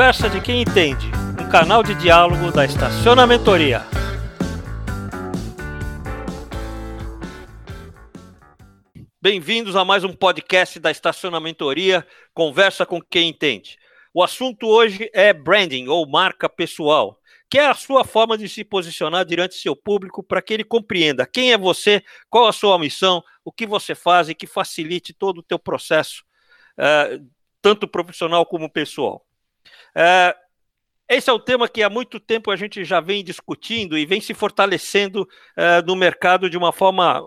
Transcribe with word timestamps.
Conversa 0.00 0.30
de 0.30 0.40
quem 0.40 0.62
entende, 0.62 1.10
um 1.38 1.46
canal 1.50 1.82
de 1.82 1.94
diálogo 1.94 2.50
da 2.50 2.64
Estacionamentoria. 2.64 3.82
Bem-vindos 9.20 9.76
a 9.76 9.84
mais 9.84 10.02
um 10.02 10.14
podcast 10.14 10.80
da 10.80 10.90
Estacionamentoria, 10.90 12.06
Conversa 12.32 12.86
com 12.86 12.98
quem 12.98 13.28
entende. 13.28 13.76
O 14.14 14.22
assunto 14.22 14.66
hoje 14.68 15.10
é 15.12 15.34
branding 15.34 15.88
ou 15.88 16.08
marca 16.08 16.48
pessoal, 16.48 17.20
que 17.50 17.58
é 17.58 17.66
a 17.66 17.74
sua 17.74 18.02
forma 18.02 18.38
de 18.38 18.48
se 18.48 18.64
posicionar 18.64 19.26
diante 19.26 19.54
seu 19.56 19.76
público 19.76 20.22
para 20.22 20.40
que 20.40 20.54
ele 20.54 20.64
compreenda 20.64 21.26
quem 21.26 21.52
é 21.52 21.58
você, 21.58 22.02
qual 22.30 22.48
a 22.48 22.54
sua 22.54 22.78
missão, 22.78 23.22
o 23.44 23.52
que 23.52 23.66
você 23.66 23.94
faz 23.94 24.30
e 24.30 24.34
que 24.34 24.46
facilite 24.46 25.12
todo 25.12 25.40
o 25.40 25.42
teu 25.42 25.58
processo, 25.58 26.24
uh, 26.78 27.22
tanto 27.60 27.86
profissional 27.86 28.46
como 28.46 28.72
pessoal. 28.72 29.26
Uh, 29.96 30.38
esse 31.08 31.28
é 31.28 31.32
o 31.32 31.40
tema 31.40 31.68
que 31.68 31.82
há 31.82 31.90
muito 31.90 32.20
tempo 32.20 32.52
a 32.52 32.56
gente 32.56 32.84
já 32.84 33.00
vem 33.00 33.24
discutindo 33.24 33.98
e 33.98 34.06
vem 34.06 34.20
se 34.20 34.32
fortalecendo 34.32 35.22
uh, 35.22 35.84
no 35.84 35.96
mercado 35.96 36.48
de 36.48 36.56
uma 36.56 36.72
forma 36.72 37.20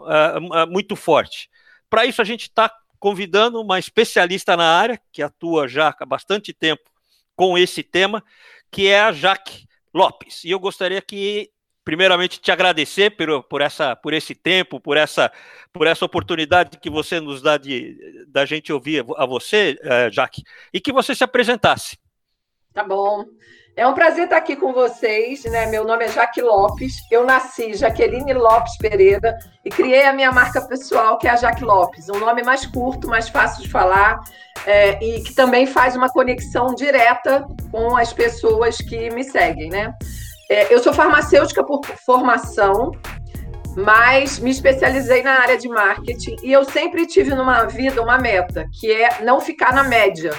muito 0.69 0.95
forte. 0.95 1.49
Para 1.89 2.05
isso, 2.05 2.21
a 2.21 2.25
gente 2.25 2.43
está 2.43 2.71
convidando 2.97 3.59
uma 3.59 3.77
especialista 3.77 4.55
na 4.55 4.65
área, 4.65 4.97
que 5.11 5.21
atua 5.21 5.67
já 5.67 5.93
há 5.99 6.05
bastante 6.05 6.53
tempo 6.53 6.89
com 7.35 7.57
esse 7.57 7.83
tema, 7.83 8.23
que 8.71 8.87
é 8.87 9.01
a 9.01 9.11
Jaque 9.11 9.67
Lopes. 9.93 10.45
E 10.45 10.51
eu 10.51 10.59
gostaria 10.59 11.01
que, 11.01 11.49
primeiramente, 11.83 12.39
te 12.39 12.49
agradecer 12.49 13.09
por, 13.11 13.43
por, 13.43 13.61
essa, 13.61 13.93
por 13.97 14.13
esse 14.13 14.33
tempo, 14.33 14.79
por 14.79 14.95
essa, 14.95 15.29
por 15.73 15.85
essa 15.85 16.05
oportunidade 16.05 16.79
que 16.79 16.89
você 16.89 17.19
nos 17.19 17.41
dá 17.41 17.57
de 17.57 17.97
da 18.29 18.45
gente 18.45 18.71
ouvir 18.71 19.05
a 19.17 19.25
você, 19.25 19.77
Jaque, 20.09 20.41
e 20.73 20.79
que 20.79 20.93
você 20.93 21.13
se 21.13 21.25
apresentasse. 21.25 21.97
Tá 22.73 22.83
bom. 22.83 23.25
É 23.75 23.87
um 23.87 23.93
prazer 23.93 24.25
estar 24.25 24.37
aqui 24.37 24.55
com 24.55 24.73
vocês. 24.73 25.43
Né? 25.45 25.67
Meu 25.67 25.83
nome 25.83 26.05
é 26.05 26.09
Jaque 26.09 26.41
Lopes. 26.41 26.93
Eu 27.11 27.23
nasci 27.23 27.75
Jaqueline 27.75 28.33
Lopes 28.33 28.77
Pereira 28.77 29.37
e 29.63 29.69
criei 29.69 30.05
a 30.05 30.13
minha 30.13 30.31
marca 30.31 30.59
pessoal, 30.61 31.17
que 31.19 31.27
é 31.27 31.31
a 31.31 31.35
Jaque 31.35 31.63
Lopes. 31.63 32.09
Um 32.09 32.19
nome 32.19 32.41
mais 32.41 32.65
curto, 32.65 33.07
mais 33.07 33.29
fácil 33.29 33.61
de 33.61 33.69
falar 33.69 34.19
é, 34.65 35.03
e 35.03 35.21
que 35.21 35.35
também 35.35 35.67
faz 35.67 35.95
uma 35.95 36.09
conexão 36.09 36.73
direta 36.73 37.45
com 37.71 37.95
as 37.95 38.11
pessoas 38.11 38.77
que 38.77 39.11
me 39.11 39.23
seguem. 39.23 39.69
Né? 39.69 39.93
É, 40.49 40.73
eu 40.73 40.79
sou 40.79 40.93
farmacêutica 40.93 41.63
por 41.63 41.85
formação, 42.05 42.91
mas 43.75 44.39
me 44.39 44.49
especializei 44.49 45.21
na 45.21 45.41
área 45.41 45.57
de 45.57 45.67
marketing 45.69 46.35
e 46.43 46.51
eu 46.51 46.63
sempre 46.63 47.05
tive 47.05 47.35
numa 47.35 47.65
vida 47.65 48.01
uma 48.01 48.17
meta, 48.17 48.67
que 48.79 48.91
é 48.91 49.23
não 49.23 49.39
ficar 49.39 49.73
na 49.73 49.83
média 49.83 50.31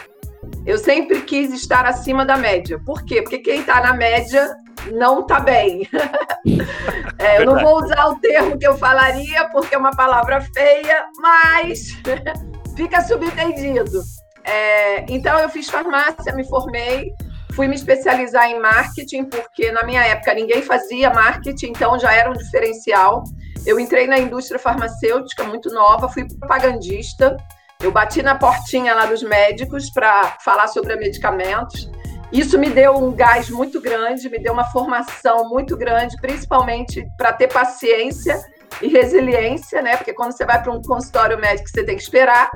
eu 0.67 0.79
sempre 0.79 1.23
quis 1.23 1.53
estar 1.53 1.85
acima 1.87 2.25
da 2.25 2.37
média. 2.37 2.81
Por 2.85 3.05
quê? 3.05 3.23
Porque 3.23 3.39
quem 3.39 3.61
está 3.61 3.81
na 3.81 3.95
média 3.95 4.55
não 4.93 5.21
está 5.21 5.41
bem. 5.41 5.89
é, 7.19 7.41
eu 7.41 7.47
não 7.47 7.59
vou 7.59 7.83
usar 7.83 8.07
o 8.07 8.19
termo 8.19 8.59
que 8.59 8.67
eu 8.67 8.77
falaria, 8.77 9.49
porque 9.51 9.75
é 9.75 9.79
uma 9.79 9.93
palavra 9.93 10.41
feia, 10.41 11.05
mas 11.19 11.91
fica 12.77 13.03
subentendido. 13.03 14.03
É, 14.45 15.07
então, 15.09 15.39
eu 15.39 15.49
fiz 15.49 15.69
farmácia, 15.69 16.35
me 16.35 16.47
formei, 16.47 17.13
fui 17.55 17.67
me 17.67 17.75
especializar 17.75 18.51
em 18.51 18.61
marketing, 18.61 19.25
porque 19.25 19.73
na 19.73 19.85
minha 19.85 20.05
época 20.05 20.35
ninguém 20.35 20.61
fazia 20.63 21.11
marketing, 21.11 21.69
então 21.69 21.99
já 21.99 22.13
era 22.13 22.31
um 22.31 22.35
diferencial. 22.35 23.25
Eu 23.67 23.81
entrei 23.81 24.07
na 24.07 24.19
indústria 24.19 24.59
farmacêutica 24.59 25.45
muito 25.45 25.71
nova, 25.71 26.09
fui 26.09 26.27
propagandista. 26.29 27.37
Eu 27.85 27.93
bati 27.93 28.23
na 28.23 28.35
portinha 28.35 28.95
lá 28.95 29.05
dos 29.05 29.23
médicos 29.23 29.91
para 29.91 30.39
falar 30.43 30.69
sobre 30.69 30.97
medicamentos. 30.97 31.91
Isso 32.33 32.59
me 32.59 32.71
deu 32.71 32.95
um 32.95 33.13
gás 33.13 33.51
muito 33.51 33.79
grande, 33.79 34.31
me 34.31 34.39
deu 34.39 34.55
uma 34.55 34.65
formação 34.65 35.51
muito 35.51 35.77
grande, 35.77 36.17
principalmente 36.17 37.07
para 37.19 37.31
ter 37.35 37.53
paciência 37.53 38.43
e 38.81 38.89
resiliência, 38.89 39.83
né? 39.83 39.99
Porque 39.99 40.15
quando 40.15 40.33
você 40.33 40.47
vai 40.47 40.63
para 40.63 40.73
um 40.73 40.81
consultório 40.81 41.39
médico, 41.39 41.69
você 41.69 41.85
tem 41.85 41.95
que 41.95 42.03
esperar. 42.03 42.51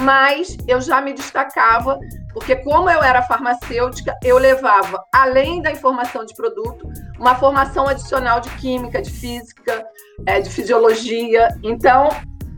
Mas 0.00 0.56
eu 0.66 0.80
já 0.80 1.00
me 1.00 1.12
destacava, 1.12 1.96
porque 2.32 2.56
como 2.56 2.90
eu 2.90 3.04
era 3.04 3.22
farmacêutica, 3.22 4.12
eu 4.24 4.38
levava, 4.38 5.04
além 5.14 5.62
da 5.62 5.70
informação 5.70 6.24
de 6.24 6.34
produto, 6.34 6.90
uma 7.16 7.36
formação 7.36 7.86
adicional 7.86 8.40
de 8.40 8.50
química, 8.56 9.00
de 9.00 9.12
física, 9.12 9.86
é, 10.26 10.40
de 10.40 10.50
fisiologia. 10.50 11.48
Então, 11.62 12.08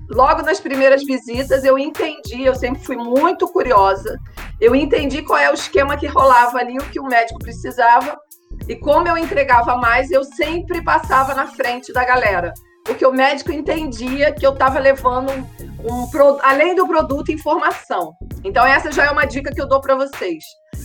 logo 0.08 0.42
nas 0.42 0.60
primeiras 0.60 1.04
visitas, 1.04 1.64
eu 1.64 1.78
entendi, 1.78 2.44
eu 2.44 2.54
sempre 2.54 2.82
fui 2.84 2.96
muito 2.96 3.46
curiosa, 3.48 4.19
eu 4.60 4.74
entendi 4.74 5.22
qual 5.22 5.38
é 5.38 5.50
o 5.50 5.54
esquema 5.54 5.96
que 5.96 6.06
rolava 6.06 6.58
ali, 6.58 6.76
o 6.78 6.91
que 6.91 7.00
o 7.00 7.04
médico 7.04 7.38
precisava, 7.38 8.19
e 8.66 8.76
como 8.76 9.06
eu 9.08 9.16
entregava 9.16 9.76
mais, 9.76 10.10
eu 10.10 10.24
sempre 10.24 10.82
passava 10.82 11.34
na 11.34 11.46
frente 11.46 11.92
da 11.92 12.04
galera, 12.04 12.52
porque 12.84 13.04
o 13.04 13.12
médico 13.12 13.52
entendia 13.52 14.32
que 14.32 14.46
eu 14.46 14.52
estava 14.52 14.78
levando 14.78 15.30
um, 15.30 16.04
um, 16.04 16.38
além 16.42 16.75
do 16.75 16.86
produto, 16.86 17.30
informação. 17.30 18.14
Então, 18.42 18.66
essa 18.66 18.90
já 18.90 19.04
é 19.04 19.10
uma 19.10 19.26
dica 19.26 19.52
que 19.52 19.60
eu 19.60 19.69
dou 19.69 19.80
para 19.80 19.94
vocês. 19.94 20.42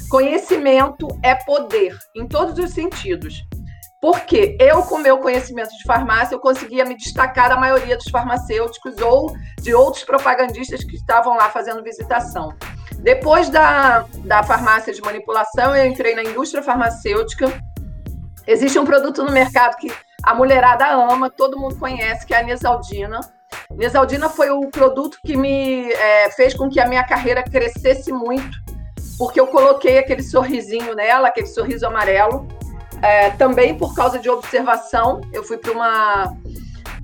Conhecimento 0.09 1.07
é 1.23 1.34
poder, 1.34 1.97
em 2.16 2.28
todos 2.28 2.57
os 2.59 2.72
sentidos. 2.72 3.41
Porque 4.03 4.58
eu, 4.59 4.84
com 4.84 4.97
meu 4.97 5.19
conhecimento 5.19 5.69
de 5.78 5.84
farmácia, 5.86 6.36
eu 6.36 6.40
conseguia 6.41 6.84
me 6.84 6.94
destacar 6.94 7.47
da 7.47 7.56
maioria 7.56 7.96
dos 7.96 8.09
farmacêuticos 8.12 8.97
ou 8.97 9.34
de 9.62 9.74
outros 9.74 10.03
propagandistas 10.03 10.84
que 10.84 10.97
estavam 10.97 11.38
lá 11.38 11.50
fazendo 11.50 11.81
visitação. 11.81 12.53
Depois 13.00 13.47
da, 13.47 14.06
da 14.25 14.44
farmácia 14.44 14.91
de 14.91 15.02
manipulação, 15.02 15.74
eu 15.74 15.86
entrei 15.86 16.16
na 16.16 16.22
indústria 16.22 16.62
farmacêutica. 16.62 17.47
Existe 18.46 18.78
um 18.78 18.84
produto 18.84 19.24
no 19.24 19.31
mercado 19.31 19.78
que 19.78 19.90
a 20.22 20.35
mulherada 20.35 20.85
ama, 20.85 21.30
todo 21.30 21.58
mundo 21.58 21.78
conhece, 21.78 22.25
que 22.25 22.34
é 22.34 22.41
a 22.41 22.44
Nesaldina. 22.44 23.22
Nesaldina 23.72 24.28
foi 24.28 24.50
o 24.50 24.70
produto 24.70 25.18
que 25.25 25.38
me 25.38 25.90
é, 25.94 26.30
fez 26.31 26.53
com 26.53 26.68
que 26.70 26.81
a 26.81 26.90
minha 26.90 27.06
carreira 27.06 27.41
crescesse 27.41 28.12
muito, 28.12 28.58
porque 29.18 29.40
eu 29.40 29.47
coloquei 29.47 29.97
aquele 29.97 30.24
sorrisinho 30.24 30.94
nela, 30.94 31.30
aquele 31.30 31.47
sorriso 31.47 31.88
amarelo, 31.88 32.46
é, 33.03 33.31
também 33.31 33.78
por 33.78 33.94
causa 33.94 34.18
de 34.18 34.30
observação, 34.30 35.19
eu 35.34 35.44
fui 35.44 35.58
para 35.58 35.74
uma 35.74 36.34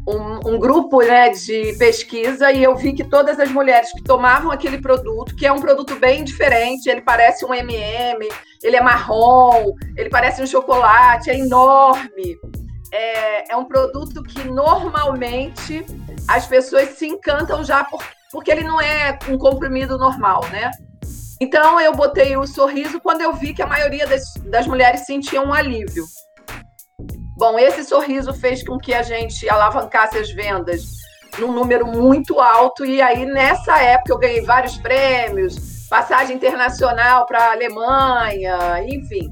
um, 0.07 0.53
um, 0.53 0.57
grupo 0.57 1.01
né, 1.01 1.29
de 1.29 1.75
pesquisa 1.77 2.53
e 2.53 2.63
eu 2.63 2.73
vi 2.77 2.93
que 2.93 3.03
todas 3.03 3.37
as 3.37 3.51
mulheres 3.51 3.91
que 3.91 4.01
tomavam 4.01 4.49
aquele 4.49 4.81
produto, 4.81 5.35
que 5.35 5.45
é 5.45 5.51
um 5.51 5.59
produto 5.59 5.97
bem 5.97 6.23
diferente, 6.23 6.89
ele 6.89 7.01
parece 7.01 7.45
um 7.45 7.53
MM, 7.53 8.29
ele 8.63 8.77
é 8.77 8.81
marrom, 8.81 9.75
ele 9.97 10.09
parece 10.09 10.41
um 10.41 10.47
chocolate, 10.47 11.29
é 11.29 11.37
enorme. 11.37 12.39
É, 12.91 13.51
é 13.51 13.57
um 13.57 13.65
produto 13.65 14.23
que 14.23 14.41
normalmente 14.45 15.85
as 16.29 16.47
pessoas 16.47 16.89
se 16.91 17.07
encantam 17.07 17.61
já 17.63 17.83
por, 17.83 18.01
porque 18.31 18.49
ele 18.49 18.63
não 18.63 18.79
é 18.79 19.19
um 19.27 19.37
comprimido 19.37 19.97
normal, 19.97 20.45
né? 20.49 20.71
Então 21.41 21.79
eu 21.79 21.93
botei 21.93 22.35
o 22.35 22.45
sorriso 22.45 22.99
quando 22.99 23.21
eu 23.21 23.33
vi 23.33 23.53
que 23.53 23.61
a 23.61 23.67
maioria 23.67 24.05
das, 24.05 24.33
das 24.45 24.67
mulheres 24.67 25.05
sentiam 25.05 25.45
um 25.45 25.53
alívio. 25.53 26.03
Bom, 27.37 27.57
esse 27.57 27.85
sorriso 27.85 28.33
fez 28.33 28.61
com 28.67 28.77
que 28.77 28.93
a 28.93 29.01
gente 29.01 29.49
alavancasse 29.49 30.17
as 30.17 30.29
vendas 30.29 30.83
num 31.37 31.53
número 31.53 31.87
muito 31.87 32.41
alto, 32.41 32.85
e 32.85 33.01
aí 33.01 33.25
nessa 33.25 33.77
época 33.81 34.11
eu 34.11 34.17
ganhei 34.17 34.41
vários 34.41 34.77
prêmios, 34.77 35.87
passagem 35.89 36.35
internacional 36.35 37.25
para 37.25 37.45
a 37.45 37.51
Alemanha, 37.53 38.83
enfim. 38.83 39.29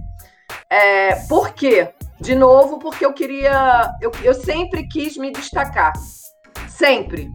É, 0.70 1.16
por 1.28 1.54
quê? 1.54 1.90
De 2.20 2.34
novo, 2.34 2.80
porque 2.80 3.06
eu 3.06 3.14
queria. 3.14 3.92
Eu, 4.02 4.12
eu 4.24 4.34
sempre 4.34 4.88
quis 4.88 5.18
me 5.18 5.32
destacar. 5.32 5.92
Sempre 6.70 7.30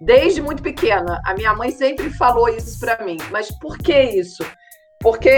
desde 0.00 0.42
muito 0.42 0.62
pequena. 0.62 1.20
A 1.24 1.34
minha 1.34 1.54
mãe 1.54 1.70
sempre 1.70 2.10
falou 2.10 2.48
isso 2.48 2.78
para 2.78 3.04
mim. 3.04 3.16
Mas 3.30 3.50
por 3.58 3.78
que 3.78 3.98
isso? 3.98 4.44
Porque 5.00 5.28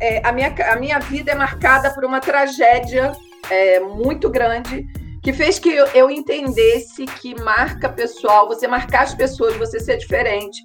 é, 0.00 0.20
a, 0.24 0.32
minha, 0.32 0.54
a 0.72 0.76
minha 0.76 0.98
vida 0.98 1.32
é 1.32 1.34
marcada 1.34 1.92
por 1.94 2.04
uma 2.04 2.20
tragédia 2.20 3.12
é, 3.50 3.80
muito 3.80 4.28
grande 4.30 4.84
que 5.22 5.32
fez 5.32 5.58
que 5.58 5.70
eu, 5.70 5.86
eu 5.88 6.10
entendesse 6.10 7.06
que 7.06 7.34
marca 7.42 7.88
pessoal, 7.88 8.46
você 8.46 8.68
marcar 8.68 9.04
as 9.04 9.14
pessoas, 9.14 9.56
você 9.56 9.80
ser 9.80 9.96
diferente, 9.96 10.60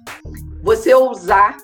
você 0.62 0.92
ousar, 0.92 1.56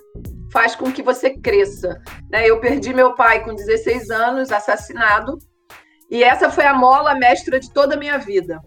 faz 0.50 0.74
com 0.74 0.90
que 0.90 1.02
você 1.02 1.30
cresça. 1.30 2.00
Né? 2.30 2.48
Eu 2.48 2.58
perdi 2.58 2.94
meu 2.94 3.14
pai 3.14 3.44
com 3.44 3.54
16 3.54 4.10
anos, 4.10 4.50
assassinado, 4.50 5.36
e 6.10 6.24
essa 6.24 6.48
foi 6.48 6.64
a 6.64 6.72
mola 6.72 7.14
mestra 7.14 7.60
de 7.60 7.70
toda 7.70 7.96
a 7.96 7.98
minha 7.98 8.16
vida. 8.16 8.58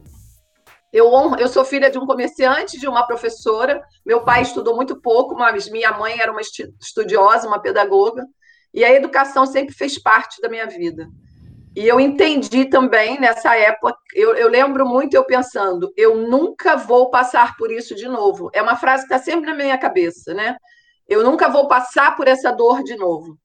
Eu, 0.92 1.12
eu 1.38 1.48
sou 1.48 1.64
filha 1.64 1.90
de 1.90 2.00
um 2.00 2.06
comerciante, 2.06 2.80
de 2.80 2.88
uma 2.88 3.06
professora. 3.06 3.82
Meu 4.06 4.24
pai 4.24 4.42
estudou 4.42 4.76
muito 4.76 5.00
pouco, 5.00 5.36
mas 5.36 5.70
minha 5.70 5.92
mãe 5.92 6.20
era 6.20 6.32
uma 6.32 6.42
estudiosa, 6.42 7.48
uma 7.48 7.62
pedagoga. 7.62 8.26
E 8.74 8.84
a 8.84 8.94
educação 8.94 9.46
sempre 9.46 9.74
fez 9.74 9.98
parte 9.98 10.42
da 10.42 10.50
minha 10.50 10.66
vida. 10.66 11.08
E 11.76 11.88
eu 11.88 12.00
entendi 12.00 12.66
também 12.66 13.20
nessa 13.20 13.56
época, 13.56 13.96
eu, 14.14 14.36
eu 14.36 14.50
lembro 14.50 14.86
muito 14.88 15.14
eu 15.14 15.24
pensando, 15.24 15.94
eu 15.96 16.18
nunca 16.18 16.76
vou 16.76 17.10
passar 17.12 17.56
por 17.56 17.72
isso 17.72 17.96
de 17.96 18.08
novo. 18.08 18.50
É 18.54 18.62
uma 18.62 18.76
frase 18.76 19.08
que 19.08 19.14
está 19.14 19.24
sempre 19.24 19.50
na 19.50 19.56
minha 19.56 19.78
cabeça, 19.78 20.34
né? 20.34 20.58
Eu 21.08 21.24
nunca 21.24 21.48
vou 21.48 21.68
passar 21.68 22.16
por 22.16 22.28
essa 22.28 22.52
dor 22.52 22.84
de 22.84 22.96
novo. 22.96 23.38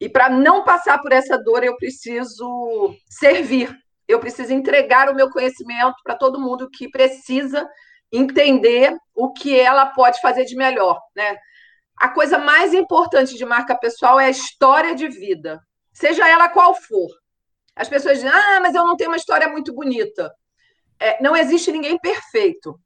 E 0.00 0.08
para 0.08 0.28
não 0.28 0.64
passar 0.64 0.98
por 1.02 1.12
essa 1.12 1.36
dor, 1.36 1.64
eu 1.64 1.76
preciso 1.76 2.94
servir. 3.08 3.76
Eu 4.08 4.18
preciso 4.18 4.52
entregar 4.54 5.10
o 5.10 5.14
meu 5.14 5.30
conhecimento 5.30 5.96
para 6.02 6.16
todo 6.16 6.40
mundo 6.40 6.70
que 6.70 6.90
precisa 6.90 7.68
entender 8.10 8.96
o 9.14 9.32
que 9.32 9.58
ela 9.60 9.86
pode 9.86 10.18
fazer 10.20 10.46
de 10.46 10.56
melhor, 10.56 10.98
né? 11.14 11.36
A 11.94 12.08
coisa 12.08 12.38
mais 12.38 12.72
importante 12.72 13.36
de 13.36 13.44
marca 13.44 13.76
pessoal 13.76 14.18
é 14.18 14.26
a 14.26 14.30
história 14.30 14.94
de 14.94 15.08
vida, 15.08 15.60
seja 15.92 16.26
ela 16.26 16.48
qual 16.48 16.74
for. 16.74 17.10
As 17.76 17.88
pessoas 17.88 18.18
dizem, 18.18 18.30
ah, 18.30 18.60
mas 18.60 18.74
eu 18.74 18.84
não 18.84 18.96
tenho 18.96 19.10
uma 19.10 19.16
história 19.16 19.48
muito 19.48 19.74
bonita. 19.74 20.32
É, 20.98 21.22
não 21.22 21.36
existe 21.36 21.70
ninguém 21.70 21.98
perfeito. 21.98 22.78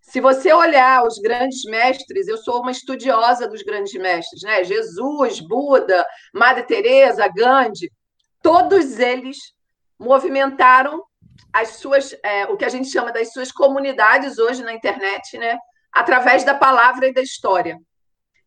Se 0.00 0.20
você 0.20 0.52
olhar 0.52 1.06
os 1.06 1.18
grandes 1.18 1.64
mestres, 1.64 2.28
eu 2.28 2.36
sou 2.36 2.60
uma 2.60 2.70
estudiosa 2.70 3.48
dos 3.48 3.62
grandes 3.62 3.94
mestres, 3.94 4.42
né? 4.42 4.64
Jesus, 4.64 5.40
Buda, 5.40 6.04
Madre 6.32 6.64
Teresa, 6.64 7.26
Gandhi, 7.28 7.90
todos 8.42 8.98
eles 8.98 9.53
movimentaram 9.98 11.02
as 11.52 11.76
suas, 11.76 12.14
é, 12.22 12.46
o 12.46 12.56
que 12.56 12.64
a 12.64 12.68
gente 12.68 12.88
chama 12.88 13.12
das 13.12 13.32
suas 13.32 13.52
comunidades 13.52 14.38
hoje 14.38 14.62
na 14.62 14.72
internet, 14.72 15.38
né? 15.38 15.58
Através 15.92 16.44
da 16.44 16.54
palavra 16.54 17.08
e 17.08 17.12
da 17.14 17.22
história. 17.22 17.78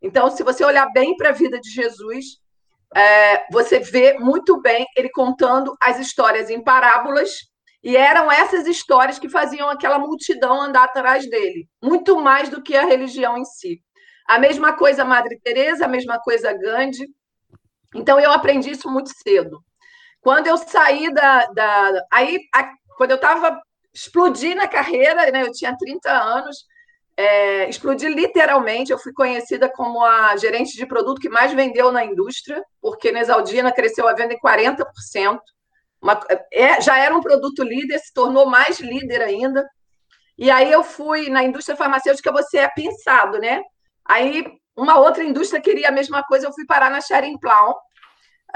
Então, 0.01 0.29
se 0.29 0.43
você 0.43 0.63
olhar 0.63 0.91
bem 0.91 1.15
para 1.15 1.29
a 1.29 1.33
vida 1.33 1.59
de 1.59 1.69
Jesus, 1.69 2.25
é, 2.95 3.45
você 3.51 3.79
vê 3.79 4.17
muito 4.19 4.61
bem 4.61 4.85
ele 4.95 5.09
contando 5.09 5.75
as 5.81 5.99
histórias 5.99 6.49
em 6.49 6.63
parábolas 6.63 7.31
e 7.83 7.95
eram 7.95 8.31
essas 8.31 8.67
histórias 8.67 9.19
que 9.19 9.29
faziam 9.29 9.69
aquela 9.69 9.99
multidão 9.99 10.61
andar 10.61 10.83
atrás 10.83 11.29
dele, 11.29 11.67
muito 11.81 12.19
mais 12.19 12.49
do 12.49 12.61
que 12.61 12.75
a 12.75 12.85
religião 12.85 13.37
em 13.37 13.45
si. 13.45 13.81
A 14.27 14.37
mesma 14.39 14.73
coisa 14.75 15.05
Madre 15.05 15.39
Teresa, 15.41 15.85
a 15.85 15.87
mesma 15.87 16.19
coisa 16.19 16.51
Gandhi. 16.51 17.07
Então 17.95 18.19
eu 18.19 18.31
aprendi 18.31 18.71
isso 18.71 18.89
muito 18.91 19.09
cedo. 19.23 19.63
Quando 20.27 20.47
eu 20.47 20.57
saí 20.57 21.09
da, 21.13 21.45
da 21.45 22.05
aí 22.11 22.41
a, 22.53 22.69
quando 22.97 23.11
eu 23.11 23.15
estava 23.15 23.61
explodi 23.93 24.53
na 24.55 24.67
carreira, 24.67 25.31
né, 25.31 25.43
eu 25.43 25.53
tinha 25.53 25.73
30 25.77 26.11
anos, 26.11 26.65
é, 27.15 27.69
explodi 27.69 28.09
literalmente. 28.09 28.91
Eu 28.91 28.99
fui 28.99 29.13
conhecida 29.13 29.69
como 29.69 30.03
a 30.03 30.35
gerente 30.35 30.75
de 30.75 30.85
produto 30.85 31.21
que 31.21 31.29
mais 31.29 31.53
vendeu 31.53 31.93
na 31.93 32.03
indústria, 32.03 32.61
porque 32.81 33.09
na 33.09 33.21
Exaldina 33.21 33.71
cresceu 33.71 34.05
a 34.05 34.13
venda 34.13 34.33
em 34.33 34.37
40%. 34.37 35.39
Uma, 36.01 36.19
é, 36.51 36.81
já 36.81 36.99
era 36.99 37.15
um 37.15 37.21
produto 37.21 37.63
líder, 37.63 37.97
se 37.99 38.13
tornou 38.13 38.45
mais 38.45 38.81
líder 38.81 39.21
ainda. 39.21 39.65
E 40.37 40.51
aí 40.51 40.69
eu 40.69 40.83
fui 40.83 41.29
na 41.29 41.41
indústria 41.41 41.77
farmacêutica, 41.77 42.33
você 42.33 42.57
é 42.57 42.67
pensado, 42.67 43.39
né? 43.39 43.61
Aí 44.03 44.45
uma 44.75 44.99
outra 44.99 45.23
indústria 45.23 45.61
queria 45.61 45.87
a 45.87 45.93
mesma 45.93 46.21
coisa, 46.21 46.47
eu 46.47 46.53
fui 46.53 46.65
parar 46.65 46.89
na 46.89 46.99
Sharing 46.99 47.39
Plow. 47.39 47.86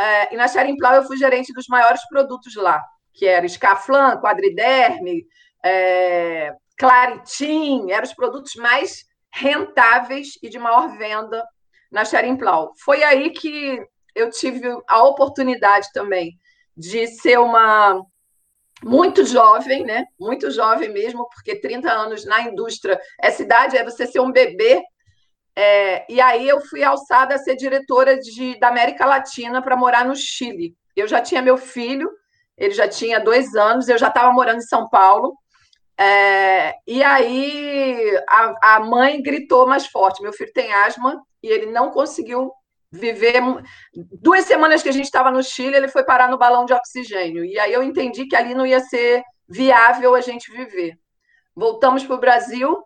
É, 0.01 0.33
e 0.33 0.37
na 0.37 0.47
Plow 0.49 0.93
eu 0.95 1.03
fui 1.03 1.15
gerente 1.15 1.53
dos 1.53 1.67
maiores 1.67 2.01
produtos 2.07 2.55
lá, 2.55 2.83
que 3.13 3.27
era 3.27 3.47
Scaflan, 3.47 4.19
Quadriderme, 4.19 5.27
é, 5.63 6.55
Claritin, 6.75 7.91
eram 7.91 8.03
os 8.03 8.13
produtos 8.13 8.55
mais 8.55 9.05
rentáveis 9.31 10.39
e 10.41 10.49
de 10.49 10.57
maior 10.57 10.97
venda 10.97 11.45
na 11.91 12.01
Plow. 12.35 12.73
Foi 12.83 13.03
aí 13.03 13.29
que 13.29 13.79
eu 14.15 14.31
tive 14.31 14.75
a 14.87 15.03
oportunidade 15.03 15.89
também 15.93 16.31
de 16.75 17.05
ser 17.05 17.37
uma 17.39 18.03
muito 18.83 19.23
jovem, 19.23 19.85
né? 19.85 20.05
Muito 20.19 20.49
jovem 20.49 20.89
mesmo, 20.89 21.29
porque 21.29 21.61
30 21.61 21.91
anos 21.91 22.25
na 22.25 22.41
indústria, 22.41 22.99
essa 23.21 23.43
idade 23.43 23.77
é 23.77 23.83
você 23.83 24.07
ser 24.07 24.19
um 24.19 24.31
bebê. 24.31 24.81
É, 25.55 26.05
e 26.11 26.21
aí 26.21 26.47
eu 26.47 26.61
fui 26.61 26.83
alçada 26.83 27.35
a 27.35 27.37
ser 27.37 27.55
diretora 27.55 28.17
de, 28.17 28.57
da 28.59 28.69
América 28.69 29.05
Latina 29.05 29.61
para 29.61 29.75
morar 29.75 30.05
no 30.05 30.15
Chile. 30.15 30.75
Eu 30.95 31.07
já 31.07 31.21
tinha 31.21 31.41
meu 31.41 31.57
filho, 31.57 32.09
ele 32.57 32.73
já 32.73 32.87
tinha 32.87 33.19
dois 33.19 33.55
anos, 33.55 33.89
eu 33.89 33.97
já 33.97 34.07
estava 34.07 34.31
morando 34.31 34.57
em 34.57 34.67
São 34.67 34.87
Paulo. 34.89 35.35
É, 35.97 36.75
e 36.87 37.03
aí 37.03 38.17
a, 38.27 38.75
a 38.75 38.79
mãe 38.79 39.21
gritou 39.21 39.67
mais 39.67 39.85
forte: 39.87 40.21
meu 40.21 40.33
filho 40.33 40.51
tem 40.53 40.73
asma 40.73 41.21
e 41.43 41.47
ele 41.47 41.67
não 41.67 41.91
conseguiu 41.91 42.51
viver. 42.91 43.41
Duas 43.93 44.45
semanas 44.45 44.81
que 44.83 44.89
a 44.89 44.93
gente 44.93 45.05
estava 45.05 45.31
no 45.31 45.43
Chile, 45.43 45.75
ele 45.75 45.87
foi 45.87 46.03
parar 46.03 46.29
no 46.29 46.37
balão 46.37 46.65
de 46.65 46.73
oxigênio. 46.73 47.45
E 47.45 47.57
aí 47.59 47.71
eu 47.71 47.83
entendi 47.83 48.25
que 48.25 48.35
ali 48.35 48.53
não 48.53 48.65
ia 48.65 48.79
ser 48.79 49.23
viável 49.47 50.15
a 50.15 50.21
gente 50.21 50.51
viver. 50.51 50.97
Voltamos 51.55 52.03
para 52.03 52.15
o 52.15 52.19
Brasil, 52.19 52.83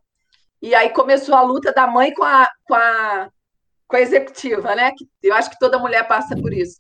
e 0.66 0.74
aí 0.74 0.90
começou 0.90 1.36
a 1.36 1.44
luta 1.44 1.72
da 1.72 1.86
mãe 1.86 2.12
com 2.12 2.24
a, 2.24 2.50
com 2.64 2.74
a, 2.74 3.30
com 3.88 3.98
a 3.98 4.02
executiva, 4.02 4.74
né? 4.74 4.94
Eu 5.22 5.36
acho 5.36 5.52
que 5.52 5.60
toda 5.60 5.78
mulher 5.78 6.08
passa 6.08 6.36
por 6.36 6.52
isso. 6.52 6.80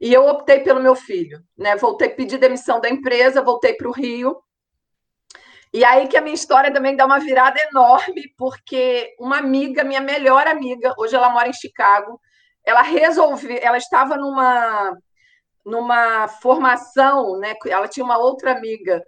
E 0.00 0.12
eu 0.12 0.26
optei 0.26 0.58
pelo 0.58 0.82
meu 0.82 0.96
filho, 0.96 1.40
né? 1.56 1.76
Voltei, 1.76 2.08
pedi 2.08 2.36
demissão 2.36 2.80
da 2.80 2.90
empresa, 2.90 3.40
voltei 3.40 3.74
para 3.74 3.86
o 3.86 3.92
Rio. 3.92 4.42
E 5.72 5.84
aí 5.84 6.08
que 6.08 6.16
a 6.16 6.20
minha 6.20 6.34
história 6.34 6.72
também 6.72 6.96
dá 6.96 7.06
uma 7.06 7.20
virada 7.20 7.60
enorme, 7.70 8.24
porque 8.36 9.14
uma 9.20 9.38
amiga, 9.38 9.84
minha 9.84 10.00
melhor 10.00 10.48
amiga, 10.48 10.92
hoje 10.98 11.14
ela 11.14 11.30
mora 11.30 11.48
em 11.48 11.52
Chicago, 11.52 12.20
ela 12.64 12.82
resolveu, 12.82 13.56
ela 13.62 13.78
estava 13.78 14.16
numa 14.16 14.98
numa 15.64 16.26
formação, 16.26 17.38
né? 17.38 17.54
Ela 17.66 17.86
tinha 17.86 18.02
uma 18.02 18.18
outra 18.18 18.50
amiga 18.50 19.00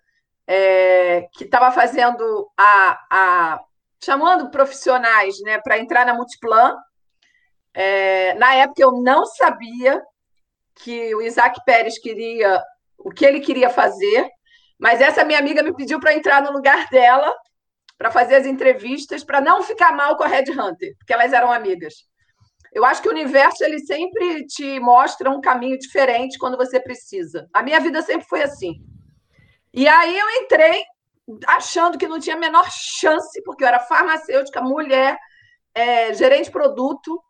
é, 0.46 1.26
que 1.32 1.42
estava 1.42 1.72
fazendo 1.72 2.48
a, 2.56 3.00
a 3.10 3.60
chamando 4.04 4.50
profissionais, 4.50 5.40
né, 5.40 5.58
para 5.58 5.78
entrar 5.78 6.04
na 6.04 6.14
Multiplan. 6.14 6.76
É, 7.72 8.34
na 8.34 8.54
época 8.54 8.82
eu 8.82 8.92
não 8.92 9.26
sabia 9.26 10.02
que 10.76 11.14
o 11.14 11.22
Isaac 11.22 11.60
Pérez 11.64 11.98
queria 11.98 12.62
o 12.98 13.10
que 13.10 13.24
ele 13.24 13.40
queria 13.40 13.70
fazer, 13.70 14.28
mas 14.78 15.00
essa 15.00 15.24
minha 15.24 15.38
amiga 15.38 15.62
me 15.62 15.74
pediu 15.74 16.00
para 16.00 16.14
entrar 16.14 16.42
no 16.42 16.52
lugar 16.52 16.88
dela 16.88 17.32
para 17.96 18.10
fazer 18.10 18.36
as 18.36 18.46
entrevistas, 18.46 19.22
para 19.22 19.40
não 19.40 19.62
ficar 19.62 19.92
mal 19.92 20.16
com 20.16 20.24
a 20.24 20.26
Red 20.26 20.50
Hunter, 20.50 20.94
porque 20.98 21.12
elas 21.12 21.32
eram 21.32 21.52
amigas. 21.52 21.94
Eu 22.72 22.84
acho 22.84 23.00
que 23.00 23.08
o 23.08 23.12
universo 23.12 23.62
ele 23.62 23.78
sempre 23.78 24.46
te 24.46 24.80
mostra 24.80 25.30
um 25.30 25.40
caminho 25.40 25.78
diferente 25.78 26.38
quando 26.38 26.56
você 26.56 26.80
precisa. 26.80 27.48
A 27.52 27.62
minha 27.62 27.78
vida 27.78 28.02
sempre 28.02 28.26
foi 28.26 28.42
assim. 28.42 28.82
E 29.72 29.86
aí 29.86 30.18
eu 30.18 30.28
entrei 30.42 30.82
achando 31.46 31.98
que 31.98 32.08
não 32.08 32.20
tinha 32.20 32.36
a 32.36 32.38
menor 32.38 32.66
chance, 32.70 33.42
porque 33.42 33.64
eu 33.64 33.68
era 33.68 33.80
farmacêutica, 33.80 34.60
mulher, 34.60 35.18
é, 35.74 36.12
gerente 36.14 36.46
de 36.46 36.50
produto, 36.50 37.22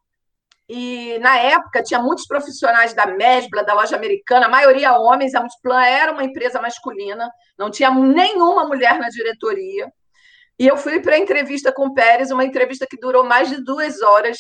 e 0.68 1.18
na 1.18 1.38
época 1.38 1.82
tinha 1.82 2.00
muitos 2.00 2.26
profissionais 2.26 2.94
da 2.94 3.06
Mesbla, 3.06 3.64
da 3.64 3.74
loja 3.74 3.96
americana, 3.96 4.46
a 4.46 4.48
maioria 4.48 4.98
homens, 4.98 5.34
a 5.34 5.40
Multiplan 5.40 5.84
era 5.84 6.12
uma 6.12 6.24
empresa 6.24 6.60
masculina, 6.60 7.30
não 7.58 7.70
tinha 7.70 7.90
nenhuma 7.90 8.66
mulher 8.66 8.98
na 8.98 9.08
diretoria. 9.08 9.92
E 10.58 10.66
eu 10.66 10.76
fui 10.76 11.00
para 11.00 11.16
a 11.16 11.18
entrevista 11.18 11.72
com 11.72 11.86
o 11.88 11.94
Pérez, 11.94 12.30
uma 12.30 12.44
entrevista 12.44 12.86
que 12.88 12.96
durou 12.96 13.24
mais 13.24 13.50
de 13.50 13.62
duas 13.62 14.00
horas. 14.00 14.38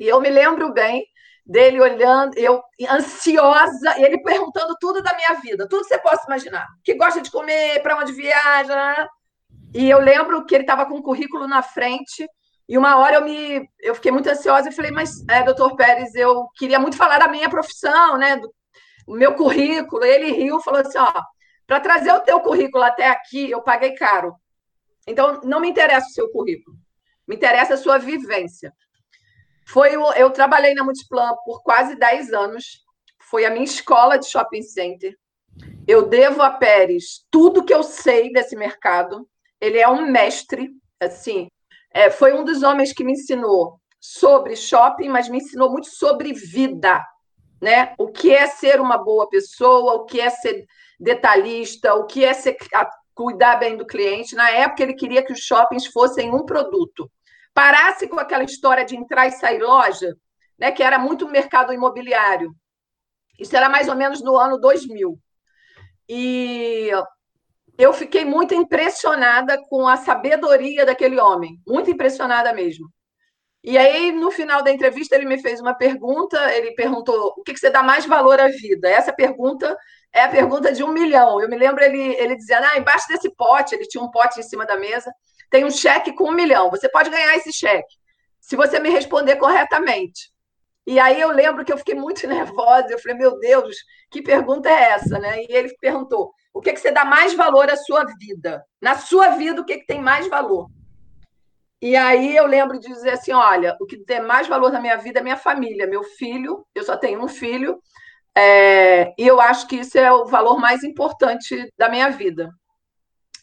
E 0.00 0.08
eu 0.08 0.20
me 0.20 0.30
lembro 0.30 0.72
bem 0.72 1.04
dele 1.46 1.80
olhando, 1.80 2.36
eu 2.38 2.62
ansiosa, 2.90 3.94
ele 3.98 4.22
perguntando 4.22 4.76
tudo 4.80 5.02
da 5.02 5.14
minha 5.14 5.34
vida, 5.34 5.68
tudo 5.68 5.82
que 5.82 5.88
você 5.88 5.98
possa 5.98 6.24
imaginar. 6.26 6.66
Que 6.82 6.94
gosta 6.94 7.20
de 7.20 7.30
comer, 7.30 7.82
para 7.82 7.98
onde 7.98 8.12
viaja. 8.12 9.08
E 9.74 9.90
eu 9.90 9.98
lembro 10.00 10.44
que 10.46 10.54
ele 10.54 10.64
estava 10.64 10.86
com 10.86 10.96
um 10.96 11.02
currículo 11.02 11.46
na 11.46 11.62
frente, 11.62 12.26
e 12.68 12.78
uma 12.78 12.96
hora 12.96 13.16
eu 13.16 13.24
me 13.24 13.68
eu 13.80 13.94
fiquei 13.94 14.10
muito 14.10 14.28
ansiosa 14.28 14.68
e 14.68 14.72
falei, 14.72 14.90
mas, 14.90 15.22
é, 15.28 15.42
doutor 15.42 15.76
Pérez, 15.76 16.14
eu 16.14 16.48
queria 16.56 16.78
muito 16.78 16.96
falar 16.96 17.18
da 17.18 17.28
minha 17.28 17.50
profissão, 17.50 18.16
né? 18.16 18.36
Do, 18.36 18.52
o 19.06 19.14
meu 19.14 19.34
currículo. 19.34 20.04
Ele 20.04 20.32
riu 20.32 20.60
falou 20.60 20.80
assim: 20.80 20.98
ó, 20.98 21.12
para 21.66 21.80
trazer 21.80 22.12
o 22.12 22.20
teu 22.20 22.40
currículo 22.40 22.82
até 22.82 23.08
aqui, 23.08 23.50
eu 23.50 23.62
paguei 23.62 23.94
caro. 23.94 24.34
Então, 25.06 25.40
não 25.44 25.60
me 25.60 25.68
interessa 25.68 26.06
o 26.06 26.12
seu 26.12 26.30
currículo, 26.30 26.76
me 27.26 27.36
interessa 27.36 27.74
a 27.74 27.78
sua 27.78 27.98
vivência. 27.98 28.72
Foi 29.66 29.90
eu 29.94 30.30
trabalhei 30.30 30.74
na 30.74 30.84
Multiplan 30.84 31.34
por 31.44 31.62
quase 31.62 31.96
10 31.96 32.32
anos. 32.32 32.84
Foi 33.30 33.44
a 33.44 33.50
minha 33.50 33.64
escola 33.64 34.18
de 34.18 34.26
shopping 34.26 34.62
center. 34.62 35.16
Eu 35.86 36.06
devo 36.08 36.42
a 36.42 36.50
Pérez 36.50 37.24
tudo 37.30 37.64
que 37.64 37.72
eu 37.72 37.82
sei 37.82 38.32
desse 38.32 38.56
mercado. 38.56 39.28
Ele 39.60 39.78
é 39.78 39.88
um 39.88 40.06
mestre, 40.10 40.70
assim. 41.00 41.48
É, 41.92 42.10
foi 42.10 42.34
um 42.34 42.44
dos 42.44 42.62
homens 42.62 42.92
que 42.92 43.04
me 43.04 43.12
ensinou 43.12 43.80
sobre 44.00 44.56
shopping, 44.56 45.08
mas 45.08 45.28
me 45.28 45.38
ensinou 45.38 45.70
muito 45.70 45.88
sobre 45.88 46.32
vida, 46.32 47.02
né? 47.60 47.94
O 47.98 48.08
que 48.08 48.34
é 48.34 48.46
ser 48.46 48.80
uma 48.80 48.98
boa 48.98 49.28
pessoa, 49.28 49.94
o 49.94 50.04
que 50.04 50.20
é 50.20 50.28
ser 50.28 50.66
detalhista, 51.00 51.94
o 51.94 52.04
que 52.04 52.24
é 52.24 52.34
ser, 52.34 52.56
cuidar 53.14 53.56
bem 53.56 53.76
do 53.76 53.86
cliente. 53.86 54.34
Na 54.34 54.50
época 54.50 54.82
ele 54.82 54.94
queria 54.94 55.24
que 55.24 55.32
os 55.32 55.40
shoppings 55.40 55.86
fossem 55.86 56.34
um 56.34 56.44
produto 56.44 57.10
parasse 57.54 58.08
com 58.08 58.18
aquela 58.18 58.44
história 58.44 58.84
de 58.84 58.96
entrar 58.96 59.26
e 59.26 59.32
sair 59.32 59.62
loja, 59.62 60.14
né, 60.58 60.72
que 60.72 60.82
era 60.82 60.98
muito 60.98 61.28
mercado 61.28 61.72
imobiliário. 61.72 62.54
Isso 63.38 63.56
era 63.56 63.68
mais 63.68 63.88
ou 63.88 63.94
menos 63.94 64.20
no 64.20 64.36
ano 64.36 64.58
2000. 64.58 65.18
E 66.08 66.90
eu 67.78 67.92
fiquei 67.92 68.24
muito 68.24 68.54
impressionada 68.54 69.58
com 69.68 69.88
a 69.88 69.96
sabedoria 69.96 70.84
daquele 70.84 71.18
homem, 71.18 71.60
muito 71.66 71.90
impressionada 71.90 72.52
mesmo. 72.52 72.88
E 73.66 73.78
aí, 73.78 74.12
no 74.12 74.30
final 74.30 74.62
da 74.62 74.70
entrevista, 74.70 75.16
ele 75.16 75.24
me 75.24 75.40
fez 75.40 75.58
uma 75.58 75.72
pergunta. 75.72 76.36
Ele 76.54 76.72
perguntou: 76.72 77.32
o 77.36 77.42
que, 77.42 77.56
você 77.56 77.70
dá 77.70 77.82
mais 77.82 78.04
valor 78.04 78.38
à 78.38 78.46
vida? 78.48 78.90
Essa 78.90 79.10
pergunta 79.10 79.74
é 80.12 80.22
a 80.22 80.28
pergunta 80.28 80.70
de 80.70 80.84
um 80.84 80.92
milhão. 80.92 81.40
Eu 81.40 81.48
me 81.48 81.56
lembro 81.56 81.82
ele, 81.82 82.14
ele 82.16 82.36
dizendo: 82.36 82.66
ah, 82.66 82.76
embaixo 82.78 83.08
desse 83.08 83.34
pote, 83.34 83.74
ele 83.74 83.86
tinha 83.86 84.04
um 84.04 84.10
pote 84.10 84.38
em 84.38 84.42
cima 84.42 84.66
da 84.66 84.76
mesa, 84.76 85.10
tem 85.50 85.64
um 85.64 85.70
cheque 85.70 86.12
com 86.12 86.30
um 86.30 86.34
milhão. 86.34 86.70
Você 86.70 86.88
pode 86.88 87.10
ganhar 87.10 87.36
esse 87.36 87.52
cheque, 87.52 87.94
se 88.40 88.56
você 88.56 88.78
me 88.78 88.90
responder 88.90 89.36
corretamente. 89.36 90.32
E 90.86 91.00
aí 91.00 91.20
eu 91.20 91.30
lembro 91.30 91.64
que 91.64 91.72
eu 91.72 91.78
fiquei 91.78 91.94
muito 91.94 92.26
nervosa. 92.28 92.88
Eu 92.90 92.98
falei: 92.98 93.16
meu 93.16 93.38
Deus, 93.38 93.76
que 94.10 94.22
pergunta 94.22 94.68
é 94.68 94.90
essa? 94.90 95.18
Né? 95.18 95.42
E 95.44 95.46
ele 95.50 95.74
perguntou: 95.80 96.32
o 96.52 96.60
que, 96.60 96.72
que 96.72 96.80
você 96.80 96.90
dá 96.90 97.04
mais 97.04 97.34
valor 97.34 97.70
à 97.70 97.76
sua 97.76 98.04
vida? 98.18 98.64
Na 98.80 98.96
sua 98.96 99.30
vida, 99.30 99.60
o 99.60 99.64
que, 99.64 99.78
que 99.78 99.86
tem 99.86 100.00
mais 100.00 100.28
valor? 100.28 100.68
E 101.80 101.96
aí 101.96 102.34
eu 102.34 102.46
lembro 102.46 102.78
de 102.78 102.88
dizer 102.88 103.10
assim: 103.10 103.32
olha, 103.32 103.76
o 103.80 103.86
que 103.86 103.98
tem 103.98 104.20
mais 104.20 104.46
valor 104.46 104.72
na 104.72 104.80
minha 104.80 104.96
vida 104.96 105.20
é 105.20 105.22
minha 105.22 105.36
família, 105.36 105.86
meu 105.86 106.02
filho. 106.02 106.66
Eu 106.74 106.82
só 106.82 106.96
tenho 106.96 107.22
um 107.22 107.28
filho, 107.28 107.80
é, 108.36 109.14
e 109.16 109.26
eu 109.26 109.40
acho 109.40 109.66
que 109.68 109.76
isso 109.76 109.96
é 109.96 110.12
o 110.12 110.26
valor 110.26 110.58
mais 110.58 110.82
importante 110.82 111.72
da 111.78 111.88
minha 111.88 112.10
vida. 112.10 112.50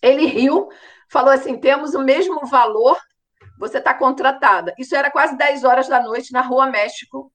Ele 0.02 0.26
riu, 0.26 0.68
falou 1.12 1.32
assim: 1.32 1.60
temos 1.60 1.94
o 1.94 2.00
mesmo 2.00 2.46
valor, 2.48 3.00
você 3.58 3.78
está 3.78 3.94
contratada. 3.94 4.74
Isso 4.78 4.96
era 4.96 5.12
quase 5.12 5.38
10 5.38 5.64
horas 5.64 5.88
da 5.88 6.02
noite 6.02 6.32
na 6.32 6.42
Rua 6.42 6.68
México. 6.68 7.32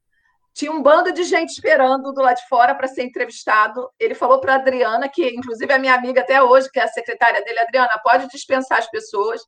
Tinha 0.54 0.73
um 0.73 0.83
bando 0.83 1.12
de 1.12 1.23
gente 1.23 1.50
esperando 1.50 2.12
do 2.12 2.23
lado 2.23 2.37
de 2.37 2.49
fora 2.49 2.75
para 2.75 2.88
ser 2.88 3.04
entrevistado. 3.04 3.90
Ele 4.00 4.14
falou 4.14 4.40
para 4.40 4.54
Adriana, 4.54 5.06
que 5.09 5.28
inclusive 5.28 5.71
é 5.73 5.78
minha 5.78 5.95
amiga 5.95 6.23
até 6.23 6.42
hoje, 6.42 6.71
que 6.71 6.80
é 6.80 6.85
a 6.85 6.88
secretária 6.88 7.45
dele, 7.45 7.61
Adriana, 7.61 8.00
pode 8.02 8.26
dispensar 8.28 8.78
as 8.78 8.90
pessoas 8.90 9.42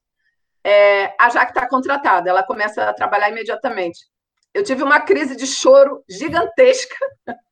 é, 0.64 1.14
a 1.18 1.30
Jaque 1.30 1.52
está 1.52 1.66
contratada, 1.68 2.28
ela 2.28 2.42
começa 2.42 2.84
a 2.84 2.92
trabalhar 2.92 3.30
imediatamente. 3.30 4.00
Eu 4.52 4.62
tive 4.62 4.82
uma 4.82 5.00
crise 5.00 5.36
de 5.36 5.46
choro 5.46 6.02
gigantesca, 6.08 6.96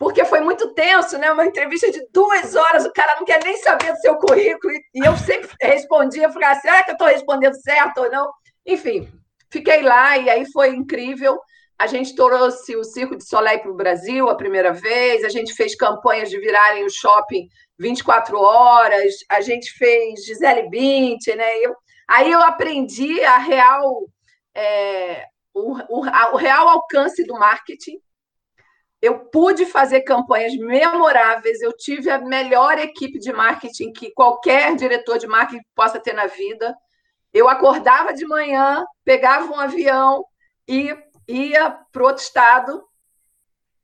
porque 0.00 0.24
foi 0.24 0.40
muito 0.40 0.72
tenso, 0.72 1.18
né? 1.18 1.30
Uma 1.30 1.44
entrevista 1.44 1.92
de 1.92 2.04
duas 2.10 2.56
horas, 2.56 2.86
o 2.86 2.92
cara 2.92 3.16
não 3.16 3.24
quer 3.26 3.44
nem 3.44 3.56
saber 3.58 3.92
do 3.92 3.98
seu 3.98 4.16
currículo, 4.16 4.72
e 4.72 5.06
eu 5.06 5.14
sempre 5.18 5.50
respondia, 5.60 6.28
será 6.32 6.50
assim, 6.52 6.84
que 6.84 6.90
eu 6.90 6.94
estou 6.94 7.06
respondendo 7.06 7.54
certo 7.60 7.98
ou 7.98 8.10
não? 8.10 8.32
Enfim, 8.66 9.08
fiquei 9.52 9.82
lá 9.82 10.16
e 10.16 10.30
aí 10.30 10.50
foi 10.50 10.70
incrível. 10.70 11.38
A 11.78 11.86
gente 11.86 12.14
trouxe 12.14 12.74
o 12.76 12.82
Circo 12.82 13.16
de 13.16 13.26
Soleil 13.26 13.60
para 13.60 13.70
o 13.70 13.76
Brasil 13.76 14.28
a 14.28 14.34
primeira 14.34 14.72
vez, 14.72 15.22
a 15.22 15.28
gente 15.28 15.52
fez 15.52 15.76
campanhas 15.76 16.30
de 16.30 16.40
virarem 16.40 16.84
o 16.84 16.90
shopping 16.90 17.46
24 17.78 18.38
horas, 18.38 19.14
a 19.30 19.40
gente 19.40 19.70
fez 19.72 20.24
Gisele 20.24 20.68
Bint, 20.68 21.26
né? 21.28 21.58
Eu, 21.58 21.74
Aí 22.10 22.32
eu 22.32 22.40
aprendi 22.40 23.22
a 23.22 23.38
real, 23.38 24.08
é, 24.52 25.26
o, 25.54 25.76
o, 25.88 26.00
o 26.00 26.36
real 26.36 26.68
alcance 26.68 27.22
do 27.22 27.34
marketing. 27.34 28.00
Eu 29.00 29.20
pude 29.30 29.64
fazer 29.64 30.02
campanhas 30.02 30.54
memoráveis, 30.56 31.60
eu 31.62 31.74
tive 31.74 32.10
a 32.10 32.18
melhor 32.18 32.78
equipe 32.78 33.18
de 33.18 33.32
marketing 33.32 33.92
que 33.92 34.10
qualquer 34.10 34.76
diretor 34.76 35.18
de 35.18 35.26
marketing 35.26 35.62
possa 35.74 35.98
ter 35.98 36.12
na 36.12 36.26
vida. 36.26 36.76
Eu 37.32 37.48
acordava 37.48 38.12
de 38.12 38.26
manhã, 38.26 38.84
pegava 39.04 39.50
um 39.50 39.58
avião 39.58 40.24
e 40.68 40.94
ia 41.26 41.70
para 41.90 42.02
outro 42.02 42.22
estado 42.22 42.84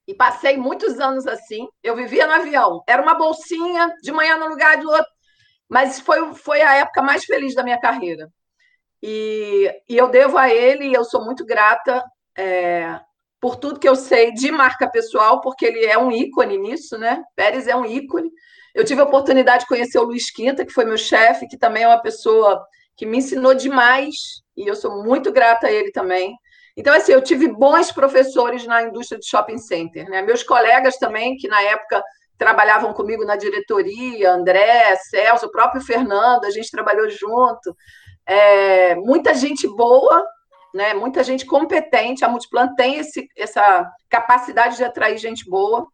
e 0.06 0.14
passei 0.14 0.56
muitos 0.56 1.00
anos 1.00 1.26
assim. 1.26 1.66
Eu 1.82 1.96
vivia 1.96 2.26
no 2.26 2.34
avião. 2.34 2.82
Era 2.86 3.02
uma 3.02 3.14
bolsinha, 3.14 3.94
de 4.02 4.12
manhã 4.12 4.36
no 4.36 4.48
lugar, 4.48 4.76
de 4.76 4.86
outro. 4.86 5.10
Mas 5.68 5.98
foi, 5.98 6.34
foi 6.34 6.60
a 6.60 6.74
época 6.74 7.02
mais 7.02 7.24
feliz 7.24 7.54
da 7.54 7.62
minha 7.62 7.80
carreira. 7.80 8.30
E, 9.02 9.70
e 9.88 9.96
eu 9.96 10.08
devo 10.08 10.36
a 10.38 10.52
ele, 10.52 10.94
eu 10.94 11.04
sou 11.04 11.24
muito 11.24 11.44
grata 11.44 12.04
é, 12.36 13.00
por 13.40 13.56
tudo 13.56 13.78
que 13.78 13.88
eu 13.88 13.96
sei 13.96 14.32
de 14.32 14.50
marca 14.50 14.88
pessoal, 14.88 15.40
porque 15.40 15.64
ele 15.66 15.84
é 15.84 15.98
um 15.98 16.10
ícone 16.10 16.58
nisso, 16.58 16.98
né? 16.98 17.22
Pérez 17.34 17.66
é 17.66 17.76
um 17.76 17.84
ícone. 17.84 18.30
Eu 18.74 18.84
tive 18.84 19.00
a 19.00 19.04
oportunidade 19.04 19.62
de 19.62 19.68
conhecer 19.68 19.98
o 19.98 20.04
Luiz 20.04 20.30
Quinta, 20.30 20.64
que 20.64 20.72
foi 20.72 20.84
meu 20.84 20.98
chefe, 20.98 21.46
que 21.46 21.56
também 21.56 21.84
é 21.84 21.88
uma 21.88 22.02
pessoa 22.02 22.64
que 22.96 23.06
me 23.06 23.18
ensinou 23.18 23.54
demais, 23.54 24.16
e 24.56 24.66
eu 24.66 24.74
sou 24.74 25.02
muito 25.02 25.30
grata 25.30 25.66
a 25.66 25.72
ele 25.72 25.92
também. 25.92 26.34
Então, 26.76 26.94
assim, 26.94 27.12
eu 27.12 27.22
tive 27.22 27.48
bons 27.48 27.90
professores 27.90 28.66
na 28.66 28.82
indústria 28.82 29.18
de 29.18 29.26
shopping 29.26 29.58
center, 29.58 30.08
né? 30.08 30.20
Meus 30.22 30.42
colegas 30.42 30.96
também, 30.98 31.36
que 31.36 31.48
na 31.48 31.60
época 31.62 32.02
trabalhavam 32.36 32.92
comigo 32.92 33.24
na 33.24 33.36
diretoria, 33.36 34.32
André, 34.32 34.94
Celso, 34.96 35.46
o 35.46 35.50
próprio 35.50 35.80
Fernando, 35.80 36.44
a 36.44 36.50
gente 36.50 36.70
trabalhou 36.70 37.08
junto. 37.08 37.74
É, 38.26 38.94
muita 38.96 39.34
gente 39.34 39.66
boa, 39.68 40.22
né, 40.74 40.94
muita 40.94 41.22
gente 41.24 41.44
competente. 41.46 42.24
A 42.24 42.28
Multiplan 42.28 42.74
tem 42.74 42.96
esse, 42.96 43.28
essa 43.36 43.90
capacidade 44.08 44.76
de 44.76 44.84
atrair 44.84 45.18
gente 45.18 45.48
boa. 45.48 45.86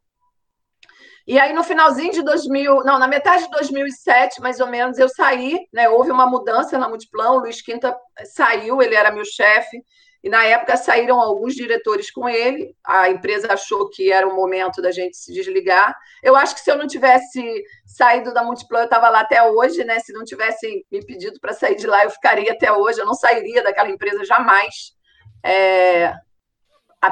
E 1.27 1.39
aí, 1.39 1.53
no 1.53 1.63
finalzinho 1.63 2.13
de 2.13 2.23
2000, 2.23 2.83
não, 2.85 2.99
na 2.99 3.07
metade 3.07 3.45
de 3.45 3.51
2007, 3.51 4.41
mais 4.41 4.59
ou 4.59 4.67
menos, 4.67 4.99
eu 4.99 5.09
saí, 5.09 5.57
né, 5.73 5.89
houve 5.89 6.11
uma 6.11 6.27
mudança 6.27 6.77
na 6.79 6.89
Multiplan, 6.89 7.31
o 7.31 7.39
Luiz 7.39 7.63
Quinta 7.63 7.97
saiu, 8.25 8.83
ele 8.83 8.97
era 8.97 9.13
meu 9.13 9.25
chefe, 9.25 9.81
e 10.23 10.29
na 10.29 10.45
época 10.45 10.77
saíram 10.77 11.21
alguns 11.21 11.55
diretores 11.55 12.11
com 12.11 12.29
ele, 12.29 12.77
a 12.85 13.11
empresa 13.11 13.53
achou 13.53 13.91
que 13.91 14.13
era 14.13 14.27
o 14.27 14.37
momento 14.37 14.81
da 14.81 14.93
gente 14.93 15.17
se 15.17 15.33
desligar. 15.33 15.97
Eu 16.23 16.37
acho 16.37 16.55
que 16.55 16.61
se 16.61 16.71
eu 16.71 16.79
não 16.79 16.87
tivesse 16.87 17.43
saído 17.85 18.33
da 18.33 18.45
Multiplan, 18.45 18.81
eu 18.81 18.85
estava 18.85 19.09
lá 19.09 19.21
até 19.21 19.43
hoje, 19.43 19.83
né? 19.85 19.99
Se 19.99 20.13
não 20.13 20.25
tivessem 20.25 20.85
me 20.93 21.05
pedido 21.05 21.41
para 21.41 21.53
sair 21.53 21.75
de 21.75 21.87
lá, 21.87 22.05
eu 22.05 22.11
ficaria 22.11 22.53
até 22.53 22.71
hoje, 22.73 23.01
eu 23.01 23.07
não 23.07 23.15
sairia 23.15 23.63
daquela 23.65 23.91
empresa 23.91 24.25
jamais. 24.25 24.93
É, 25.45 26.15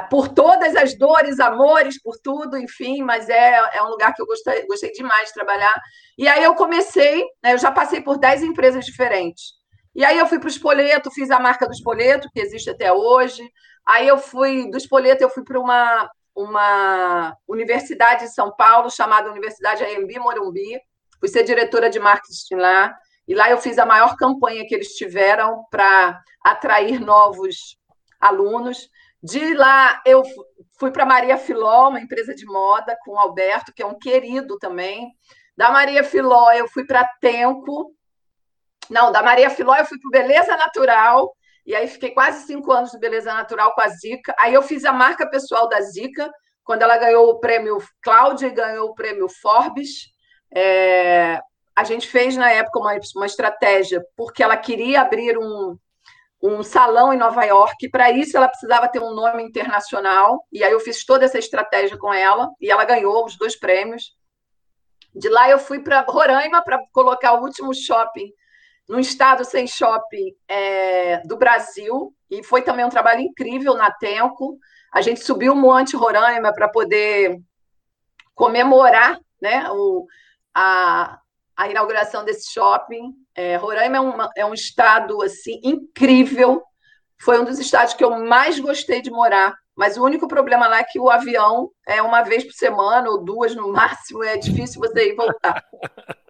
por 0.09 0.29
todas 0.29 0.73
as 0.77 0.97
dores, 0.97 1.39
amores, 1.39 2.01
por 2.01 2.17
tudo, 2.23 2.57
enfim, 2.57 3.03
mas 3.03 3.27
é, 3.27 3.55
é 3.73 3.83
um 3.83 3.89
lugar 3.89 4.13
que 4.13 4.21
eu 4.21 4.25
gostei, 4.25 4.65
gostei 4.65 4.91
demais 4.91 5.27
de 5.27 5.33
trabalhar. 5.33 5.75
E 6.17 6.29
aí 6.29 6.43
eu 6.43 6.55
comecei, 6.55 7.25
né, 7.43 7.53
eu 7.53 7.57
já 7.57 7.71
passei 7.71 7.99
por 7.99 8.17
10 8.17 8.43
empresas 8.43 8.85
diferentes. 8.85 9.60
E 9.93 10.05
aí 10.05 10.17
eu 10.17 10.25
fui 10.25 10.39
para 10.39 10.47
o 10.47 10.49
Espoleto, 10.51 11.11
fiz 11.11 11.29
a 11.29 11.39
marca 11.39 11.65
do 11.65 11.73
Espoleto, 11.73 12.29
que 12.33 12.39
existe 12.39 12.69
até 12.69 12.91
hoje. 12.91 13.43
Aí 13.85 14.07
eu 14.07 14.17
fui, 14.17 14.69
do 14.69 14.77
Espoleto, 14.77 15.23
eu 15.23 15.29
fui 15.29 15.43
para 15.43 15.59
uma, 15.59 16.09
uma 16.35 17.35
universidade 17.47 18.25
em 18.25 18.29
São 18.29 18.55
Paulo, 18.55 18.89
chamada 18.89 19.29
Universidade 19.29 19.83
AMB 19.83 20.17
Morumbi. 20.19 20.79
Fui 21.19 21.27
ser 21.27 21.43
diretora 21.43 21.89
de 21.89 21.99
marketing 21.99 22.55
lá. 22.55 22.95
E 23.27 23.35
lá 23.35 23.49
eu 23.49 23.57
fiz 23.57 23.77
a 23.77 23.85
maior 23.85 24.15
campanha 24.15 24.65
que 24.65 24.73
eles 24.73 24.95
tiveram 24.95 25.65
para 25.69 26.19
atrair 26.43 26.99
novos 26.99 27.77
alunos. 28.19 28.89
De 29.21 29.53
lá 29.53 30.01
eu 30.05 30.23
fui 30.79 30.91
para 30.91 31.05
Maria 31.05 31.37
Filó, 31.37 31.89
uma 31.89 31.99
empresa 31.99 32.33
de 32.33 32.45
moda, 32.45 32.97
com 33.03 33.11
o 33.11 33.19
Alberto, 33.19 33.73
que 33.73 33.83
é 33.83 33.85
um 33.85 33.97
querido 33.97 34.57
também. 34.57 35.11
Da 35.55 35.69
Maria 35.69 36.03
Filó 36.03 36.51
eu 36.51 36.67
fui 36.67 36.85
para 36.85 37.07
Tempo, 37.19 37.93
não, 38.89 39.11
da 39.11 39.23
Maria 39.23 39.49
Filó 39.49 39.75
eu 39.75 39.85
fui 39.85 39.97
para 39.99 40.21
Beleza 40.21 40.57
Natural, 40.57 41.33
e 41.65 41.75
aí 41.75 41.87
fiquei 41.87 42.11
quase 42.11 42.45
cinco 42.45 42.71
anos 42.71 42.91
de 42.91 42.99
Beleza 42.99 43.33
Natural 43.33 43.73
com 43.73 43.81
a 43.81 43.87
Zica. 43.87 44.35
Aí 44.39 44.53
eu 44.53 44.61
fiz 44.61 44.83
a 44.83 44.91
marca 44.91 45.29
pessoal 45.29 45.69
da 45.69 45.79
Zica, 45.81 46.29
quando 46.63 46.81
ela 46.81 46.97
ganhou 46.97 47.29
o 47.29 47.39
prêmio 47.39 47.77
Cláudia 48.01 48.47
e 48.47 48.51
ganhou 48.51 48.89
o 48.89 48.95
prêmio 48.95 49.27
Forbes. 49.41 50.11
É... 50.53 51.39
a 51.75 51.83
gente 51.83 52.07
fez 52.07 52.35
na 52.35 52.51
época 52.51 52.79
uma, 52.79 52.99
uma 53.15 53.25
estratégia, 53.25 54.03
porque 54.17 54.43
ela 54.43 54.57
queria 54.57 55.01
abrir 55.01 55.37
um, 55.37 55.77
um 56.41 56.63
salão 56.63 57.13
em 57.13 57.17
Nova 57.17 57.43
York, 57.45 57.89
para 57.89 58.11
isso 58.11 58.35
ela 58.35 58.49
precisava 58.49 58.87
ter 58.87 58.99
um 58.99 59.13
nome 59.13 59.43
internacional, 59.43 60.43
e 60.51 60.63
aí 60.63 60.71
eu 60.71 60.79
fiz 60.79 61.05
toda 61.05 61.25
essa 61.25 61.37
estratégia 61.37 61.97
com 61.97 62.13
ela, 62.13 62.49
e 62.59 62.69
ela 62.71 62.83
ganhou 62.83 63.23
os 63.25 63.37
dois 63.37 63.57
prêmios. 63.57 64.13
De 65.13 65.29
lá 65.29 65.49
eu 65.49 65.59
fui 65.59 65.79
para 65.79 66.01
Roraima 66.01 66.63
para 66.63 66.79
colocar 66.91 67.33
o 67.33 67.43
último 67.43 67.73
shopping 67.73 68.31
no 68.91 68.99
estado 68.99 69.45
sem 69.45 69.65
shopping 69.65 70.35
é, 70.49 71.25
do 71.25 71.37
Brasil, 71.37 72.13
e 72.29 72.43
foi 72.43 72.61
também 72.61 72.83
um 72.83 72.89
trabalho 72.89 73.21
incrível 73.21 73.73
na 73.73 73.89
Tenco. 73.89 74.59
A 74.93 74.99
gente 74.99 75.23
subiu 75.23 75.53
o 75.53 75.55
Monte 75.55 75.95
Roraima 75.95 76.53
para 76.53 76.67
poder 76.67 77.39
comemorar 78.35 79.17
né, 79.41 79.65
o, 79.71 80.05
a, 80.53 81.17
a 81.55 81.69
inauguração 81.69 82.25
desse 82.25 82.51
shopping. 82.51 83.13
É, 83.33 83.55
Roraima 83.55 83.95
é, 83.95 84.01
uma, 84.01 84.29
é 84.35 84.45
um 84.45 84.53
estado 84.53 85.21
assim 85.21 85.61
incrível, 85.63 86.61
foi 87.17 87.39
um 87.39 87.45
dos 87.45 87.59
estados 87.59 87.93
que 87.93 88.03
eu 88.03 88.19
mais 88.25 88.59
gostei 88.59 89.01
de 89.01 89.09
morar. 89.09 89.55
Mas 89.73 89.95
o 89.95 90.03
único 90.03 90.27
problema 90.27 90.67
lá 90.67 90.79
é 90.79 90.83
que 90.83 90.99
o 90.99 91.09
avião 91.09 91.71
é 91.87 92.01
uma 92.01 92.23
vez 92.23 92.43
por 92.43 92.51
semana 92.51 93.09
ou 93.09 93.23
duas 93.23 93.55
no 93.55 93.71
máximo, 93.71 94.21
é 94.21 94.35
difícil 94.35 94.81
você 94.81 95.11
ir 95.11 95.15
voltar. 95.15 95.63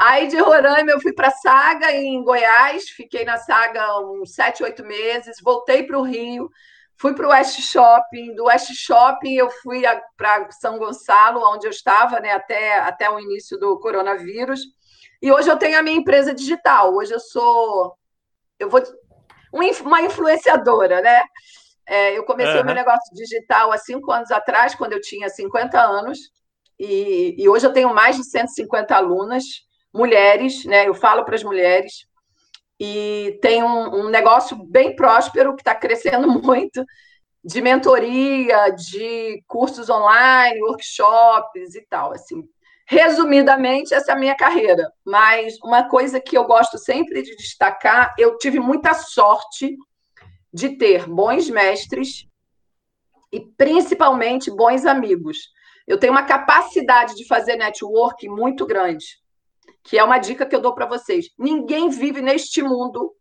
Aí 0.00 0.28
de 0.28 0.38
Roraima 0.38 0.92
eu 0.92 0.98
fui 0.98 1.12
para 1.12 1.30
Saga, 1.30 1.92
em 1.92 2.24
Goiás, 2.24 2.88
fiquei 2.88 3.22
na 3.22 3.36
Saga 3.36 4.00
uns 4.00 4.32
sete, 4.34 4.62
oito 4.62 4.82
meses, 4.82 5.36
voltei 5.42 5.82
para 5.82 5.98
o 5.98 6.02
Rio, 6.02 6.50
fui 6.96 7.14
para 7.14 7.26
o 7.26 7.30
West 7.30 7.60
Shopping, 7.60 8.34
do 8.34 8.44
West 8.44 8.72
Shopping 8.72 9.34
eu 9.34 9.50
fui 9.50 9.82
para 10.16 10.50
São 10.52 10.78
Gonçalo, 10.78 11.46
onde 11.52 11.66
eu 11.66 11.70
estava 11.70 12.18
né, 12.18 12.32
até, 12.32 12.78
até 12.78 13.10
o 13.10 13.20
início 13.20 13.58
do 13.58 13.78
coronavírus, 13.78 14.62
e 15.20 15.30
hoje 15.30 15.50
eu 15.50 15.58
tenho 15.58 15.78
a 15.78 15.82
minha 15.82 15.98
empresa 15.98 16.32
digital, 16.32 16.94
hoje 16.94 17.12
eu 17.12 17.20
sou... 17.20 17.94
Eu 18.58 18.70
vou 18.70 18.82
uma 19.52 20.00
influenciadora, 20.00 21.02
né? 21.02 21.22
É, 21.86 22.16
eu 22.16 22.24
comecei 22.24 22.54
uhum. 22.54 22.62
o 22.62 22.64
meu 22.64 22.74
negócio 22.74 23.14
digital 23.14 23.70
há 23.70 23.76
cinco 23.76 24.10
anos 24.10 24.30
atrás, 24.30 24.74
quando 24.74 24.94
eu 24.94 25.00
tinha 25.02 25.28
50 25.28 25.78
anos, 25.78 26.18
e, 26.78 27.34
e 27.36 27.46
hoje 27.50 27.66
eu 27.66 27.72
tenho 27.74 27.92
mais 27.92 28.16
de 28.16 28.24
150 28.24 28.96
alunas, 28.96 29.68
mulheres, 29.92 30.64
né? 30.64 30.86
Eu 30.88 30.94
falo 30.94 31.24
para 31.24 31.34
as 31.34 31.42
mulheres, 31.42 32.06
e 32.80 33.38
tem 33.42 33.62
um, 33.62 34.06
um 34.06 34.08
negócio 34.08 34.56
bem 34.56 34.96
próspero 34.96 35.54
que 35.54 35.60
está 35.60 35.74
crescendo 35.74 36.26
muito 36.40 36.82
de 37.44 37.60
mentoria, 37.60 38.70
de 38.70 39.44
cursos 39.46 39.90
online, 39.90 40.62
workshops 40.62 41.74
e 41.74 41.82
tal. 41.90 42.12
Assim, 42.12 42.42
resumidamente, 42.86 43.92
essa 43.92 44.12
é 44.12 44.14
a 44.14 44.18
minha 44.18 44.34
carreira. 44.34 44.90
Mas 45.04 45.58
uma 45.62 45.88
coisa 45.88 46.18
que 46.18 46.36
eu 46.36 46.44
gosto 46.44 46.78
sempre 46.78 47.22
de 47.22 47.36
destacar, 47.36 48.14
eu 48.18 48.38
tive 48.38 48.58
muita 48.58 48.94
sorte 48.94 49.76
de 50.52 50.70
ter 50.70 51.06
bons 51.06 51.50
mestres 51.50 52.26
e 53.30 53.40
principalmente 53.40 54.50
bons 54.50 54.86
amigos. 54.86 55.36
Eu 55.86 55.98
tenho 55.98 56.12
uma 56.14 56.24
capacidade 56.24 57.14
de 57.14 57.26
fazer 57.26 57.56
network 57.56 58.26
muito 58.26 58.64
grande 58.66 59.20
que 59.84 59.98
é 59.98 60.04
uma 60.04 60.18
dica 60.18 60.46
que 60.46 60.54
eu 60.54 60.60
dou 60.60 60.74
para 60.74 60.86
vocês. 60.86 61.26
Ninguém 61.38 61.88
vive 61.88 62.20
neste 62.20 62.62
mundo 62.62 63.14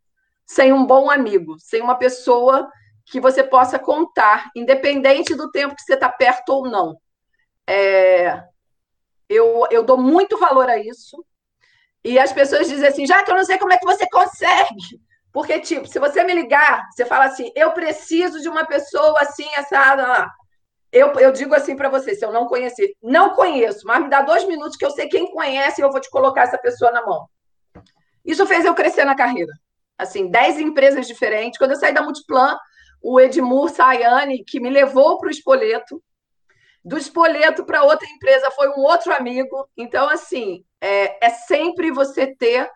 sem 0.45 0.73
um 0.73 0.85
bom 0.85 1.09
amigo, 1.09 1.55
sem 1.59 1.81
uma 1.81 1.95
pessoa 1.95 2.69
que 3.05 3.19
você 3.19 3.43
possa 3.43 3.79
contar, 3.79 4.49
independente 4.55 5.35
do 5.35 5.49
tempo 5.51 5.75
que 5.75 5.81
você 5.81 5.93
está 5.93 6.09
perto 6.09 6.49
ou 6.49 6.69
não. 6.69 6.99
É... 7.67 8.43
Eu, 9.27 9.67
eu 9.69 9.83
dou 9.83 9.97
muito 9.97 10.37
valor 10.37 10.67
a 10.69 10.77
isso. 10.77 11.23
E 12.03 12.17
as 12.17 12.33
pessoas 12.33 12.67
dizem 12.67 12.87
assim, 12.87 13.05
já 13.05 13.23
que 13.23 13.29
eu 13.29 13.35
não 13.35 13.43
sei 13.45 13.57
como 13.57 13.73
é 13.73 13.77
que 13.77 13.85
você 13.85 14.07
consegue. 14.09 14.99
Porque, 15.31 15.59
tipo, 15.59 15.87
se 15.87 15.99
você 15.99 16.23
me 16.23 16.33
ligar, 16.33 16.87
você 16.91 17.05
fala 17.05 17.25
assim, 17.25 17.51
eu 17.55 17.71
preciso 17.71 18.41
de 18.41 18.49
uma 18.49 18.65
pessoa 18.65 19.19
assim, 19.21 19.47
essa. 19.55 20.27
Eu, 20.91 21.13
eu 21.19 21.31
digo 21.31 21.53
assim 21.53 21.75
para 21.75 21.89
você, 21.89 22.15
se 22.15 22.25
eu 22.25 22.31
não 22.31 22.48
conhecer, 22.48 22.96
não 23.01 23.36
conheço, 23.36 23.86
mas 23.86 24.01
me 24.01 24.10
dá 24.10 24.22
dois 24.22 24.46
minutos 24.48 24.75
que 24.75 24.86
eu 24.86 24.91
sei 24.91 25.08
quem 25.08 25.31
conhece 25.31 25.81
e 25.81 25.84
eu 25.84 25.91
vou 25.91 26.01
te 26.01 26.10
colocar 26.10 26.43
essa 26.43 26.58
pessoa 26.58 26.91
na 26.91 27.05
mão. 27.05 27.27
Isso 28.25 28.46
fez 28.46 28.65
eu 28.65 28.74
crescer 28.74 29.05
na 29.05 29.15
carreira. 29.15 29.51
Assim, 29.98 30.29
dez 30.29 30.60
empresas 30.60 31.08
diferentes. 31.08 31.58
Quando 31.58 31.72
eu 31.72 31.77
saí 31.77 31.93
da 31.93 32.01
Multiplan, 32.01 32.58
o 33.01 33.19
Edmur 33.19 33.69
Sayane, 33.69 34.43
que 34.43 34.60
me 34.60 34.69
levou 34.69 35.17
para 35.17 35.27
o 35.27 35.31
Espoleto, 35.31 36.01
do 36.84 36.98
Espoleto 36.98 37.65
para 37.65 37.84
outra 37.84 38.08
empresa 38.08 38.50
foi 38.51 38.69
um 38.69 38.79
outro 38.79 39.13
amigo. 39.13 39.69
Então, 39.77 40.10
assim, 40.10 40.63
é, 40.81 41.25
é 41.25 41.29
sempre 41.29 41.91
você 41.91 42.36
ter 42.36 42.69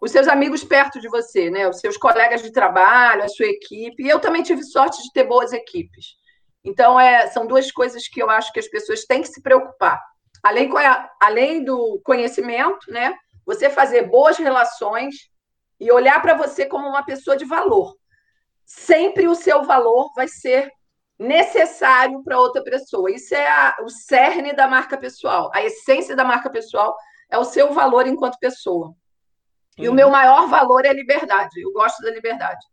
os 0.00 0.10
seus 0.10 0.28
amigos 0.28 0.64
perto 0.64 1.00
de 1.00 1.08
você, 1.08 1.50
né? 1.50 1.68
Os 1.68 1.78
seus 1.78 1.96
colegas 1.96 2.42
de 2.42 2.50
trabalho, 2.50 3.22
a 3.22 3.28
sua 3.28 3.46
equipe. 3.46 4.02
E 4.02 4.08
eu 4.08 4.18
também 4.18 4.42
tive 4.42 4.62
sorte 4.62 5.02
de 5.02 5.12
ter 5.12 5.24
boas 5.24 5.52
equipes. 5.52 6.16
Então, 6.66 6.98
é, 6.98 7.28
são 7.28 7.46
duas 7.46 7.70
coisas 7.70 8.08
que 8.08 8.20
eu 8.20 8.28
acho 8.28 8.52
que 8.52 8.58
as 8.58 8.66
pessoas 8.66 9.04
têm 9.04 9.22
que 9.22 9.28
se 9.28 9.40
preocupar. 9.40 10.02
Além, 10.42 10.68
além 11.22 11.64
do 11.64 12.00
conhecimento, 12.04 12.90
né? 12.90 13.16
Você 13.46 13.70
fazer 13.70 14.08
boas 14.08 14.36
relações 14.36 15.14
e 15.78 15.92
olhar 15.92 16.20
para 16.20 16.34
você 16.34 16.66
como 16.66 16.88
uma 16.88 17.04
pessoa 17.04 17.36
de 17.36 17.44
valor. 17.44 17.94
Sempre 18.64 19.28
o 19.28 19.34
seu 19.36 19.62
valor 19.62 20.10
vai 20.16 20.26
ser 20.26 20.68
necessário 21.16 22.22
para 22.24 22.38
outra 22.38 22.62
pessoa. 22.64 23.12
Isso 23.12 23.32
é 23.32 23.48
a, 23.48 23.76
o 23.82 23.88
cerne 23.88 24.52
da 24.52 24.66
marca 24.66 24.98
pessoal. 24.98 25.48
A 25.54 25.62
essência 25.62 26.16
da 26.16 26.24
marca 26.24 26.50
pessoal 26.50 26.96
é 27.30 27.38
o 27.38 27.44
seu 27.44 27.72
valor 27.72 28.08
enquanto 28.08 28.40
pessoa. 28.40 28.92
E 29.78 29.86
uhum. 29.86 29.92
o 29.92 29.96
meu 29.96 30.10
maior 30.10 30.48
valor 30.48 30.84
é 30.84 30.88
a 30.88 30.92
liberdade. 30.92 31.60
Eu 31.60 31.72
gosto 31.72 32.02
da 32.02 32.10
liberdade. 32.10 32.66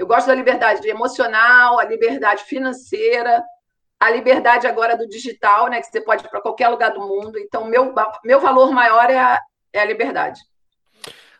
Eu 0.00 0.06
gosto 0.06 0.28
da 0.28 0.34
liberdade 0.34 0.88
emocional, 0.88 1.78
a 1.78 1.84
liberdade 1.84 2.44
financeira, 2.44 3.44
a 4.00 4.10
liberdade 4.10 4.66
agora 4.66 4.96
do 4.96 5.06
digital, 5.06 5.68
né? 5.68 5.78
Que 5.78 5.88
você 5.88 6.00
pode 6.00 6.24
ir 6.24 6.28
para 6.30 6.40
qualquer 6.40 6.68
lugar 6.68 6.90
do 6.90 7.00
mundo. 7.00 7.38
Então, 7.38 7.66
meu, 7.66 7.94
meu 8.24 8.40
valor 8.40 8.72
maior 8.72 9.10
é 9.10 9.18
a, 9.18 9.38
é 9.70 9.78
a 9.78 9.84
liberdade. 9.84 10.40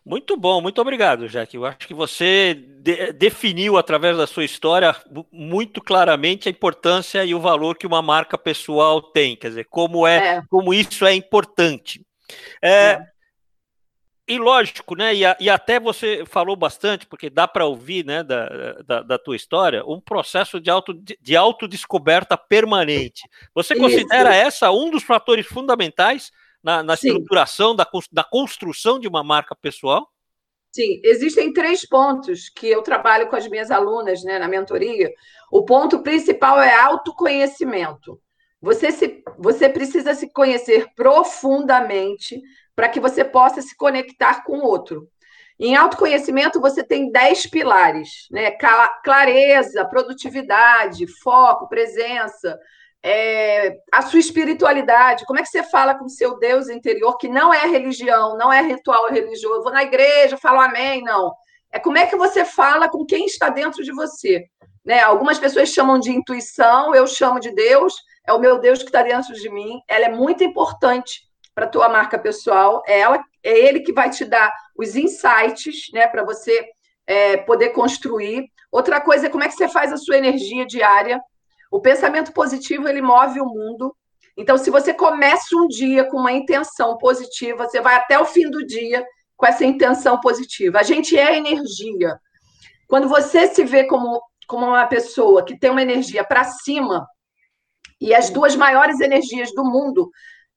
Muito 0.05 0.37
bom, 0.37 0.61
muito 0.61 0.79
obrigado, 0.79 1.27
Jaque. 1.27 1.57
Eu 1.57 1.65
acho 1.65 1.89
que 1.89 1.95
você 1.95 2.53
de 2.53 3.15
definiu 3.15 3.79
através 3.79 4.19
da 4.19 4.27
sua 4.27 4.45
história 4.45 4.95
muito 5.33 5.81
claramente 5.81 6.47
a 6.47 6.53
importância 6.53 7.25
e 7.25 7.35
o 7.35 7.41
valor 7.41 7.79
que 7.79 7.87
uma 7.87 8.03
marca 8.03 8.37
pessoal 8.37 9.01
tem, 9.01 9.37
quer 9.37 9.49
dizer, 9.49 9.69
como 9.71 10.07
é, 10.07 10.37
é. 10.37 10.43
como 10.51 10.75
isso 10.75 11.07
é 11.07 11.15
importante. 11.15 12.05
É, 12.61 12.71
é 12.71 13.07
e 14.31 14.39
lógico, 14.39 14.95
né? 14.95 15.13
E, 15.13 15.25
a, 15.25 15.37
e, 15.41 15.51
até 15.51 15.81
você 15.81 16.25
falou 16.25 16.55
bastante, 16.55 17.05
porque 17.05 17.29
dá 17.29 17.49
para 17.49 17.67
ouvir, 17.67 18.07
né, 18.07 18.23
da, 18.23 18.75
da, 18.87 19.03
da, 19.03 19.19
tua 19.19 19.35
história, 19.35 19.85
um 19.85 20.01
processo 20.01 20.61
de, 20.61 20.71
auto, 20.71 20.95
de 20.95 21.37
autodescoberta 21.37 22.37
permanente. 22.37 23.29
Você 23.53 23.75
Isso. 23.75 23.83
considera 23.83 24.33
essa 24.33 24.71
um 24.71 24.89
dos 24.89 25.03
fatores 25.03 25.47
fundamentais 25.47 26.31
na, 26.63 26.81
na 26.81 26.95
estruturação 26.95 27.75
da, 27.75 27.85
da 28.13 28.23
construção 28.23 29.01
de 29.01 29.09
uma 29.09 29.25
marca 29.25 29.57
pessoal? 29.57 30.09
Sim, 30.71 31.01
existem 31.03 31.53
três 31.53 31.85
pontos 31.85 32.49
que 32.49 32.69
eu 32.69 32.83
trabalho 32.83 33.29
com 33.29 33.35
as 33.35 33.49
minhas 33.49 33.73
alunas 33.73 34.23
né, 34.23 34.39
na 34.39 34.47
mentoria. 34.47 35.11
O 35.51 35.65
ponto 35.65 36.05
principal 36.05 36.63
é 36.63 36.73
autoconhecimento. 36.73 38.21
Você, 38.63 38.93
se, 38.93 39.25
você 39.39 39.69
precisa 39.69 40.15
se 40.15 40.31
conhecer 40.33 40.87
profundamente 40.95 42.41
para 42.81 42.89
que 42.89 42.99
você 42.99 43.23
possa 43.23 43.61
se 43.61 43.77
conectar 43.77 44.43
com 44.43 44.61
o 44.61 44.65
outro. 44.65 45.07
Em 45.59 45.77
autoconhecimento, 45.77 46.59
você 46.59 46.83
tem 46.83 47.13
dez 47.13 47.47
pilares, 47.47 48.27
né? 48.31 48.53
Clareza, 49.05 49.85
produtividade, 49.85 51.07
foco, 51.23 51.69
presença, 51.69 52.59
é, 53.03 53.77
a 53.93 54.01
sua 54.01 54.19
espiritualidade. 54.19 55.27
Como 55.27 55.39
é 55.39 55.43
que 55.43 55.51
você 55.51 55.63
fala 55.63 55.95
com 55.95 56.07
o 56.07 56.09
seu 56.09 56.39
Deus 56.39 56.71
interior, 56.71 57.19
que 57.19 57.29
não 57.29 57.53
é 57.53 57.67
religião, 57.67 58.39
não 58.39 58.51
é 58.51 58.63
ritual 58.63 59.11
religioso? 59.11 59.57
Eu 59.57 59.63
vou 59.63 59.73
na 59.73 59.83
igreja, 59.83 60.39
falo 60.39 60.59
amém, 60.59 61.03
não. 61.03 61.35
É 61.71 61.79
como 61.79 61.99
é 61.99 62.07
que 62.07 62.17
você 62.17 62.47
fala 62.47 62.89
com 62.89 63.05
quem 63.05 63.27
está 63.27 63.51
dentro 63.51 63.85
de 63.85 63.93
você. 63.93 64.47
Né? 64.83 65.01
Algumas 65.03 65.39
pessoas 65.39 65.69
chamam 65.69 65.99
de 65.99 66.11
intuição, 66.11 66.95
eu 66.95 67.07
chamo 67.07 67.41
de 67.41 67.55
Deus, 67.55 67.95
é 68.27 68.33
o 68.33 68.39
meu 68.39 68.59
Deus 68.59 68.79
que 68.79 68.89
está 68.89 69.03
dentro 69.03 69.35
de 69.35 69.51
mim. 69.51 69.83
Ela 69.87 70.07
é 70.07 70.11
muito 70.11 70.43
importante 70.43 71.29
para 71.55 71.67
tua 71.67 71.89
marca 71.89 72.19
pessoal. 72.19 72.83
É, 72.87 73.01
ela, 73.01 73.23
é 73.43 73.59
ele 73.59 73.81
que 73.81 73.93
vai 73.93 74.11
te 74.11 74.25
dar 74.25 74.53
os 74.77 74.97
insights, 74.97 75.91
né, 75.93 76.07
para 76.07 76.25
você 76.25 76.69
é, 77.07 77.37
poder 77.39 77.71
construir. 77.71 78.47
Outra 78.71 79.01
coisa 79.01 79.27
é 79.27 79.31
como 79.31 79.45
é 79.45 79.49
que 79.49 79.55
você 79.55 79.69
faz 79.69 79.93
a 79.93 79.97
sua 79.97 80.17
energia 80.17 80.67
diária. 80.67 81.21
O 81.71 81.81
pensamento 81.81 82.33
positivo 82.33 82.89
ele 82.89 83.03
move 83.03 83.41
o 83.41 83.47
mundo. 83.47 83.95
Então, 84.37 84.57
se 84.57 84.71
você 84.71 84.95
começa 84.95 85.57
um 85.57 85.67
dia 85.67 86.05
com 86.05 86.19
uma 86.19 86.33
intenção 86.33 86.97
positiva, 86.97 87.69
você 87.69 87.81
vai 87.81 87.97
até 87.97 88.19
o 88.19 88.25
fim 88.25 88.49
do 88.49 88.65
dia 88.65 89.05
com 89.37 89.47
essa 89.47 89.65
intenção 89.65 90.21
positiva. 90.21 90.79
A 90.79 90.83
gente 90.83 91.19
é 91.19 91.37
energia. 91.37 92.19
Quando 92.87 93.09
você 93.09 93.49
se 93.49 93.65
vê 93.65 93.85
como, 93.85 94.21
como 94.47 94.67
uma 94.67 94.87
pessoa 94.87 95.45
que 95.45 95.59
tem 95.59 95.71
uma 95.71 95.83
energia 95.83 96.25
para 96.25 96.45
cima, 96.45 97.07
e 98.01 98.15
as 98.15 98.31
duas 98.31 98.57
maiores 98.57 99.01
energias 99.01 99.53
do 99.53 99.63
mundo 99.63 100.11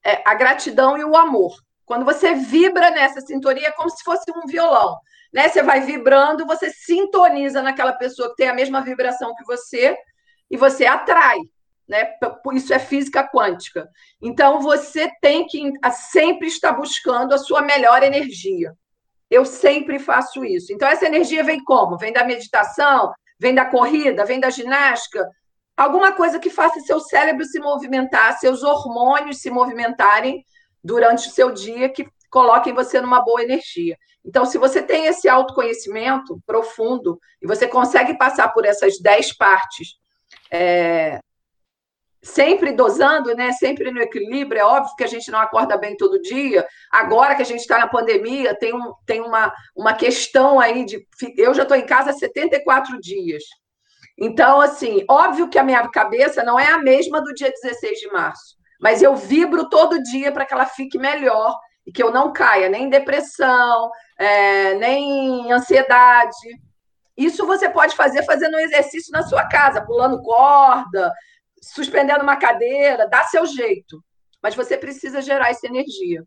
é, 0.06 0.22
a 0.26 0.34
gratidão 0.34 0.98
e 0.98 1.04
o 1.04 1.16
amor. 1.16 1.54
Quando 1.86 2.06
você 2.06 2.34
vibra 2.34 2.92
nessa 2.92 3.22
sintonia, 3.22 3.68
é 3.68 3.72
como 3.72 3.90
se 3.90 4.04
fosse 4.04 4.26
um 4.32 4.48
violão. 4.48 4.98
Né? 5.34 5.50
Você 5.50 5.62
vai 5.64 5.82
vibrando, 5.82 6.46
você 6.46 6.70
sintoniza 6.70 7.62
naquela 7.62 7.94
pessoa 7.94 8.30
que 8.30 8.36
tem 8.36 8.48
a 8.48 8.54
mesma 8.54 8.82
vibração 8.82 9.34
que 9.36 9.46
você 9.46 9.98
e 10.50 10.56
você 10.56 10.86
atrai. 10.86 11.38
Né? 11.88 12.14
Isso 12.54 12.74
é 12.74 12.80
física 12.80 13.28
quântica. 13.28 13.90
Então, 14.22 14.62
você 14.62 15.12
tem 15.22 15.46
que 15.46 15.72
sempre 15.92 16.48
estar 16.48 16.72
buscando 16.74 17.34
a 17.34 17.38
sua 17.38 17.62
melhor 17.62 18.04
energia. 18.04 18.74
Eu 19.30 19.46
sempre 19.46 20.00
faço 20.00 20.46
isso. 20.46 20.72
Então, 20.72 20.88
essa 20.88 21.06
energia 21.06 21.44
vem 21.44 21.64
como? 21.64 21.98
Vem 21.98 22.14
da 22.14 22.24
meditação, 22.24 23.12
vem 23.40 23.54
da 23.54 23.66
corrida, 23.66 24.26
vem 24.26 24.40
da 24.40 24.50
ginástica, 24.50 25.28
alguma 25.76 26.12
coisa 26.12 26.40
que 26.40 26.50
faça 26.50 26.80
seu 26.82 27.00
cérebro 27.00 27.46
se 27.46 27.60
movimentar, 27.60 28.38
seus 28.40 28.64
hormônios 28.64 29.40
se 29.40 29.50
movimentarem 29.50 30.46
durante 30.84 31.28
o 31.28 31.32
seu 31.32 31.52
dia, 31.52 31.90
que 31.90 32.08
coloquem 32.30 32.74
você 32.74 33.00
numa 33.00 33.22
boa 33.22 33.44
energia. 33.44 33.98
Então, 34.26 34.46
se 34.46 34.58
você 34.58 34.82
tem 34.82 35.06
esse 35.06 35.28
autoconhecimento 35.28 36.40
profundo 36.46 37.20
e 37.42 37.48
você 37.48 37.68
consegue 37.68 38.18
passar 38.18 38.50
por 38.50 38.66
essas 38.66 39.00
dez 39.00 39.36
partes, 39.36 39.98
é, 40.52 41.20
sempre 42.22 42.72
dosando, 42.72 43.36
né? 43.36 43.52
Sempre 43.52 43.92
no 43.92 44.02
equilíbrio. 44.02 44.62
É 44.62 44.66
óbvio 44.66 44.96
que 44.96 45.04
a 45.04 45.08
gente 45.08 45.30
não 45.30 45.40
acorda 45.40 45.78
bem 45.78 45.96
todo 45.98 46.22
dia. 46.22 46.66
Agora 46.90 47.36
que 47.36 47.42
a 47.42 47.46
gente 47.46 47.60
está 47.60 47.78
na 47.78 47.88
pandemia, 47.88 48.58
tem, 48.58 48.74
um, 48.74 48.94
tem 49.06 49.22
uma, 49.22 49.54
uma 49.76 49.94
questão 49.94 50.60
aí 50.60 50.86
de. 50.86 51.06
Eu 51.38 51.54
já 51.54 51.64
estou 51.64 51.78
em 51.78 51.86
casa 51.86 52.12
há 52.12 52.14
74 52.14 53.00
dias. 53.00 53.44
Então, 54.18 54.62
assim, 54.62 55.04
óbvio 55.10 55.50
que 55.50 55.58
a 55.58 55.64
minha 55.64 55.88
cabeça 55.90 56.44
não 56.44 56.60
é 56.60 56.72
a 56.72 56.78
mesma 56.78 57.22
do 57.22 57.34
dia 57.34 57.50
16 57.50 58.00
de 58.00 58.08
março, 58.12 58.56
mas 58.80 59.02
eu 59.02 59.16
vibro 59.16 59.70
todo 59.70 60.02
dia 60.04 60.32
para 60.32 60.46
que 60.46 60.54
ela 60.54 60.66
fique 60.66 60.98
melhor 60.98 61.58
e 61.86 61.92
que 61.92 62.02
eu 62.02 62.12
não 62.12 62.32
caia 62.32 62.70
nem 62.70 62.86
em 62.86 62.90
depressão, 62.90 63.90
é, 64.18 64.76
nem 64.76 65.48
em 65.48 65.52
ansiedade. 65.52 66.62
Isso 67.18 67.46
você 67.46 67.70
pode 67.70 67.96
fazer 67.96 68.24
fazendo 68.24 68.56
um 68.56 68.60
exercício 68.60 69.12
na 69.12 69.24
sua 69.24 69.48
casa, 69.48 69.86
pulando 69.86 70.22
corda, 70.22 71.12
suspendendo 71.62 72.24
uma 72.24 72.38
cadeira, 72.38 73.08
dá 73.08 73.24
seu 73.24 73.46
jeito. 73.46 74.04
Mas 74.42 74.56
você 74.56 74.78
precisa 74.78 75.22
gerar 75.22 75.50
essa 75.50 75.68
energia. 75.68 76.24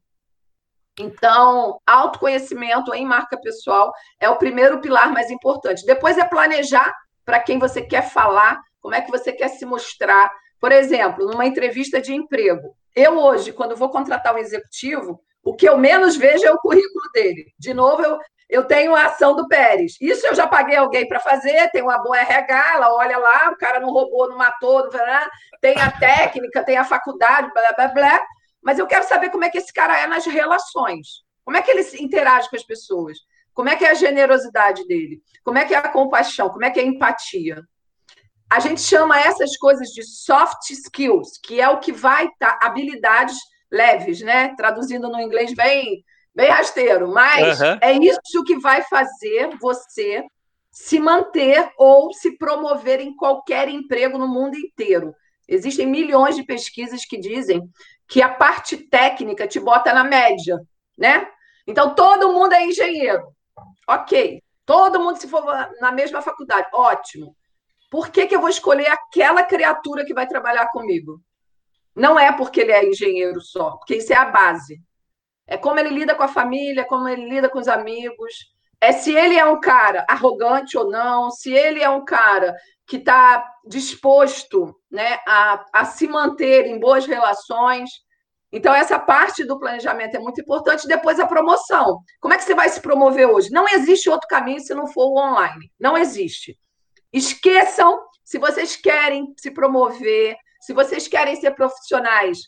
Então, 0.98 1.78
autoconhecimento 1.86 2.94
em 2.94 3.04
marca 3.04 3.38
pessoal 3.38 3.92
é 4.18 4.28
o 4.30 4.38
primeiro 4.38 4.80
pilar 4.80 5.12
mais 5.12 5.30
importante. 5.30 5.84
Depois 5.84 6.16
é 6.16 6.24
planejar 6.24 6.94
para 7.26 7.40
quem 7.40 7.58
você 7.58 7.82
quer 7.82 8.08
falar, 8.08 8.62
como 8.80 8.94
é 8.94 9.02
que 9.02 9.10
você 9.10 9.32
quer 9.32 9.48
se 9.48 9.66
mostrar. 9.66 10.32
Por 10.60 10.70
exemplo, 10.70 11.26
numa 11.26 11.44
entrevista 11.44 12.00
de 12.00 12.14
emprego. 12.14 12.74
Eu 12.94 13.18
hoje, 13.18 13.52
quando 13.52 13.76
vou 13.76 13.90
contratar 13.90 14.34
um 14.34 14.38
executivo, 14.38 15.20
o 15.44 15.54
que 15.54 15.68
eu 15.68 15.76
menos 15.76 16.16
vejo 16.16 16.46
é 16.46 16.50
o 16.50 16.58
currículo 16.58 17.10
dele. 17.12 17.52
De 17.58 17.74
novo, 17.74 18.02
eu, 18.02 18.18
eu 18.48 18.64
tenho 18.64 18.94
a 18.94 19.06
ação 19.06 19.34
do 19.34 19.46
Pérez. 19.48 19.96
Isso 20.00 20.26
eu 20.26 20.34
já 20.34 20.46
paguei 20.46 20.76
alguém 20.76 21.06
para 21.06 21.20
fazer, 21.20 21.68
tem 21.72 21.82
uma 21.82 21.98
boa 21.98 22.16
RH, 22.16 22.74
ela 22.74 22.94
olha 22.94 23.18
lá, 23.18 23.50
o 23.50 23.58
cara 23.58 23.80
não 23.80 23.90
roubou, 23.90 24.28
não 24.28 24.38
matou, 24.38 24.88
não, 24.90 25.28
tem 25.60 25.78
a 25.80 25.90
técnica, 25.90 26.64
tem 26.64 26.78
a 26.78 26.84
faculdade, 26.84 27.50
blá, 27.52 27.72
blá, 27.76 27.88
blá. 27.88 28.26
Mas 28.62 28.78
eu 28.78 28.86
quero 28.86 29.04
saber 29.04 29.30
como 29.30 29.44
é 29.44 29.50
que 29.50 29.58
esse 29.58 29.72
cara 29.72 29.98
é 29.98 30.06
nas 30.06 30.24
relações. 30.24 31.24
Como 31.44 31.56
é 31.56 31.62
que 31.62 31.70
ele 31.70 31.82
interage 32.00 32.48
com 32.48 32.56
as 32.56 32.64
pessoas? 32.64 33.18
Como 33.56 33.70
é 33.70 33.74
que 33.74 33.86
é 33.86 33.90
a 33.90 33.94
generosidade 33.94 34.86
dele? 34.86 35.22
Como 35.42 35.56
é 35.56 35.64
que 35.64 35.72
é 35.74 35.78
a 35.78 35.88
compaixão? 35.88 36.50
Como 36.50 36.62
é 36.62 36.70
que 36.70 36.78
é 36.78 36.82
a 36.82 36.86
empatia? 36.86 37.64
A 38.52 38.60
gente 38.60 38.82
chama 38.82 39.18
essas 39.18 39.56
coisas 39.56 39.88
de 39.88 40.04
soft 40.04 40.70
skills, 40.70 41.38
que 41.42 41.58
é 41.58 41.66
o 41.66 41.80
que 41.80 41.90
vai 41.90 42.26
estar, 42.26 42.58
tá, 42.58 42.66
habilidades 42.66 43.34
leves, 43.72 44.20
né? 44.20 44.54
Traduzindo 44.56 45.08
no 45.08 45.18
inglês 45.18 45.54
bem 45.54 46.04
bem 46.34 46.50
rasteiro, 46.50 47.10
mas 47.10 47.62
uhum. 47.62 47.78
é 47.80 47.92
isso 47.94 48.44
que 48.44 48.58
vai 48.58 48.82
fazer 48.82 49.56
você 49.58 50.22
se 50.70 51.00
manter 51.00 51.70
ou 51.78 52.12
se 52.12 52.36
promover 52.36 53.00
em 53.00 53.16
qualquer 53.16 53.70
emprego 53.70 54.18
no 54.18 54.28
mundo 54.28 54.54
inteiro. 54.58 55.14
Existem 55.48 55.86
milhões 55.86 56.36
de 56.36 56.44
pesquisas 56.44 57.06
que 57.06 57.16
dizem 57.16 57.66
que 58.06 58.20
a 58.20 58.28
parte 58.28 58.76
técnica 58.76 59.48
te 59.48 59.58
bota 59.58 59.94
na 59.94 60.04
média, 60.04 60.60
né? 60.98 61.26
Então 61.66 61.94
todo 61.94 62.34
mundo 62.34 62.52
é 62.52 62.66
engenheiro. 62.66 63.34
OK. 63.86 64.42
Todo 64.64 65.00
mundo 65.00 65.16
se 65.18 65.28
for 65.28 65.44
na 65.80 65.92
mesma 65.92 66.20
faculdade, 66.20 66.68
ótimo. 66.72 67.36
Por 67.90 68.10
que, 68.10 68.26
que 68.26 68.34
eu 68.34 68.40
vou 68.40 68.50
escolher 68.50 68.88
aquela 68.88 69.44
criatura 69.44 70.04
que 70.04 70.14
vai 70.14 70.26
trabalhar 70.26 70.68
comigo? 70.70 71.20
Não 71.94 72.18
é 72.18 72.32
porque 72.32 72.60
ele 72.60 72.72
é 72.72 72.84
engenheiro 72.84 73.40
só, 73.40 73.76
porque 73.76 73.96
isso 73.96 74.12
é 74.12 74.16
a 74.16 74.24
base. 74.24 74.82
É 75.46 75.56
como 75.56 75.78
ele 75.78 75.90
lida 75.90 76.14
com 76.14 76.24
a 76.24 76.28
família, 76.28 76.84
como 76.84 77.08
ele 77.08 77.28
lida 77.28 77.48
com 77.48 77.58
os 77.58 77.68
amigos. 77.68 78.34
É 78.80 78.92
se 78.92 79.14
ele 79.14 79.38
é 79.38 79.44
um 79.44 79.60
cara 79.60 80.04
arrogante 80.08 80.76
ou 80.76 80.90
não, 80.90 81.30
se 81.30 81.52
ele 81.52 81.82
é 81.82 81.88
um 81.88 82.04
cara 82.04 82.54
que 82.86 82.96
está 82.96 83.48
disposto 83.64 84.78
né, 84.90 85.18
a, 85.26 85.64
a 85.72 85.84
se 85.84 86.06
manter 86.06 86.66
em 86.66 86.78
boas 86.78 87.06
relações. 87.06 87.90
Então, 88.56 88.74
essa 88.74 88.98
parte 88.98 89.44
do 89.44 89.58
planejamento 89.58 90.16
é 90.16 90.18
muito 90.18 90.40
importante. 90.40 90.88
Depois, 90.88 91.20
a 91.20 91.26
promoção. 91.26 92.00
Como 92.18 92.32
é 92.32 92.38
que 92.38 92.42
você 92.42 92.54
vai 92.54 92.70
se 92.70 92.80
promover 92.80 93.28
hoje? 93.28 93.50
Não 93.50 93.68
existe 93.68 94.08
outro 94.08 94.26
caminho 94.26 94.60
se 94.60 94.74
não 94.74 94.86
for 94.86 95.08
o 95.08 95.18
online. 95.18 95.70
Não 95.78 95.94
existe. 95.94 96.58
Esqueçam, 97.12 98.02
se 98.24 98.38
vocês 98.38 98.74
querem 98.74 99.34
se 99.36 99.50
promover, 99.50 100.38
se 100.58 100.72
vocês 100.72 101.06
querem 101.06 101.36
ser 101.36 101.50
profissionais 101.50 102.38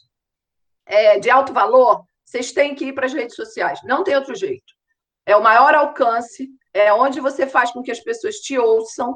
é, 0.87 1.19
de 1.19 1.29
alto 1.29 1.53
valor, 1.53 2.03
vocês 2.25 2.53
têm 2.53 2.75
que 2.75 2.87
ir 2.87 2.95
para 2.95 3.05
as 3.05 3.13
redes 3.13 3.37
sociais. 3.37 3.79
Não 3.85 4.03
tem 4.03 4.17
outro 4.17 4.35
jeito. 4.35 4.73
É 5.27 5.37
o 5.37 5.43
maior 5.43 5.75
alcance, 5.75 6.49
é 6.73 6.91
onde 6.91 7.21
você 7.21 7.47
faz 7.47 7.71
com 7.71 7.83
que 7.83 7.91
as 7.91 8.01
pessoas 8.01 8.37
te 8.37 8.59
ouçam, 8.59 9.15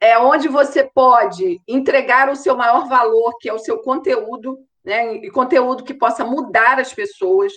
é 0.00 0.18
onde 0.18 0.48
você 0.48 0.84
pode 0.84 1.60
entregar 1.68 2.30
o 2.30 2.34
seu 2.34 2.56
maior 2.56 2.88
valor, 2.88 3.36
que 3.38 3.50
é 3.50 3.52
o 3.52 3.58
seu 3.58 3.82
conteúdo, 3.82 4.58
né? 4.84 5.14
E 5.14 5.30
conteúdo 5.30 5.84
que 5.84 5.94
possa 5.94 6.24
mudar 6.24 6.78
as 6.78 6.92
pessoas. 6.92 7.52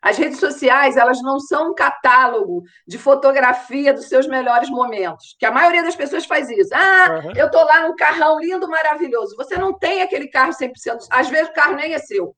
As 0.00 0.18
redes 0.18 0.40
sociais, 0.40 0.96
elas 0.96 1.22
não 1.22 1.38
são 1.38 1.70
um 1.70 1.74
catálogo 1.74 2.64
de 2.84 2.98
fotografia 2.98 3.94
dos 3.94 4.08
seus 4.08 4.26
melhores 4.26 4.68
momentos, 4.68 5.36
que 5.38 5.46
a 5.46 5.52
maioria 5.52 5.84
das 5.84 5.94
pessoas 5.94 6.26
faz 6.26 6.50
isso. 6.50 6.74
Ah, 6.74 7.22
uhum. 7.24 7.32
eu 7.36 7.48
tô 7.48 7.62
lá 7.62 7.86
num 7.86 7.94
carrão 7.94 8.40
lindo, 8.40 8.68
maravilhoso. 8.68 9.36
Você 9.36 9.56
não 9.56 9.72
tem 9.72 10.02
aquele 10.02 10.26
carro 10.26 10.52
100%, 10.52 11.06
às 11.08 11.28
vezes 11.28 11.50
o 11.50 11.52
carro 11.52 11.76
nem 11.76 11.94
é 11.94 11.98
seu. 12.00 12.34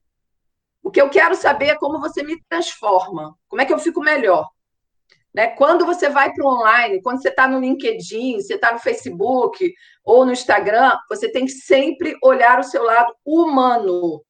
O 0.82 0.90
que 0.90 1.00
eu 1.00 1.08
quero 1.08 1.34
saber 1.34 1.68
é 1.68 1.74
como 1.74 1.98
você 1.98 2.22
me 2.22 2.38
transforma, 2.50 3.34
como 3.48 3.62
é 3.62 3.64
que 3.64 3.72
eu 3.72 3.78
fico 3.78 4.00
melhor. 4.00 4.46
Né? 5.34 5.48
Quando 5.48 5.84
você 5.84 6.08
vai 6.08 6.32
para 6.32 6.44
o 6.44 6.48
online, 6.48 7.02
quando 7.02 7.20
você 7.20 7.28
está 7.28 7.48
no 7.48 7.58
LinkedIn, 7.58 8.40
você 8.40 8.54
está 8.54 8.72
no 8.72 8.78
Facebook 8.78 9.74
ou 10.04 10.24
no 10.24 10.32
Instagram, 10.32 10.96
você 11.08 11.30
tem 11.30 11.44
que 11.44 11.52
sempre 11.52 12.16
olhar 12.22 12.60
o 12.60 12.64
seu 12.64 12.84
lado 12.84 13.12
humano. 13.24 14.24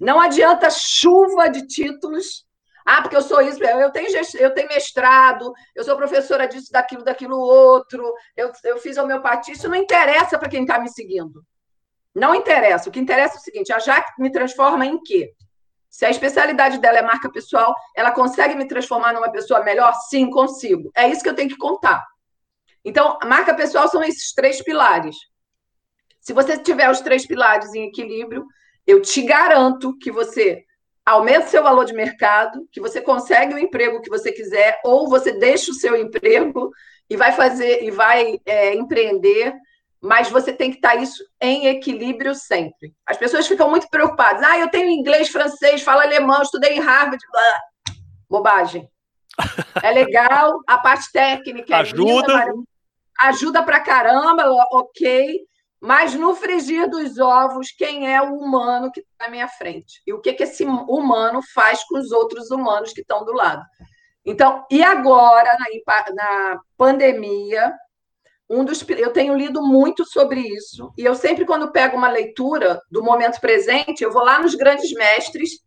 Não 0.00 0.18
adianta 0.18 0.70
chuva 0.70 1.48
de 1.48 1.66
títulos. 1.66 2.46
Ah, 2.86 3.00
porque 3.00 3.16
eu 3.16 3.22
sou 3.22 3.40
isso, 3.40 3.62
eu 3.64 3.90
tenho, 3.90 4.08
eu 4.38 4.52
tenho 4.52 4.68
mestrado, 4.68 5.52
eu 5.74 5.82
sou 5.84 5.96
professora 5.96 6.46
disso, 6.46 6.70
daquilo, 6.70 7.02
daquilo 7.02 7.38
outro, 7.38 8.12
eu, 8.36 8.52
eu 8.62 8.76
fiz 8.78 8.98
homeopatia. 8.98 9.54
Isso 9.54 9.68
não 9.68 9.76
interessa 9.76 10.38
para 10.38 10.50
quem 10.50 10.62
está 10.62 10.78
me 10.78 10.90
seguindo. 10.90 11.42
Não 12.14 12.34
interessa. 12.34 12.88
O 12.88 12.92
que 12.92 13.00
interessa 13.00 13.36
é 13.36 13.38
o 13.38 13.42
seguinte: 13.42 13.72
a 13.72 13.78
Jaque 13.78 14.20
me 14.20 14.30
transforma 14.30 14.86
em 14.86 15.02
quê? 15.02 15.34
Se 15.94 16.04
a 16.04 16.10
especialidade 16.10 16.78
dela 16.78 16.98
é 16.98 17.02
marca 17.02 17.30
pessoal, 17.30 17.72
ela 17.94 18.10
consegue 18.10 18.56
me 18.56 18.66
transformar 18.66 19.12
numa 19.12 19.30
pessoa 19.30 19.62
melhor? 19.62 19.94
Sim, 20.10 20.28
consigo. 20.28 20.90
É 20.92 21.08
isso 21.08 21.22
que 21.22 21.28
eu 21.28 21.36
tenho 21.36 21.48
que 21.48 21.56
contar. 21.56 22.04
Então, 22.84 23.16
marca 23.24 23.54
pessoal 23.54 23.86
são 23.86 24.02
esses 24.02 24.32
três 24.32 24.60
pilares. 24.60 25.14
Se 26.20 26.32
você 26.32 26.58
tiver 26.58 26.90
os 26.90 27.00
três 27.00 27.24
pilares 27.24 27.72
em 27.74 27.84
equilíbrio, 27.84 28.44
eu 28.84 29.00
te 29.00 29.22
garanto 29.22 29.96
que 29.98 30.10
você 30.10 30.64
aumenta 31.06 31.46
seu 31.46 31.62
valor 31.62 31.84
de 31.84 31.92
mercado, 31.92 32.66
que 32.72 32.80
você 32.80 33.00
consegue 33.00 33.54
o 33.54 33.58
emprego 33.58 34.02
que 34.02 34.10
você 34.10 34.32
quiser, 34.32 34.80
ou 34.84 35.08
você 35.08 35.30
deixa 35.30 35.70
o 35.70 35.74
seu 35.74 35.94
emprego 35.94 36.72
e 37.08 37.16
vai 37.16 37.30
fazer 37.30 37.84
e 37.84 37.92
vai 37.92 38.40
é, 38.44 38.74
empreender 38.74 39.54
mas 40.04 40.28
você 40.28 40.52
tem 40.52 40.70
que 40.70 40.76
estar 40.76 40.96
isso 40.96 41.24
em 41.40 41.66
equilíbrio 41.66 42.34
sempre. 42.34 42.94
As 43.06 43.16
pessoas 43.16 43.46
ficam 43.46 43.70
muito 43.70 43.88
preocupadas. 43.88 44.42
Ah, 44.42 44.58
eu 44.58 44.68
tenho 44.68 44.90
inglês, 44.90 45.30
francês, 45.30 45.80
falo 45.80 46.02
alemão, 46.02 46.42
estudei 46.42 46.76
em 46.76 46.80
Harvard. 46.80 47.24
Blá. 47.32 47.60
Bobagem. 48.28 48.86
É 49.82 49.90
legal, 49.90 50.60
a 50.66 50.76
parte 50.76 51.10
técnica 51.10 51.74
é 51.74 51.78
ajuda, 51.80 52.44
linda, 52.44 52.54
ajuda 53.18 53.62
pra 53.62 53.80
caramba, 53.80 54.44
ok. 54.72 55.40
Mas 55.80 56.14
no 56.14 56.34
frigir 56.34 56.88
dos 56.88 57.18
ovos, 57.18 57.70
quem 57.70 58.12
é 58.12 58.20
o 58.20 58.34
humano 58.34 58.92
que 58.92 59.00
está 59.00 59.24
na 59.24 59.30
minha 59.30 59.48
frente? 59.48 60.02
E 60.06 60.12
o 60.12 60.20
que, 60.20 60.34
que 60.34 60.42
esse 60.42 60.64
humano 60.64 61.40
faz 61.54 61.82
com 61.84 61.98
os 61.98 62.12
outros 62.12 62.50
humanos 62.50 62.92
que 62.92 63.00
estão 63.00 63.24
do 63.24 63.32
lado? 63.32 63.62
Então, 64.22 64.66
e 64.70 64.82
agora, 64.82 65.56
na, 65.58 66.14
na 66.14 66.60
pandemia, 66.76 67.74
um 68.48 68.64
dos 68.64 68.86
eu 68.88 69.12
tenho 69.12 69.36
lido 69.36 69.62
muito 69.62 70.04
sobre 70.04 70.40
isso 70.40 70.92
e 70.98 71.04
eu 71.04 71.14
sempre 71.14 71.46
quando 71.46 71.72
pego 71.72 71.96
uma 71.96 72.10
leitura 72.10 72.80
do 72.90 73.02
momento 73.02 73.40
presente 73.40 74.04
eu 74.04 74.12
vou 74.12 74.22
lá 74.22 74.38
nos 74.38 74.54
grandes 74.54 74.92
mestres 74.92 75.60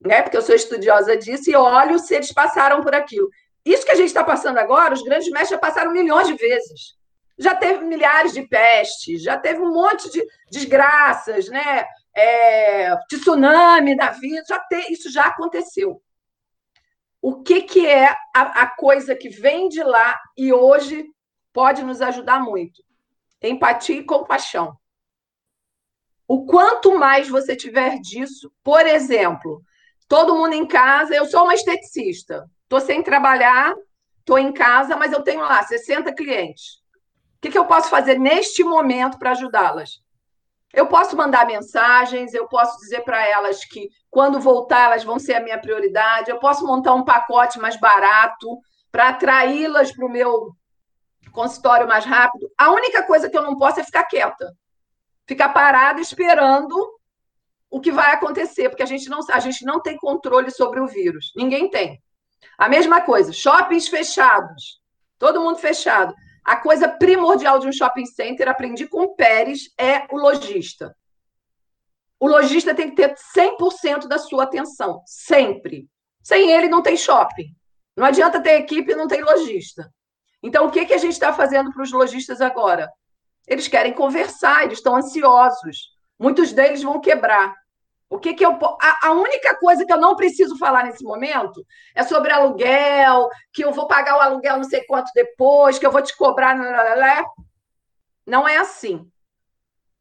né 0.00 0.22
porque 0.22 0.36
eu 0.36 0.42
sou 0.42 0.54
estudiosa 0.54 1.16
disso 1.16 1.50
e 1.50 1.56
olho 1.56 1.98
se 1.98 2.14
eles 2.14 2.32
passaram 2.32 2.82
por 2.82 2.94
aquilo. 2.94 3.28
Isso 3.64 3.84
que 3.84 3.92
a 3.92 3.96
gente 3.96 4.06
está 4.06 4.24
passando 4.24 4.58
agora 4.58 4.94
os 4.94 5.02
grandes 5.02 5.28
mestres 5.28 5.50
já 5.50 5.58
passaram 5.58 5.92
milhões 5.92 6.28
de 6.28 6.34
vezes. 6.34 6.98
Já 7.38 7.54
teve 7.54 7.84
milhares 7.84 8.32
de 8.32 8.46
pestes 8.46 9.22
já 9.22 9.36
teve 9.36 9.60
um 9.60 9.72
monte 9.72 10.10
de 10.10 10.24
desgraças 10.50 11.48
né 11.48 11.84
é, 12.14 12.96
tsunami 13.08 13.96
da 13.96 14.10
vida 14.10 14.44
já 14.48 14.58
te, 14.60 14.92
isso 14.92 15.10
já 15.10 15.24
aconteceu. 15.26 16.00
O 17.20 17.42
que 17.42 17.62
que 17.62 17.86
é 17.86 18.08
a, 18.34 18.62
a 18.62 18.66
coisa 18.76 19.14
que 19.14 19.28
vem 19.28 19.68
de 19.68 19.82
lá 19.82 20.18
e 20.38 20.52
hoje 20.52 21.04
pode 21.52 21.82
nos 21.82 22.00
ajudar 22.00 22.40
muito. 22.40 22.82
Empatia 23.42 23.96
e 23.96 24.04
compaixão. 24.04 24.76
O 26.28 26.44
quanto 26.46 26.96
mais 26.96 27.28
você 27.28 27.56
tiver 27.56 27.98
disso, 27.98 28.52
por 28.62 28.86
exemplo, 28.86 29.62
todo 30.06 30.36
mundo 30.36 30.52
em 30.52 30.66
casa, 30.66 31.14
eu 31.14 31.24
sou 31.24 31.42
uma 31.42 31.54
esteticista, 31.54 32.48
estou 32.62 32.80
sem 32.80 33.02
trabalhar, 33.02 33.74
estou 34.20 34.38
em 34.38 34.52
casa, 34.52 34.96
mas 34.96 35.12
eu 35.12 35.22
tenho 35.22 35.40
lá 35.40 35.62
60 35.62 36.14
clientes. 36.14 36.76
O 37.36 37.40
que, 37.40 37.50
que 37.50 37.58
eu 37.58 37.64
posso 37.64 37.88
fazer 37.88 38.18
neste 38.18 38.62
momento 38.62 39.18
para 39.18 39.32
ajudá-las? 39.32 40.00
Eu 40.72 40.86
posso 40.86 41.16
mandar 41.16 41.46
mensagens, 41.46 42.32
eu 42.32 42.46
posso 42.46 42.78
dizer 42.78 43.00
para 43.00 43.26
elas 43.26 43.64
que 43.64 43.88
quando 44.08 44.38
voltar 44.38 44.84
elas 44.84 45.02
vão 45.02 45.18
ser 45.18 45.34
a 45.34 45.40
minha 45.40 45.60
prioridade, 45.60 46.30
eu 46.30 46.38
posso 46.38 46.64
montar 46.64 46.94
um 46.94 47.04
pacote 47.04 47.58
mais 47.58 47.76
barato 47.76 48.58
para 48.92 49.08
atraí-las 49.08 49.90
para 49.90 50.06
o 50.06 50.10
meu 50.10 50.54
consultório 51.32 51.86
mais 51.86 52.04
rápido. 52.04 52.50
A 52.56 52.70
única 52.70 53.02
coisa 53.02 53.28
que 53.28 53.36
eu 53.36 53.42
não 53.42 53.56
posso 53.56 53.80
é 53.80 53.84
ficar 53.84 54.04
quieta. 54.04 54.54
Ficar 55.26 55.50
parada 55.50 56.00
esperando 56.00 56.74
o 57.70 57.80
que 57.80 57.92
vai 57.92 58.12
acontecer, 58.12 58.68
porque 58.68 58.82
a 58.82 58.86
gente 58.86 59.08
não, 59.08 59.20
a 59.30 59.38
gente 59.38 59.64
não 59.64 59.80
tem 59.80 59.96
controle 59.96 60.50
sobre 60.50 60.80
o 60.80 60.88
vírus. 60.88 61.32
Ninguém 61.36 61.70
tem. 61.70 62.02
A 62.58 62.68
mesma 62.68 63.00
coisa, 63.00 63.32
shoppings 63.32 63.88
fechados. 63.88 64.80
Todo 65.18 65.40
mundo 65.40 65.58
fechado. 65.58 66.14
a 66.42 66.56
coisa 66.56 66.88
primordial 66.88 67.58
de 67.58 67.68
um 67.68 67.72
shopping 67.72 68.06
center, 68.06 68.48
aprendi 68.48 68.88
com 68.88 69.02
o 69.02 69.14
Pérez, 69.14 69.70
é 69.78 70.06
o 70.10 70.18
lojista. 70.18 70.96
O 72.18 72.26
lojista 72.26 72.74
tem 72.74 72.90
que 72.90 72.96
ter 72.96 73.14
100% 73.36 74.08
da 74.08 74.18
sua 74.18 74.44
atenção, 74.44 75.02
sempre. 75.06 75.88
Sem 76.22 76.50
ele, 76.50 76.68
não 76.68 76.82
tem 76.82 76.96
shopping. 76.96 77.54
Não 77.96 78.04
adianta 78.04 78.42
ter 78.42 78.58
equipe 78.58 78.92
e 78.92 78.96
não 78.96 79.06
tem 79.06 79.22
lojista. 79.22 79.90
Então, 80.42 80.66
o 80.66 80.70
que, 80.70 80.86
que 80.86 80.94
a 80.94 80.98
gente 80.98 81.12
está 81.12 81.32
fazendo 81.32 81.72
para 81.72 81.82
os 81.82 81.92
lojistas 81.92 82.40
agora? 82.40 82.90
Eles 83.46 83.68
querem 83.68 83.92
conversar, 83.92 84.64
eles 84.64 84.78
estão 84.78 84.96
ansiosos. 84.96 85.90
Muitos 86.18 86.52
deles 86.52 86.82
vão 86.82 87.00
quebrar. 87.00 87.54
O 88.08 88.18
que, 88.18 88.34
que 88.34 88.44
eu. 88.44 88.58
A, 88.80 89.08
a, 89.08 89.12
única 89.12 89.54
coisa 89.56 89.86
que 89.86 89.92
eu 89.92 90.00
não 90.00 90.16
preciso 90.16 90.58
falar 90.58 90.84
nesse 90.84 91.04
momento 91.04 91.64
é 91.94 92.02
sobre 92.02 92.32
aluguel, 92.32 93.28
que 93.52 93.64
eu 93.64 93.72
vou 93.72 93.86
pagar 93.86 94.16
o 94.16 94.20
aluguel 94.20 94.56
não 94.56 94.64
sei 94.64 94.84
quanto 94.84 95.12
depois, 95.14 95.78
que 95.78 95.86
eu 95.86 95.92
vou 95.92 96.02
te 96.02 96.16
cobrar. 96.16 96.56
Não 98.26 98.48
é 98.48 98.56
assim. 98.56 99.08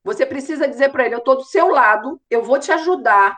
Você 0.04 0.26
precisa 0.26 0.68
dizer 0.68 0.90
para 0.90 1.06
ele: 1.06 1.14
eu 1.14 1.20
estou 1.20 1.36
do 1.36 1.44
seu 1.44 1.68
lado, 1.68 2.20
eu 2.32 2.42
vou 2.42 2.58
te 2.58 2.72
ajudar, 2.72 3.38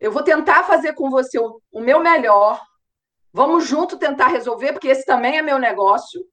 eu 0.00 0.10
vou 0.10 0.24
tentar 0.24 0.64
fazer 0.64 0.94
com 0.94 1.08
você 1.08 1.38
o, 1.38 1.60
o 1.70 1.80
meu 1.80 2.00
melhor. 2.00 2.60
Vamos 3.32 3.66
junto 3.66 3.98
tentar 3.98 4.28
resolver, 4.28 4.72
porque 4.72 4.88
esse 4.88 5.04
também 5.04 5.38
é 5.38 5.42
meu 5.42 5.58
negócio. 5.58 6.24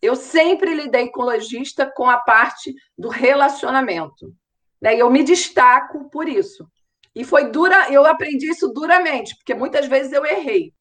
Eu 0.00 0.14
sempre 0.14 0.74
lidei 0.74 1.10
com 1.10 1.22
lojista 1.22 1.90
com 1.94 2.08
a 2.08 2.18
parte 2.18 2.74
do 2.96 3.08
relacionamento. 3.08 4.32
Né? 4.80 4.96
E 4.96 4.98
eu 5.00 5.10
me 5.10 5.22
destaco 5.22 6.08
por 6.10 6.28
isso. 6.28 6.68
E 7.14 7.24
foi 7.24 7.50
dura, 7.50 7.90
eu 7.90 8.04
aprendi 8.04 8.50
isso 8.50 8.68
duramente, 8.68 9.34
porque 9.36 9.54
muitas 9.54 9.86
vezes 9.86 10.12
eu 10.12 10.24
errei. 10.24 10.72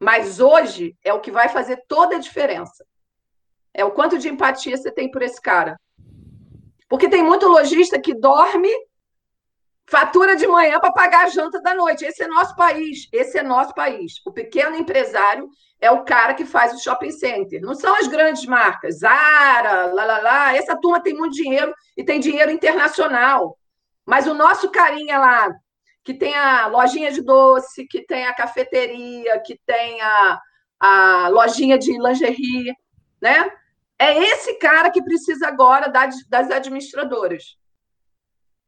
Mas 0.00 0.40
hoje 0.40 0.96
é 1.04 1.12
o 1.12 1.20
que 1.20 1.30
vai 1.30 1.48
fazer 1.48 1.84
toda 1.86 2.16
a 2.16 2.20
diferença. 2.20 2.84
É 3.74 3.84
o 3.84 3.90
quanto 3.90 4.18
de 4.18 4.28
empatia 4.28 4.76
você 4.76 4.90
tem 4.90 5.10
por 5.10 5.22
esse 5.22 5.40
cara. 5.40 5.78
Porque 6.88 7.08
tem 7.08 7.22
muito 7.22 7.46
lojista 7.46 8.00
que 8.00 8.14
dorme, 8.14 8.70
fatura 9.88 10.36
de 10.36 10.46
manhã 10.46 10.78
para 10.78 10.92
pagar 10.92 11.24
a 11.24 11.28
janta 11.28 11.60
da 11.60 11.74
noite. 11.74 12.04
Esse 12.04 12.22
é 12.22 12.28
nosso 12.28 12.54
país. 12.54 13.08
Esse 13.12 13.38
é 13.38 13.42
nosso 13.42 13.74
país. 13.74 14.20
O 14.24 14.32
pequeno 14.32 14.76
empresário 14.76 15.48
é 15.80 15.90
o 15.90 16.04
cara 16.04 16.34
que 16.34 16.44
faz 16.44 16.74
o 16.74 16.82
shopping 16.82 17.10
center. 17.10 17.60
Não 17.60 17.74
são 17.74 17.94
as 17.96 18.06
grandes 18.06 18.44
marcas, 18.44 18.98
Zara, 18.98 19.86
lá, 19.86 20.04
lá, 20.04 20.18
lá. 20.18 20.56
Essa 20.56 20.76
turma 20.76 21.02
tem 21.02 21.14
muito 21.14 21.34
dinheiro 21.34 21.72
e 21.96 22.04
tem 22.04 22.20
dinheiro 22.20 22.50
internacional. 22.50 23.56
Mas 24.04 24.26
o 24.26 24.34
nosso 24.34 24.70
carinha 24.70 25.18
lá, 25.18 25.50
que 26.04 26.14
tem 26.14 26.34
a 26.34 26.66
lojinha 26.66 27.10
de 27.10 27.22
doce, 27.22 27.86
que 27.86 28.04
tem 28.04 28.26
a 28.26 28.34
cafeteria, 28.34 29.40
que 29.40 29.58
tem 29.66 30.00
a, 30.00 30.40
a 30.80 31.28
lojinha 31.28 31.78
de 31.78 31.92
lingerie, 31.98 32.74
né? 33.20 33.50
É 33.98 34.16
esse 34.16 34.54
cara 34.54 34.90
que 34.90 35.02
precisa 35.02 35.48
agora 35.48 35.88
das, 35.88 36.14
das 36.28 36.50
administradoras. 36.50 37.58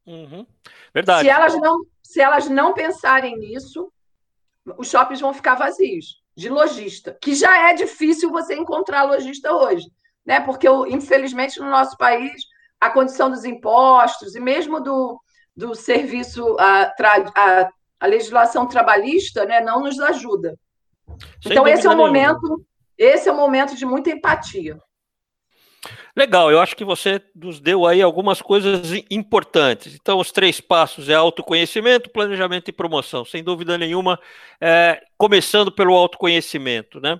Uhum. 0.06 0.46
Verdade. 0.92 1.22
Se 1.22 1.28
elas, 1.28 1.54
não, 1.56 1.84
se 2.02 2.20
elas 2.20 2.48
não 2.48 2.72
pensarem 2.72 3.36
nisso, 3.38 3.92
os 4.78 4.88
shoppings 4.88 5.20
vão 5.20 5.32
ficar 5.32 5.54
vazios 5.54 6.20
de 6.36 6.48
lojista, 6.48 7.16
que 7.20 7.34
já 7.34 7.70
é 7.70 7.74
difícil 7.74 8.30
você 8.30 8.54
encontrar 8.54 9.02
lojista 9.02 9.52
hoje, 9.52 9.86
né? 10.24 10.40
Porque, 10.40 10.66
infelizmente, 10.88 11.60
no 11.60 11.68
nosso 11.68 11.96
país, 11.96 12.42
a 12.80 12.88
condição 12.90 13.30
dos 13.30 13.44
impostos 13.44 14.34
e 14.34 14.40
mesmo 14.40 14.80
do, 14.80 15.20
do 15.54 15.74
serviço, 15.74 16.56
a, 16.58 16.84
a, 16.84 17.70
a 18.00 18.06
legislação 18.06 18.66
trabalhista, 18.66 19.44
né, 19.44 19.60
não 19.60 19.80
nos 19.80 20.00
ajuda. 20.00 20.58
Sem 21.42 21.52
então, 21.52 21.68
esse 21.68 21.86
é 21.86 21.90
o 21.90 21.96
momento, 21.96 22.64
esse 22.96 23.28
é 23.28 23.32
o 23.32 23.36
momento 23.36 23.76
de 23.76 23.84
muita 23.84 24.10
empatia. 24.10 24.80
Legal, 26.14 26.50
eu 26.50 26.60
acho 26.60 26.76
que 26.76 26.84
você 26.84 27.22
nos 27.34 27.58
deu 27.58 27.86
aí 27.86 28.02
algumas 28.02 28.42
coisas 28.42 28.92
importantes. 29.10 29.94
Então, 29.94 30.18
os 30.18 30.30
três 30.30 30.60
passos 30.60 31.08
é 31.08 31.14
autoconhecimento, 31.14 32.10
planejamento 32.10 32.68
e 32.68 32.72
promoção, 32.72 33.24
sem 33.24 33.42
dúvida 33.42 33.78
nenhuma, 33.78 34.20
é, 34.60 35.00
começando 35.16 35.72
pelo 35.72 35.94
autoconhecimento, 35.94 37.00
né? 37.00 37.18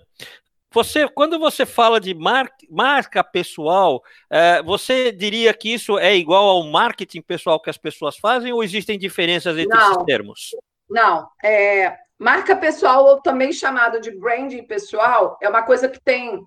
Você, 0.73 1.09
quando 1.09 1.37
você 1.39 1.67
fala 1.67 1.99
de 2.01 2.15
mar, 2.15 2.49
marca 2.71 3.25
pessoal, 3.25 4.03
é, 4.31 4.63
você 4.63 5.11
diria 5.11 5.53
que 5.53 5.73
isso 5.73 5.99
é 5.99 6.15
igual 6.15 6.49
ao 6.49 6.63
marketing 6.65 7.23
pessoal 7.23 7.61
que 7.61 7.71
as 7.71 7.79
pessoas 7.79 8.17
fazem 8.17 8.53
ou 8.53 8.63
existem 8.63 8.97
diferenças 8.97 9.59
entre 9.59 9.77
não, 9.77 9.93
esses 9.93 10.05
termos? 10.05 10.51
Não, 10.89 11.29
é, 11.43 11.97
marca 12.17 12.55
pessoal, 12.55 13.05
ou 13.05 13.21
também 13.21 13.53
chamado 13.53 14.01
de 14.01 14.13
branding 14.13 14.63
pessoal, 14.63 15.37
é 15.43 15.49
uma 15.49 15.63
coisa 15.63 15.89
que 15.89 15.99
tem 15.99 16.47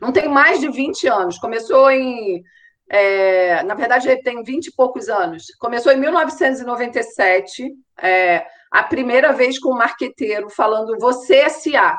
não 0.00 0.12
tem 0.12 0.28
mais 0.28 0.60
de 0.60 0.68
20 0.68 1.06
anos. 1.08 1.38
Começou 1.38 1.90
em. 1.90 2.42
É, 2.90 3.62
na 3.64 3.74
verdade, 3.74 4.08
ele 4.08 4.22
tem 4.22 4.42
20 4.42 4.66
e 4.66 4.74
poucos 4.74 5.08
anos. 5.08 5.44
Começou 5.58 5.92
em 5.92 6.00
1997, 6.00 7.70
é, 8.00 8.46
a 8.70 8.82
primeira 8.82 9.32
vez 9.32 9.58
com 9.58 9.72
um 9.72 9.78
marqueteiro 9.78 10.48
falando 10.48 10.98
você 10.98 11.48
SA. 11.50 11.98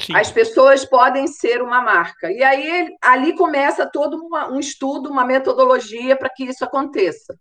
Sim. 0.00 0.14
As 0.16 0.30
pessoas 0.30 0.84
podem 0.84 1.26
ser 1.26 1.62
uma 1.62 1.80
marca. 1.80 2.30
E 2.30 2.42
aí 2.42 2.94
ali 3.00 3.34
começa 3.36 3.88
todo 3.90 4.16
uma, 4.16 4.50
um 4.50 4.58
estudo, 4.58 5.10
uma 5.10 5.24
metodologia 5.24 6.16
para 6.16 6.28
que 6.28 6.44
isso 6.44 6.64
aconteça. 6.64 7.34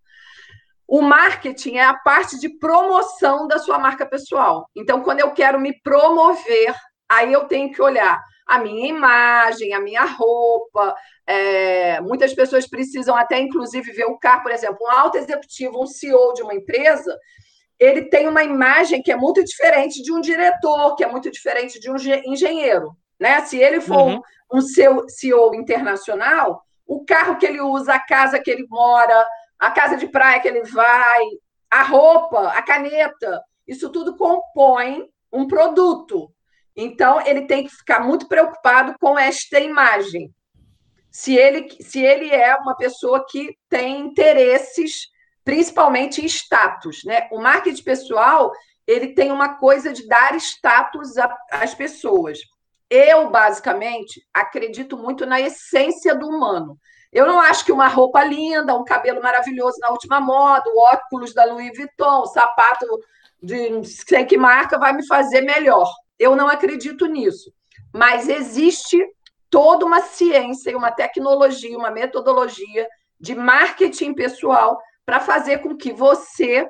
O 0.87 1.01
marketing 1.01 1.77
é 1.77 1.85
a 1.85 1.95
parte 1.95 2.39
de 2.39 2.49
promoção 2.59 3.47
da 3.47 3.57
sua 3.57 3.79
marca 3.79 4.05
pessoal. 4.05 4.69
Então, 4.75 5.01
quando 5.01 5.21
eu 5.21 5.31
quero 5.31 5.59
me 5.59 5.73
promover, 5.81 6.75
aí 7.09 7.33
eu 7.33 7.45
tenho 7.45 7.71
que 7.71 7.81
olhar 7.81 8.21
a 8.45 8.59
minha 8.59 8.87
imagem, 8.87 9.73
a 9.73 9.79
minha 9.79 10.05
roupa. 10.05 10.95
É, 11.25 12.01
muitas 12.01 12.33
pessoas 12.33 12.67
precisam 12.67 13.15
até, 13.15 13.39
inclusive, 13.39 13.91
ver 13.91 14.05
o 14.05 14.17
carro, 14.17 14.43
por 14.43 14.51
exemplo, 14.51 14.77
um 14.81 14.91
alto 14.91 15.17
executivo, 15.17 15.81
um 15.81 15.87
CEO 15.87 16.33
de 16.33 16.41
uma 16.41 16.53
empresa, 16.53 17.17
ele 17.79 18.03
tem 18.03 18.27
uma 18.27 18.43
imagem 18.43 19.01
que 19.01 19.11
é 19.11 19.15
muito 19.15 19.43
diferente 19.43 20.01
de 20.01 20.11
um 20.11 20.21
diretor, 20.21 20.95
que 20.95 21.03
é 21.03 21.07
muito 21.07 21.29
diferente 21.29 21.79
de 21.79 21.89
um 21.89 21.95
engenheiro. 22.25 22.95
Né? 23.19 23.41
Se 23.41 23.57
ele 23.57 23.81
for 23.81 24.07
uhum. 24.07 24.21
um 24.51 24.61
seu 24.61 25.07
CEO 25.09 25.53
internacional, 25.55 26.63
o 26.85 27.03
carro 27.03 27.37
que 27.37 27.45
ele 27.45 27.61
usa, 27.61 27.93
a 27.93 27.99
casa 27.99 28.39
que 28.39 28.51
ele 28.51 28.65
mora, 28.69 29.27
a 29.59 29.71
casa 29.71 29.97
de 29.97 30.07
praia 30.07 30.39
que 30.39 30.47
ele 30.47 30.63
vai, 30.63 31.21
a 31.69 31.83
roupa, 31.83 32.49
a 32.49 32.61
caneta, 32.61 33.41
isso 33.67 33.89
tudo 33.89 34.15
compõe 34.15 35.07
um 35.31 35.47
produto. 35.47 36.31
Então, 36.75 37.21
ele 37.25 37.45
tem 37.45 37.65
que 37.65 37.75
ficar 37.75 37.99
muito 37.99 38.27
preocupado 38.27 38.95
com 38.99 39.17
esta 39.17 39.59
imagem. 39.59 40.33
Se 41.11 41.35
ele, 41.35 41.69
se 41.81 42.01
ele 42.03 42.29
é 42.29 42.55
uma 42.55 42.75
pessoa 42.75 43.23
que 43.29 43.55
tem 43.69 43.99
interesses, 43.99 45.07
principalmente 45.43 46.21
em 46.21 46.25
status. 46.25 47.03
Né? 47.03 47.27
O 47.31 47.39
marketing 47.39 47.83
pessoal 47.83 48.51
ele 48.85 49.13
tem 49.13 49.31
uma 49.31 49.57
coisa 49.57 49.93
de 49.93 50.07
dar 50.07 50.35
status 50.35 51.13
às 51.51 51.73
pessoas. 51.73 52.39
Eu, 52.89 53.29
basicamente, 53.29 54.21
acredito 54.33 54.97
muito 54.97 55.25
na 55.25 55.39
essência 55.39 56.13
do 56.13 56.27
humano. 56.27 56.77
Eu 57.11 57.25
não 57.25 57.39
acho 57.39 57.63
que 57.63 57.71
uma 57.71 57.87
roupa 57.87 58.23
linda, 58.23 58.75
um 58.75 58.83
cabelo 58.83 59.21
maravilhoso 59.21 59.77
na 59.79 59.89
última 59.89 60.19
moda, 60.19 60.63
o 60.67 60.79
óculos 60.79 61.33
da 61.33 61.45
Louis 61.45 61.71
Vuitton, 61.75 62.21
o 62.21 62.25
sapato 62.25 62.85
de 63.41 63.83
sei 63.85 64.25
que 64.25 64.37
marca 64.37 64.77
vai 64.77 64.93
me 64.93 65.05
fazer 65.05 65.41
melhor. 65.41 65.89
Eu 66.19 66.35
não 66.35 66.47
acredito 66.47 67.05
nisso. 67.05 67.53
Mas 67.93 68.27
existe 68.27 68.97
toda 69.49 69.85
uma 69.85 70.01
ciência 70.01 70.71
e 70.71 70.75
uma 70.75 70.91
tecnologia, 70.91 71.77
uma 71.77 71.91
metodologia 71.91 72.87
de 73.19 73.35
marketing 73.35 74.13
pessoal 74.13 74.79
para 75.05 75.19
fazer 75.19 75.59
com 75.59 75.77
que 75.77 75.91
você 75.91 76.67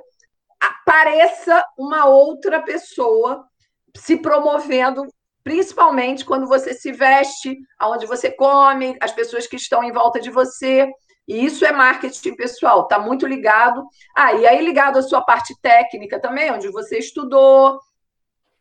pareça 0.86 1.64
uma 1.78 2.06
outra 2.06 2.62
pessoa 2.62 3.46
se 3.96 4.18
promovendo, 4.18 5.06
principalmente 5.44 6.26
quando 6.26 6.48
você 6.48 6.74
se 6.74 6.92
veste, 6.92 7.58
aonde 7.78 8.06
você 8.06 8.32
come, 8.32 8.98
as 9.02 9.12
pessoas 9.12 9.48
que 9.48 9.56
estão 9.56 9.84
em 9.84 9.92
volta 9.92 10.20
de 10.20 10.30
você. 10.30 10.90
E 11.28 11.46
isso 11.46 11.66
é 11.66 11.72
marketing 11.72 12.36
pessoal, 12.36 12.84
está 12.84 13.00
muito 13.00 13.26
ligado. 13.26 13.84
Ah, 14.16 14.34
e 14.34 14.46
aí 14.46 14.64
ligado 14.64 15.00
à 15.00 15.02
sua 15.02 15.22
parte 15.22 15.54
técnica 15.62 16.20
também, 16.20 16.52
onde 16.52 16.70
você 16.70 16.98
estudou, 16.98 17.80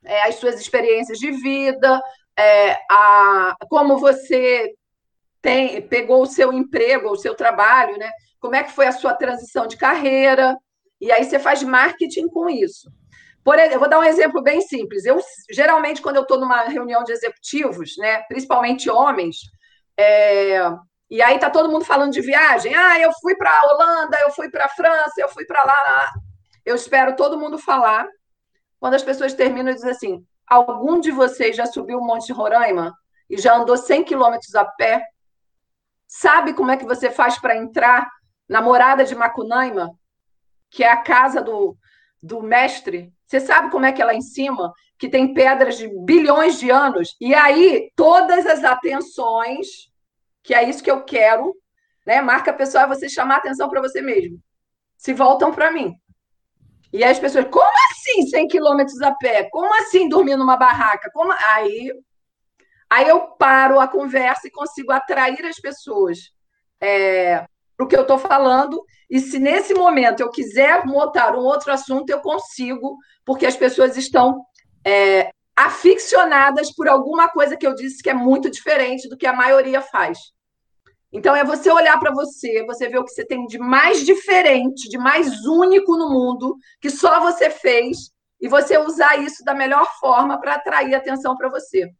é, 0.04 0.22
as 0.22 0.36
suas 0.36 0.60
experiências 0.60 1.18
de 1.18 1.30
vida, 1.30 2.00
é, 2.38 2.72
a, 2.90 3.54
como 3.68 3.98
você 3.98 4.72
tem, 5.40 5.82
pegou 5.82 6.22
o 6.22 6.26
seu 6.26 6.52
emprego, 6.52 7.10
o 7.10 7.16
seu 7.16 7.34
trabalho, 7.34 7.98
né? 7.98 8.10
Como 8.40 8.54
é 8.54 8.62
que 8.62 8.72
foi 8.72 8.86
a 8.86 8.92
sua 8.92 9.14
transição 9.14 9.66
de 9.66 9.76
carreira? 9.76 10.56
E 11.00 11.10
aí 11.10 11.24
você 11.24 11.38
faz 11.38 11.62
marketing 11.62 12.28
com 12.28 12.48
isso. 12.48 12.90
Por 13.44 13.56
exemplo, 13.56 13.74
eu 13.74 13.80
vou 13.80 13.88
dar 13.88 13.98
um 13.98 14.04
exemplo 14.04 14.40
bem 14.40 14.60
simples. 14.60 15.04
Eu 15.04 15.20
geralmente 15.50 16.00
quando 16.00 16.16
eu 16.16 16.22
estou 16.22 16.38
numa 16.38 16.62
reunião 16.62 17.02
de 17.02 17.12
executivos, 17.12 17.96
né, 17.98 18.22
principalmente 18.22 18.88
homens, 18.88 19.36
é, 19.96 20.58
e 21.10 21.20
aí 21.20 21.38
tá 21.38 21.50
todo 21.50 21.70
mundo 21.70 21.84
falando 21.84 22.12
de 22.12 22.20
viagem. 22.20 22.74
Ah, 22.74 22.98
eu 22.98 23.12
fui 23.20 23.34
para 23.36 23.50
a 23.50 23.66
Holanda, 23.66 24.18
eu 24.22 24.30
fui 24.30 24.48
para 24.48 24.64
a 24.64 24.68
França, 24.68 25.12
eu 25.18 25.28
fui 25.28 25.44
para 25.44 25.62
lá, 25.62 25.74
lá. 25.74 26.12
Eu 26.64 26.74
espero 26.74 27.16
todo 27.16 27.38
mundo 27.38 27.58
falar 27.58 28.06
quando 28.82 28.94
as 28.94 29.02
pessoas 29.04 29.32
terminam 29.32 29.70
e 29.70 29.74
dizem 29.76 29.90
assim: 29.92 30.26
algum 30.44 30.98
de 30.98 31.12
vocês 31.12 31.54
já 31.54 31.66
subiu 31.66 31.98
o 31.98 32.04
Monte 32.04 32.32
Roraima? 32.32 32.92
e 33.30 33.38
já 33.38 33.56
andou 33.56 33.78
100 33.78 34.04
quilômetros 34.04 34.54
a 34.54 34.64
pé? 34.64 35.06
Sabe 36.06 36.52
como 36.52 36.70
é 36.70 36.76
que 36.76 36.84
você 36.84 37.10
faz 37.10 37.38
para 37.38 37.56
entrar 37.56 38.10
na 38.46 38.60
morada 38.60 39.04
de 39.04 39.14
Macunaíma, 39.14 39.90
que 40.70 40.84
é 40.84 40.90
a 40.90 40.98
casa 40.98 41.40
do, 41.40 41.74
do 42.22 42.42
mestre? 42.42 43.10
Você 43.26 43.40
sabe 43.40 43.70
como 43.70 43.86
é 43.86 43.92
que 43.92 44.02
é 44.02 44.04
lá 44.04 44.12
em 44.12 44.20
cima? 44.20 44.70
Que 44.98 45.08
tem 45.08 45.32
pedras 45.32 45.78
de 45.78 45.88
bilhões 46.04 46.58
de 46.58 46.68
anos. 46.68 47.16
E 47.18 47.34
aí, 47.34 47.90
todas 47.96 48.44
as 48.44 48.62
atenções, 48.64 49.90
que 50.42 50.52
é 50.52 50.68
isso 50.68 50.82
que 50.82 50.90
eu 50.90 51.02
quero, 51.02 51.54
né? 52.06 52.20
Marca 52.20 52.52
pessoal 52.52 52.84
é 52.84 52.88
você 52.88 53.08
chamar 53.08 53.36
atenção 53.36 53.70
para 53.70 53.80
você 53.80 54.02
mesmo. 54.02 54.38
Se 54.98 55.14
voltam 55.14 55.54
para 55.54 55.72
mim. 55.72 55.96
E 56.92 57.02
as 57.02 57.18
pessoas, 57.18 57.46
como 57.50 57.70
assim 57.90 58.26
100 58.26 58.48
quilômetros 58.48 59.00
a 59.00 59.12
pé? 59.14 59.48
Como 59.50 59.72
assim 59.80 60.08
dormir 60.08 60.36
numa 60.36 60.56
barraca? 60.56 61.10
Como... 61.12 61.32
Aí, 61.32 61.90
aí 62.90 63.08
eu 63.08 63.20
paro 63.38 63.80
a 63.80 63.88
conversa 63.88 64.46
e 64.46 64.50
consigo 64.50 64.92
atrair 64.92 65.44
as 65.46 65.58
pessoas 65.58 66.18
é, 66.80 67.46
para 67.76 67.84
o 67.84 67.88
que 67.88 67.96
eu 67.96 68.02
estou 68.02 68.18
falando. 68.18 68.84
E 69.08 69.20
se 69.20 69.38
nesse 69.38 69.72
momento 69.72 70.20
eu 70.20 70.30
quiser 70.30 70.84
montar 70.84 71.34
um 71.34 71.40
outro 71.40 71.72
assunto, 71.72 72.10
eu 72.10 72.20
consigo, 72.20 72.98
porque 73.24 73.46
as 73.46 73.56
pessoas 73.56 73.96
estão 73.96 74.44
é, 74.84 75.30
aficionadas 75.56 76.74
por 76.74 76.88
alguma 76.88 77.28
coisa 77.28 77.56
que 77.56 77.66
eu 77.66 77.74
disse 77.74 78.02
que 78.02 78.10
é 78.10 78.14
muito 78.14 78.50
diferente 78.50 79.08
do 79.08 79.16
que 79.16 79.26
a 79.26 79.32
maioria 79.32 79.80
faz. 79.80 80.18
Então, 81.12 81.36
é 81.36 81.44
você 81.44 81.70
olhar 81.70 81.98
para 82.00 82.10
você, 82.10 82.64
você 82.64 82.88
ver 82.88 82.98
o 82.98 83.04
que 83.04 83.10
você 83.10 83.24
tem 83.24 83.46
de 83.46 83.58
mais 83.58 84.04
diferente, 84.04 84.88
de 84.88 84.96
mais 84.96 85.44
único 85.44 85.96
no 85.96 86.08
mundo, 86.08 86.56
que 86.80 86.88
só 86.88 87.20
você 87.20 87.50
fez, 87.50 88.12
e 88.40 88.48
você 88.48 88.78
usar 88.78 89.18
isso 89.18 89.44
da 89.44 89.54
melhor 89.54 89.86
forma 90.00 90.40
para 90.40 90.54
atrair 90.54 90.94
atenção 90.94 91.36
para 91.36 91.48
você. 91.48 91.92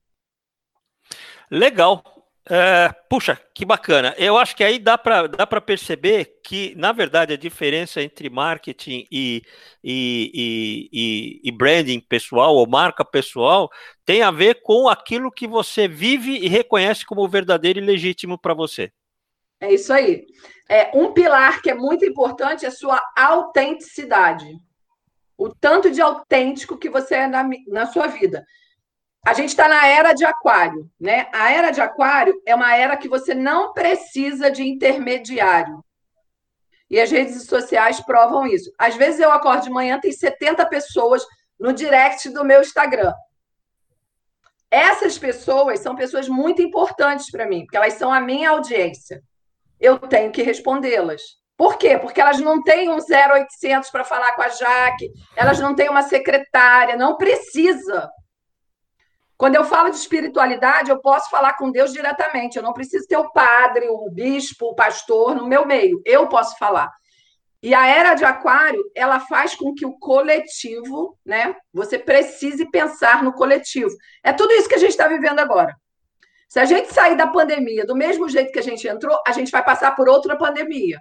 Legal. 1.50 2.02
É, 2.50 2.92
puxa, 3.08 3.40
que 3.54 3.64
bacana. 3.64 4.14
Eu 4.18 4.36
acho 4.36 4.56
que 4.56 4.64
aí 4.64 4.76
dá 4.78 4.98
para 4.98 5.28
dá 5.28 5.46
perceber 5.60 6.40
que, 6.42 6.74
na 6.74 6.90
verdade, 6.90 7.32
a 7.32 7.36
diferença 7.36 8.02
entre 8.02 8.28
marketing 8.28 9.06
e, 9.12 9.42
e, 9.84 10.90
e, 10.92 11.40
e, 11.44 11.52
branding 11.52 12.00
pessoal 12.00 12.56
ou 12.56 12.66
marca 12.66 13.04
pessoal 13.04 13.70
tem 14.04 14.22
a 14.22 14.32
ver 14.32 14.60
com 14.62 14.88
aquilo 14.88 15.30
que 15.30 15.46
você 15.46 15.86
vive 15.86 16.36
e 16.36 16.48
reconhece 16.48 17.06
como 17.06 17.28
verdadeiro 17.28 17.78
e 17.78 17.82
legítimo 17.82 18.36
para 18.36 18.54
você. 18.54 18.90
É 19.62 19.72
isso 19.72 19.92
aí. 19.92 20.26
É, 20.68 20.90
um 20.92 21.12
pilar 21.12 21.62
que 21.62 21.70
é 21.70 21.74
muito 21.74 22.04
importante 22.04 22.64
é 22.64 22.68
a 22.68 22.72
sua 22.72 23.00
autenticidade. 23.16 24.58
O 25.38 25.54
tanto 25.54 25.88
de 25.88 26.02
autêntico 26.02 26.76
que 26.76 26.90
você 26.90 27.14
é 27.14 27.26
na, 27.28 27.48
na 27.68 27.86
sua 27.86 28.08
vida. 28.08 28.44
A 29.24 29.32
gente 29.34 29.50
está 29.50 29.68
na 29.68 29.86
era 29.86 30.14
de 30.14 30.24
aquário, 30.24 30.90
né? 31.00 31.28
A 31.32 31.52
era 31.52 31.70
de 31.70 31.80
aquário 31.80 32.42
é 32.44 32.52
uma 32.56 32.74
era 32.74 32.96
que 32.96 33.08
você 33.08 33.34
não 33.34 33.72
precisa 33.72 34.50
de 34.50 34.64
intermediário. 34.64 35.84
E 36.90 36.98
as 36.98 37.08
redes 37.08 37.44
sociais 37.46 38.00
provam 38.00 38.44
isso. 38.44 38.72
Às 38.76 38.96
vezes 38.96 39.20
eu 39.20 39.30
acordo 39.30 39.62
de 39.62 39.70
manhã, 39.70 40.00
tem 40.00 40.10
70 40.10 40.66
pessoas 40.66 41.24
no 41.58 41.72
direct 41.72 42.28
do 42.30 42.44
meu 42.44 42.62
Instagram. 42.62 43.14
Essas 44.68 45.16
pessoas 45.16 45.78
são 45.78 45.94
pessoas 45.94 46.28
muito 46.28 46.60
importantes 46.60 47.30
para 47.30 47.46
mim, 47.46 47.60
porque 47.64 47.76
elas 47.76 47.94
são 47.94 48.12
a 48.12 48.20
minha 48.20 48.50
audiência 48.50 49.22
eu 49.82 49.98
tenho 49.98 50.30
que 50.30 50.42
respondê-las. 50.42 51.20
Por 51.56 51.76
quê? 51.76 51.98
Porque 51.98 52.20
elas 52.20 52.40
não 52.40 52.62
têm 52.62 52.88
um 52.88 52.96
0800 52.96 53.90
para 53.90 54.04
falar 54.04 54.34
com 54.34 54.42
a 54.42 54.48
Jaque, 54.48 55.12
elas 55.36 55.60
não 55.60 55.74
têm 55.74 55.90
uma 55.90 56.02
secretária, 56.02 56.96
não 56.96 57.16
precisa. 57.16 58.08
Quando 59.36 59.56
eu 59.56 59.64
falo 59.64 59.90
de 59.90 59.96
espiritualidade, 59.96 60.90
eu 60.90 61.00
posso 61.00 61.28
falar 61.28 61.54
com 61.54 61.72
Deus 61.72 61.92
diretamente, 61.92 62.56
eu 62.56 62.62
não 62.62 62.72
preciso 62.72 63.06
ter 63.08 63.16
o 63.16 63.32
padre, 63.32 63.88
o 63.88 64.08
bispo, 64.08 64.66
o 64.66 64.74
pastor 64.74 65.34
no 65.34 65.46
meu 65.46 65.66
meio, 65.66 66.00
eu 66.06 66.28
posso 66.28 66.56
falar. 66.56 66.90
E 67.60 67.74
a 67.74 67.86
era 67.86 68.14
de 68.14 68.24
Aquário, 68.24 68.82
ela 68.94 69.20
faz 69.20 69.54
com 69.54 69.72
que 69.74 69.86
o 69.86 69.96
coletivo, 69.98 71.16
né? 71.24 71.54
Você 71.72 71.96
precise 71.96 72.68
pensar 72.70 73.22
no 73.22 73.32
coletivo. 73.32 73.94
É 74.24 74.32
tudo 74.32 74.52
isso 74.52 74.68
que 74.68 74.74
a 74.74 74.78
gente 74.78 74.90
está 74.90 75.06
vivendo 75.06 75.38
agora. 75.38 75.76
Se 76.52 76.60
a 76.60 76.66
gente 76.66 76.92
sair 76.92 77.16
da 77.16 77.26
pandemia 77.26 77.86
do 77.86 77.96
mesmo 77.96 78.28
jeito 78.28 78.52
que 78.52 78.58
a 78.58 78.62
gente 78.62 78.86
entrou, 78.86 79.18
a 79.26 79.32
gente 79.32 79.50
vai 79.50 79.64
passar 79.64 79.96
por 79.96 80.06
outra 80.06 80.36
pandemia. 80.36 81.00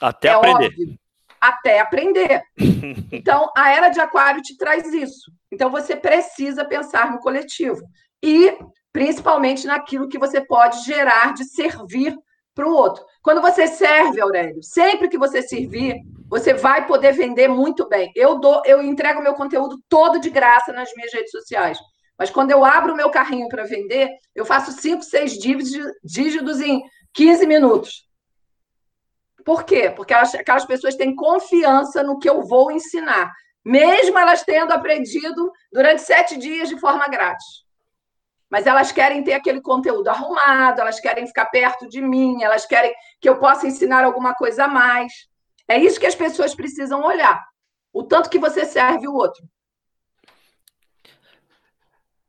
Até 0.00 0.28
é 0.28 0.30
aprender. 0.30 0.66
Óbvio, 0.66 0.98
até 1.40 1.80
aprender. 1.80 2.42
Então, 3.10 3.50
a 3.56 3.72
era 3.72 3.88
de 3.88 3.98
Aquário 3.98 4.40
te 4.40 4.56
traz 4.56 4.86
isso. 4.92 5.32
Então, 5.50 5.70
você 5.70 5.96
precisa 5.96 6.64
pensar 6.64 7.10
no 7.10 7.18
coletivo. 7.18 7.82
E, 8.22 8.56
principalmente, 8.92 9.66
naquilo 9.66 10.08
que 10.08 10.20
você 10.20 10.40
pode 10.40 10.84
gerar 10.84 11.34
de 11.34 11.46
servir 11.46 12.16
para 12.54 12.68
o 12.68 12.72
outro. 12.72 13.04
Quando 13.24 13.40
você 13.40 13.66
serve, 13.66 14.20
Aurélio, 14.20 14.62
sempre 14.62 15.08
que 15.08 15.18
você 15.18 15.42
servir, 15.42 15.96
você 16.28 16.54
vai 16.54 16.86
poder 16.86 17.10
vender 17.10 17.48
muito 17.48 17.88
bem. 17.88 18.12
Eu 18.14 18.38
dou, 18.38 18.62
eu 18.64 18.80
entrego 18.80 19.20
meu 19.20 19.34
conteúdo 19.34 19.80
todo 19.88 20.20
de 20.20 20.30
graça 20.30 20.72
nas 20.72 20.94
minhas 20.94 21.12
redes 21.12 21.32
sociais. 21.32 21.76
Mas 22.20 22.30
quando 22.30 22.50
eu 22.50 22.62
abro 22.66 22.92
o 22.92 22.96
meu 22.96 23.08
carrinho 23.08 23.48
para 23.48 23.64
vender, 23.64 24.10
eu 24.34 24.44
faço 24.44 24.72
5, 24.72 25.02
6 25.02 25.38
dígitos 25.38 26.60
em 26.60 26.82
15 27.14 27.46
minutos. 27.46 28.06
Por 29.42 29.64
quê? 29.64 29.90
Porque 29.90 30.12
elas, 30.12 30.34
aquelas 30.34 30.66
pessoas 30.66 30.96
têm 30.96 31.16
confiança 31.16 32.02
no 32.02 32.18
que 32.18 32.28
eu 32.28 32.42
vou 32.42 32.70
ensinar, 32.70 33.32
mesmo 33.64 34.18
elas 34.18 34.42
tendo 34.42 34.70
aprendido 34.70 35.50
durante 35.72 36.02
sete 36.02 36.36
dias 36.36 36.68
de 36.68 36.78
forma 36.78 37.08
grátis. 37.08 37.64
Mas 38.50 38.66
elas 38.66 38.92
querem 38.92 39.24
ter 39.24 39.32
aquele 39.32 39.62
conteúdo 39.62 40.08
arrumado, 40.08 40.82
elas 40.82 41.00
querem 41.00 41.26
ficar 41.26 41.46
perto 41.46 41.88
de 41.88 42.02
mim, 42.02 42.42
elas 42.42 42.66
querem 42.66 42.94
que 43.18 43.30
eu 43.30 43.38
possa 43.38 43.66
ensinar 43.66 44.04
alguma 44.04 44.34
coisa 44.34 44.64
a 44.64 44.68
mais. 44.68 45.10
É 45.66 45.78
isso 45.78 45.98
que 45.98 46.06
as 46.06 46.14
pessoas 46.14 46.54
precisam 46.54 47.02
olhar. 47.02 47.42
O 47.94 48.02
tanto 48.02 48.28
que 48.28 48.38
você 48.38 48.66
serve 48.66 49.08
o 49.08 49.14
outro. 49.14 49.42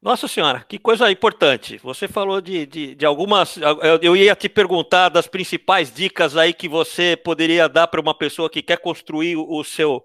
Nossa 0.02 0.28
Senhora, 0.28 0.66
que 0.68 0.80
coisa 0.80 1.12
importante. 1.12 1.78
Você 1.78 2.08
falou 2.08 2.42
de, 2.42 2.66
de, 2.66 2.96
de, 2.96 3.06
algumas. 3.06 3.60
Eu 4.02 4.16
ia 4.18 4.36
te 4.36 4.50
perguntar 4.50 5.10
das 5.10 5.28
principais 5.28 5.94
dicas 5.94 6.36
aí 6.36 6.54
que 6.54 6.68
você 6.68 7.16
poderia 7.16 7.70
dar 7.70 7.86
para 7.86 8.02
uma 8.02 8.18
pessoa 8.18 8.50
que 8.50 8.64
quer 8.64 8.78
construir 8.78 9.36
o 9.38 9.64
seu, 9.64 10.04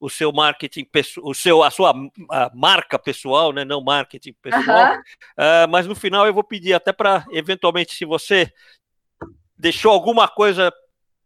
o 0.00 0.08
seu 0.08 0.32
marketing, 0.32 0.86
o 1.22 1.34
seu, 1.34 1.62
a 1.62 1.70
sua 1.70 1.92
a 2.30 2.50
marca 2.54 2.98
pessoal, 2.98 3.52
né? 3.52 3.62
Não 3.62 3.82
marketing 3.82 4.32
pessoal. 4.40 4.94
Uhum. 4.94 5.00
Uh, 5.00 5.68
mas 5.68 5.86
no 5.86 5.94
final 5.94 6.26
eu 6.26 6.32
vou 6.32 6.44
pedir 6.44 6.72
até 6.72 6.90
para, 6.90 7.26
eventualmente, 7.30 7.94
se 7.94 8.06
você 8.06 8.50
deixou 9.54 9.92
alguma 9.92 10.28
coisa 10.28 10.72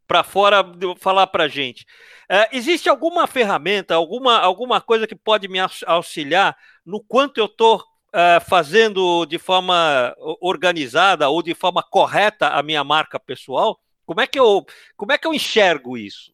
para 0.08 0.24
fora, 0.24 0.64
falar 0.98 1.28
para 1.28 1.46
gente. 1.46 1.86
Uh, 2.28 2.50
existe 2.50 2.88
alguma 2.88 3.28
ferramenta, 3.28 3.94
alguma, 3.94 4.36
alguma 4.40 4.80
coisa 4.80 5.06
que 5.06 5.14
pode 5.14 5.46
me 5.46 5.60
auxiliar 5.86 6.56
no 6.84 7.00
quanto 7.00 7.38
eu 7.38 7.44
estou 7.44 7.88
uh, 8.14 8.40
fazendo 8.48 9.24
de 9.26 9.38
forma 9.38 10.14
organizada 10.40 11.28
ou 11.28 11.42
de 11.42 11.54
forma 11.54 11.82
correta 11.82 12.48
a 12.48 12.62
minha 12.62 12.84
marca 12.84 13.18
pessoal? 13.18 13.80
Como 14.04 14.20
é 14.20 14.26
que 14.26 14.38
eu, 14.38 14.64
como 14.96 15.12
é 15.12 15.18
que 15.18 15.26
eu 15.26 15.34
enxergo 15.34 15.96
isso? 15.96 16.32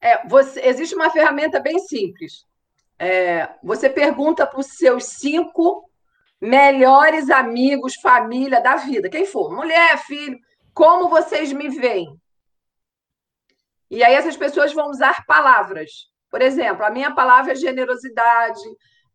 É, 0.00 0.26
você, 0.26 0.60
existe 0.60 0.94
uma 0.94 1.10
ferramenta 1.10 1.60
bem 1.60 1.78
simples. 1.78 2.46
É, 2.98 3.48
você 3.62 3.88
pergunta 3.88 4.46
para 4.46 4.58
os 4.58 4.76
seus 4.76 5.04
cinco 5.04 5.88
melhores 6.40 7.30
amigos, 7.30 7.94
família 7.96 8.60
da 8.60 8.76
vida, 8.76 9.08
quem 9.08 9.26
for, 9.26 9.52
mulher, 9.52 9.98
filho, 9.98 10.38
como 10.72 11.08
vocês 11.08 11.52
me 11.52 11.68
veem? 11.68 12.16
E 13.90 14.04
aí 14.04 14.14
essas 14.14 14.36
pessoas 14.36 14.72
vão 14.72 14.90
usar 14.90 15.24
palavras. 15.26 16.08
Por 16.30 16.42
exemplo, 16.42 16.84
a 16.84 16.90
minha 16.90 17.14
palavra 17.14 17.52
é 17.52 17.56
generosidade, 17.56 18.60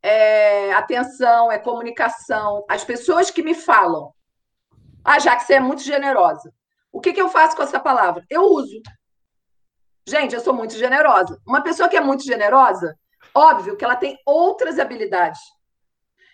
é 0.03 0.73
atenção, 0.73 1.49
é 1.49 1.57
comunicação. 1.57 2.65
As 2.69 2.83
pessoas 2.83 3.31
que 3.31 3.41
me 3.41 3.55
falam, 3.55 4.13
ah, 5.03 5.17
já 5.17 5.35
que 5.35 5.43
você 5.43 5.53
é 5.53 5.59
muito 5.59 5.81
generosa, 5.81 6.53
o 6.91 6.99
que, 6.99 7.13
que 7.13 7.21
eu 7.21 7.29
faço 7.29 7.55
com 7.55 7.63
essa 7.63 7.79
palavra? 7.79 8.23
Eu 8.29 8.43
uso. 8.43 8.81
Gente, 10.05 10.35
eu 10.35 10.41
sou 10.41 10.53
muito 10.53 10.73
generosa. 10.75 11.39
Uma 11.47 11.63
pessoa 11.63 11.87
que 11.87 11.95
é 11.95 12.01
muito 12.01 12.23
generosa, 12.25 12.95
óbvio 13.33 13.77
que 13.77 13.85
ela 13.85 13.95
tem 13.95 14.17
outras 14.25 14.77
habilidades. 14.77 15.39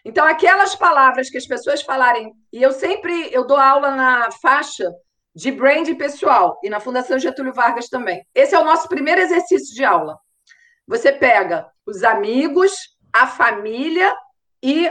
Então, 0.04 0.26
aquelas 0.26 0.76
palavras 0.76 1.30
que 1.30 1.38
as 1.38 1.46
pessoas 1.46 1.82
falarem, 1.84 2.34
e 2.52 2.62
eu 2.62 2.72
sempre 2.72 3.30
eu 3.32 3.46
dou 3.46 3.58
aula 3.58 3.92
na 3.92 4.32
faixa 4.32 4.92
de 5.36 5.52
brand 5.52 5.88
pessoal 5.96 6.60
e 6.64 6.70
na 6.70 6.80
Fundação 6.80 7.20
Getúlio 7.20 7.54
Vargas 7.54 7.88
também. 7.88 8.26
Esse 8.34 8.56
é 8.56 8.60
o 8.60 8.64
nosso 8.64 8.90
primeiro 8.90 9.22
exercício 9.22 9.76
de 9.76 9.84
aula. 9.84 10.18
Você 10.88 11.12
pega 11.12 11.70
os 11.86 12.04
amigos, 12.04 12.74
a 13.14 13.28
família 13.28 14.16
e 14.62 14.90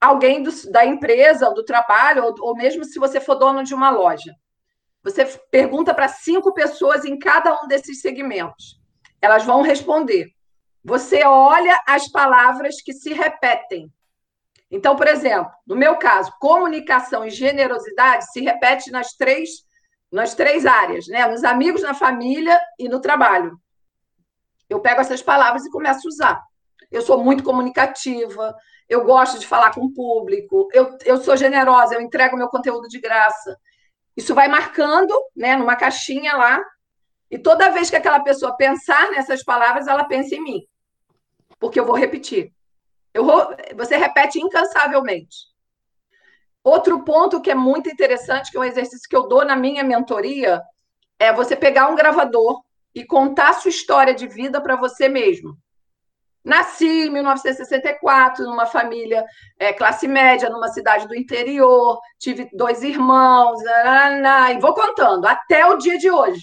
alguém 0.00 0.42
do, 0.42 0.50
da 0.70 0.84
empresa 0.84 1.50
do 1.50 1.64
trabalho, 1.64 2.24
ou, 2.24 2.34
ou 2.40 2.56
mesmo 2.56 2.84
se 2.84 2.98
você 2.98 3.20
for 3.20 3.34
dono 3.34 3.64
de 3.64 3.74
uma 3.74 3.90
loja. 3.90 4.34
Você 5.02 5.24
pergunta 5.50 5.94
para 5.94 6.08
cinco 6.08 6.52
pessoas 6.52 7.04
em 7.04 7.18
cada 7.18 7.62
um 7.62 7.66
desses 7.66 8.00
segmentos. 8.00 8.80
Elas 9.20 9.44
vão 9.44 9.62
responder. 9.62 10.28
Você 10.84 11.24
olha 11.24 11.80
as 11.86 12.08
palavras 12.10 12.80
que 12.82 12.92
se 12.92 13.12
repetem. 13.12 13.92
Então, 14.70 14.96
por 14.96 15.08
exemplo, 15.08 15.50
no 15.66 15.74
meu 15.74 15.96
caso, 15.96 16.32
comunicação 16.38 17.24
e 17.24 17.30
generosidade 17.30 18.30
se 18.30 18.40
repete 18.40 18.90
nas 18.90 19.12
três, 19.14 19.50
nas 20.12 20.34
três 20.34 20.66
áreas, 20.66 21.06
né? 21.08 21.26
Nos 21.26 21.42
amigos, 21.42 21.82
na 21.82 21.94
família 21.94 22.60
e 22.78 22.88
no 22.88 23.00
trabalho. 23.00 23.58
Eu 24.68 24.80
pego 24.80 25.00
essas 25.00 25.22
palavras 25.22 25.64
e 25.64 25.70
começo 25.70 26.06
a 26.06 26.08
usar. 26.08 26.47
Eu 26.90 27.02
sou 27.02 27.22
muito 27.22 27.42
comunicativa, 27.42 28.54
eu 28.88 29.04
gosto 29.04 29.38
de 29.38 29.46
falar 29.46 29.74
com 29.74 29.82
o 29.82 29.92
público, 29.92 30.68
eu, 30.72 30.96
eu 31.04 31.18
sou 31.18 31.36
generosa, 31.36 31.94
eu 31.94 32.00
entrego 32.00 32.36
meu 32.36 32.48
conteúdo 32.48 32.88
de 32.88 32.98
graça. 32.98 33.58
Isso 34.16 34.34
vai 34.34 34.48
marcando, 34.48 35.14
né, 35.36 35.56
numa 35.56 35.76
caixinha 35.76 36.34
lá, 36.34 36.62
e 37.30 37.38
toda 37.38 37.70
vez 37.70 37.90
que 37.90 37.96
aquela 37.96 38.20
pessoa 38.20 38.56
pensar 38.56 39.10
nessas 39.10 39.44
palavras, 39.44 39.86
ela 39.86 40.04
pensa 40.04 40.34
em 40.34 40.42
mim. 40.42 40.60
Porque 41.58 41.78
eu 41.78 41.84
vou 41.84 41.94
repetir. 41.94 42.52
Eu 43.12 43.24
vou, 43.24 43.54
você 43.76 43.96
repete 43.96 44.40
incansavelmente. 44.40 45.48
Outro 46.64 47.04
ponto 47.04 47.40
que 47.40 47.50
é 47.50 47.54
muito 47.54 47.88
interessante, 47.90 48.50
que 48.50 48.56
é 48.56 48.60
um 48.60 48.64
exercício 48.64 49.08
que 49.08 49.16
eu 49.16 49.28
dou 49.28 49.44
na 49.44 49.56
minha 49.56 49.84
mentoria, 49.84 50.62
é 51.18 51.32
você 51.32 51.56
pegar 51.56 51.88
um 51.88 51.94
gravador 51.94 52.62
e 52.94 53.04
contar 53.04 53.50
a 53.50 53.54
sua 53.54 53.70
história 53.70 54.14
de 54.14 54.26
vida 54.26 54.60
para 54.60 54.76
você 54.76 55.08
mesmo. 55.08 55.56
Nasci 56.48 57.06
em 57.06 57.10
1964 57.10 58.46
numa 58.46 58.64
família 58.64 59.22
é, 59.58 59.70
classe 59.70 60.08
média, 60.08 60.48
numa 60.48 60.68
cidade 60.68 61.06
do 61.06 61.14
interior, 61.14 62.00
tive 62.18 62.48
dois 62.54 62.82
irmãos, 62.82 63.60
e 63.60 64.58
vou 64.58 64.72
contando 64.72 65.26
até 65.26 65.66
o 65.66 65.76
dia 65.76 65.98
de 65.98 66.10
hoje. 66.10 66.40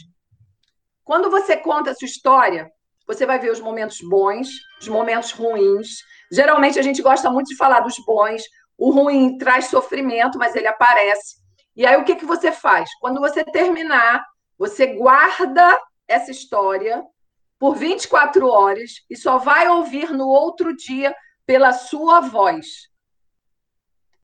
Quando 1.04 1.32
você 1.32 1.58
conta 1.58 1.90
a 1.90 1.96
sua 1.96 2.06
história, 2.06 2.70
você 3.08 3.26
vai 3.26 3.40
ver 3.40 3.52
os 3.52 3.60
momentos 3.60 3.98
bons, 4.08 4.48
os 4.80 4.88
momentos 4.88 5.32
ruins. 5.32 5.88
Geralmente 6.32 6.78
a 6.78 6.84
gente 6.84 7.02
gosta 7.02 7.32
muito 7.32 7.48
de 7.48 7.58
falar 7.58 7.80
dos 7.80 7.96
bons. 8.06 8.44
O 8.78 8.92
ruim 8.92 9.40
traz 9.40 9.66
sofrimento, 9.66 10.38
mas 10.38 10.56
ele 10.56 10.68
aparece. 10.68 11.38
E 11.76 11.84
aí 11.84 11.98
o 11.98 12.04
que, 12.04 12.16
que 12.16 12.26
você 12.26 12.52
faz? 12.52 12.92
Quando 13.00 13.20
você 13.20 13.44
terminar, 13.44 14.24
você 14.56 14.86
guarda 14.86 15.80
essa 16.08 16.30
história 16.30 17.04
por 17.60 17.76
24 17.76 18.48
horas 18.48 19.04
e 19.10 19.16
só 19.16 19.38
vai 19.38 19.68
ouvir 19.68 20.12
no 20.12 20.28
outro 20.28 20.76
dia 20.76 21.16
pela 21.46 21.72
sua 21.72 22.20
voz. 22.20 22.90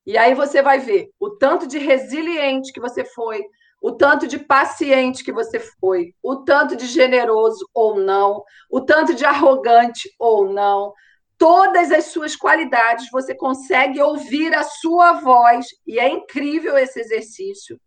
E 0.04 0.18
aí 0.18 0.34
você 0.34 0.60
vai 0.60 0.78
ver 0.80 1.10
o 1.18 1.30
tanto 1.30 1.66
de 1.66 1.78
resiliente 1.78 2.72
que 2.72 2.80
você 2.80 3.04
foi, 3.04 3.40
o 3.80 3.92
tanto 3.92 4.26
de 4.26 4.38
paciente 4.38 5.24
que 5.24 5.32
você 5.32 5.58
foi, 5.58 6.14
o 6.22 6.36
tanto 6.36 6.76
de 6.76 6.86
generoso 6.86 7.68
ou 7.72 7.98
não, 7.98 8.42
o 8.70 8.80
tanto 8.80 9.14
de 9.14 9.24
arrogante 9.24 10.12
ou 10.18 10.52
não. 10.52 10.92
Todas 11.38 11.90
as 11.90 12.06
suas 12.06 12.36
qualidades 12.36 13.10
você 13.10 13.34
consegue 13.34 14.00
ouvir 14.00 14.54
a 14.54 14.62
sua 14.62 15.14
voz, 15.14 15.66
e 15.84 15.98
é 15.98 16.08
incrível 16.08 16.78
esse 16.78 17.00
exercício. 17.00 17.80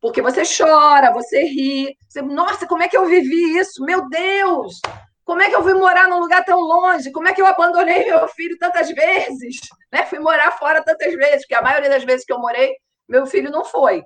Porque 0.00 0.22
você 0.22 0.42
chora, 0.44 1.12
você 1.12 1.42
ri. 1.44 1.96
Você, 2.08 2.22
Nossa, 2.22 2.66
como 2.66 2.82
é 2.82 2.88
que 2.88 2.96
eu 2.96 3.06
vivi 3.06 3.58
isso? 3.58 3.84
Meu 3.84 4.08
Deus! 4.08 4.80
Como 5.24 5.42
é 5.42 5.48
que 5.48 5.56
eu 5.56 5.62
fui 5.62 5.74
morar 5.74 6.08
num 6.08 6.20
lugar 6.20 6.44
tão 6.44 6.60
longe? 6.60 7.10
Como 7.10 7.26
é 7.26 7.34
que 7.34 7.42
eu 7.42 7.46
abandonei 7.46 8.04
meu 8.04 8.28
filho 8.28 8.56
tantas 8.58 8.90
vezes? 8.90 9.56
Né? 9.92 10.04
Fui 10.04 10.18
morar 10.18 10.50
fora 10.58 10.82
tantas 10.82 11.14
vezes, 11.14 11.42
porque 11.42 11.54
a 11.54 11.62
maioria 11.62 11.88
das 11.88 12.02
vezes 12.02 12.26
que 12.26 12.32
eu 12.32 12.40
morei, 12.40 12.74
meu 13.08 13.24
filho 13.24 13.52
não 13.52 13.64
foi. 13.64 14.02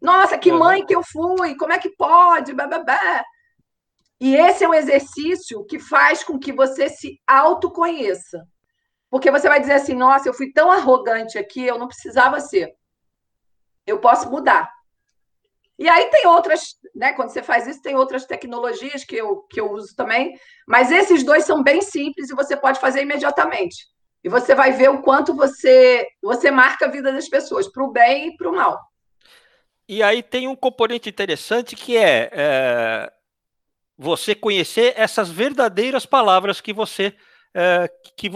Nossa, 0.00 0.36
que 0.36 0.52
mãe 0.52 0.84
que 0.84 0.94
eu 0.94 1.02
fui! 1.02 1.56
Como 1.56 1.72
é 1.72 1.78
que 1.78 1.88
pode? 1.96 2.52
Bababá. 2.52 3.24
E 4.20 4.36
esse 4.36 4.62
é 4.62 4.68
um 4.68 4.74
exercício 4.74 5.64
que 5.64 5.80
faz 5.80 6.22
com 6.22 6.38
que 6.38 6.52
você 6.52 6.88
se 6.88 7.18
autoconheça. 7.26 8.46
Porque 9.10 9.30
você 9.30 9.48
vai 9.48 9.58
dizer 9.58 9.72
assim: 9.72 9.94
nossa, 9.94 10.28
eu 10.28 10.34
fui 10.34 10.52
tão 10.52 10.70
arrogante 10.70 11.38
aqui, 11.38 11.64
eu 11.64 11.78
não 11.78 11.88
precisava 11.88 12.38
ser. 12.40 12.72
Eu 13.86 13.98
posso 13.98 14.30
mudar. 14.30 14.70
E 15.78 15.88
aí 15.88 16.10
tem 16.10 16.26
outras, 16.26 16.76
né? 16.94 17.12
Quando 17.12 17.30
você 17.30 17.42
faz 17.42 17.66
isso, 17.66 17.82
tem 17.82 17.96
outras 17.96 18.24
tecnologias 18.24 19.04
que 19.04 19.16
eu, 19.16 19.42
que 19.50 19.60
eu 19.60 19.70
uso 19.72 19.94
também, 19.96 20.38
mas 20.66 20.92
esses 20.92 21.24
dois 21.24 21.44
são 21.44 21.62
bem 21.62 21.80
simples 21.80 22.30
e 22.30 22.34
você 22.34 22.56
pode 22.56 22.78
fazer 22.78 23.02
imediatamente. 23.02 23.86
E 24.22 24.28
você 24.28 24.54
vai 24.54 24.72
ver 24.72 24.90
o 24.90 25.02
quanto 25.02 25.34
você 25.34 26.06
você 26.22 26.50
marca 26.50 26.86
a 26.86 26.90
vida 26.90 27.12
das 27.12 27.28
pessoas, 27.28 27.66
para 27.66 27.82
o 27.82 27.90
bem 27.90 28.28
e 28.28 28.36
para 28.36 28.48
o 28.48 28.54
mal. 28.54 28.80
E 29.88 30.02
aí 30.02 30.22
tem 30.22 30.46
um 30.46 30.54
componente 30.54 31.08
interessante 31.08 31.74
que 31.74 31.96
é, 31.96 32.30
é 32.32 33.12
você 33.98 34.34
conhecer 34.34 34.94
essas 34.96 35.28
verdadeiras 35.28 36.06
palavras 36.06 36.60
que 36.60 36.72
você 36.72 37.14
é, 37.54 37.90
que, 38.16 38.30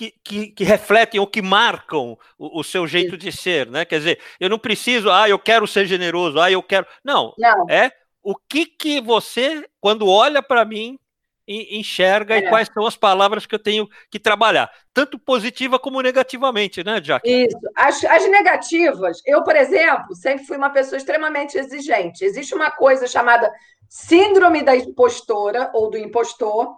que, 0.00 0.14
que, 0.24 0.46
que, 0.52 0.64
refletem 0.64 1.20
ou 1.20 1.26
que 1.26 1.42
marcam 1.42 2.16
o, 2.38 2.60
o, 2.60 2.64
seu 2.64 2.86
jeito 2.86 3.18
de 3.18 3.30
ser, 3.30 3.66
né? 3.66 3.84
Quer 3.84 3.98
dizer, 3.98 4.20
eu 4.40 4.48
não 4.48 4.58
preciso, 4.58 5.10
ah, 5.10 5.28
eu 5.28 5.38
quero 5.38 5.66
ser 5.66 5.84
generoso, 5.84 6.40
ah, 6.40 6.50
eu 6.50 6.62
quero. 6.62 6.86
Não, 7.04 7.34
não. 7.36 7.66
é 7.68 7.92
o 8.22 8.34
que 8.34 8.64
que 8.64 8.98
você, 8.98 9.68
quando 9.78 10.08
olha 10.08 10.42
para 10.42 10.64
mim, 10.64 10.98
enxerga 11.46 12.36
é. 12.36 12.38
e 12.38 12.48
quais 12.48 12.70
são 12.72 12.86
as 12.86 12.96
palavras 12.96 13.44
que 13.44 13.54
eu 13.54 13.58
tenho 13.58 13.86
que 14.10 14.18
trabalhar, 14.18 14.70
tanto 14.94 15.18
positiva 15.18 15.78
como 15.78 16.00
negativamente, 16.00 16.82
né, 16.82 16.98
Jack? 16.98 17.28
Isso. 17.28 17.58
As, 17.76 18.02
as 18.02 18.30
negativas, 18.30 19.20
eu, 19.26 19.44
por 19.44 19.54
exemplo, 19.54 20.14
sempre 20.14 20.46
fui 20.46 20.56
uma 20.56 20.70
pessoa 20.70 20.96
extremamente 20.96 21.58
exigente. 21.58 22.24
Existe 22.24 22.54
uma 22.54 22.70
coisa 22.70 23.06
chamada 23.06 23.52
síndrome 23.86 24.62
da 24.62 24.74
impostora 24.74 25.70
ou 25.74 25.90
do 25.90 25.98
impostor, 25.98 26.74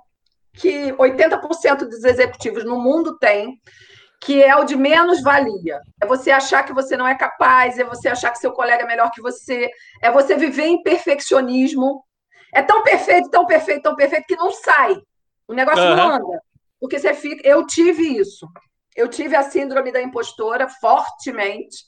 que 0.54 0.92
80% 0.92 1.88
dos 1.88 2.04
executivos 2.04 2.64
no 2.64 2.78
mundo 2.80 3.18
têm, 3.18 3.58
que 4.20 4.42
é 4.42 4.54
o 4.56 4.64
de 4.64 4.76
menos 4.76 5.22
valia. 5.22 5.80
É 6.00 6.06
você 6.06 6.30
achar 6.30 6.62
que 6.62 6.72
você 6.72 6.96
não 6.96 7.06
é 7.06 7.14
capaz, 7.14 7.78
é 7.78 7.84
você 7.84 8.08
achar 8.08 8.30
que 8.30 8.38
seu 8.38 8.52
colega 8.52 8.84
é 8.84 8.86
melhor 8.86 9.10
que 9.10 9.20
você, 9.20 9.68
é 10.00 10.10
você 10.10 10.36
viver 10.36 10.66
em 10.66 10.82
perfeccionismo. 10.82 12.04
É 12.54 12.62
tão 12.62 12.82
perfeito, 12.82 13.30
tão 13.30 13.46
perfeito, 13.46 13.82
tão 13.82 13.96
perfeito 13.96 14.26
que 14.26 14.36
não 14.36 14.52
sai. 14.52 14.96
O 15.48 15.54
negócio 15.54 15.82
uhum. 15.82 15.96
não 15.96 16.14
anda. 16.14 16.42
Porque 16.78 16.98
você 16.98 17.14
fica. 17.14 17.46
Eu 17.46 17.66
tive 17.66 18.02
isso. 18.16 18.46
Eu 18.94 19.08
tive 19.08 19.34
a 19.34 19.42
síndrome 19.42 19.90
da 19.90 20.02
impostora 20.02 20.68
fortemente. 20.68 21.84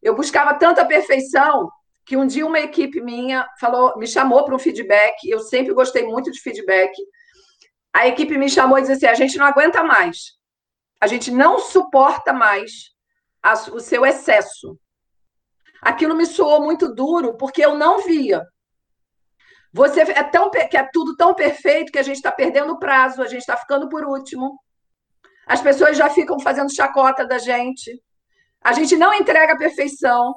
Eu 0.00 0.14
buscava 0.14 0.54
tanta 0.54 0.84
perfeição 0.86 1.68
que 2.06 2.16
um 2.16 2.26
dia 2.26 2.46
uma 2.46 2.60
equipe 2.60 3.00
minha 3.00 3.46
falou, 3.58 3.96
me 3.98 4.06
chamou 4.06 4.44
para 4.44 4.54
um 4.54 4.58
feedback. 4.58 5.16
Eu 5.24 5.40
sempre 5.40 5.74
gostei 5.74 6.06
muito 6.06 6.30
de 6.30 6.40
feedback 6.40 6.92
a 7.94 8.08
equipe 8.08 8.36
me 8.36 8.50
chamou 8.50 8.76
e 8.76 8.80
disse 8.80 8.92
assim: 8.92 9.06
a 9.06 9.14
gente 9.14 9.38
não 9.38 9.46
aguenta 9.46 9.82
mais, 9.84 10.32
a 11.00 11.06
gente 11.06 11.30
não 11.30 11.60
suporta 11.60 12.32
mais 12.32 12.90
a, 13.40 13.52
o 13.52 13.78
seu 13.78 14.04
excesso. 14.04 14.76
Aquilo 15.80 16.16
me 16.16 16.26
soou 16.26 16.62
muito 16.62 16.92
duro 16.92 17.36
porque 17.36 17.64
eu 17.64 17.76
não 17.76 18.00
via. 18.00 18.44
Você 19.72 20.00
é 20.00 20.22
tão 20.24 20.50
que 20.50 20.76
é 20.76 20.88
tudo 20.92 21.16
tão 21.16 21.34
perfeito 21.34 21.92
que 21.92 21.98
a 21.98 22.02
gente 22.02 22.16
está 22.16 22.32
perdendo 22.32 22.72
o 22.72 22.78
prazo, 22.78 23.22
a 23.22 23.26
gente 23.26 23.40
está 23.40 23.56
ficando 23.56 23.88
por 23.88 24.04
último. 24.04 24.58
As 25.46 25.60
pessoas 25.60 25.96
já 25.96 26.08
ficam 26.10 26.40
fazendo 26.40 26.74
chacota 26.74 27.24
da 27.26 27.38
gente. 27.38 28.02
A 28.62 28.72
gente 28.72 28.96
não 28.96 29.12
entrega 29.12 29.52
a 29.52 29.58
perfeição. 29.58 30.34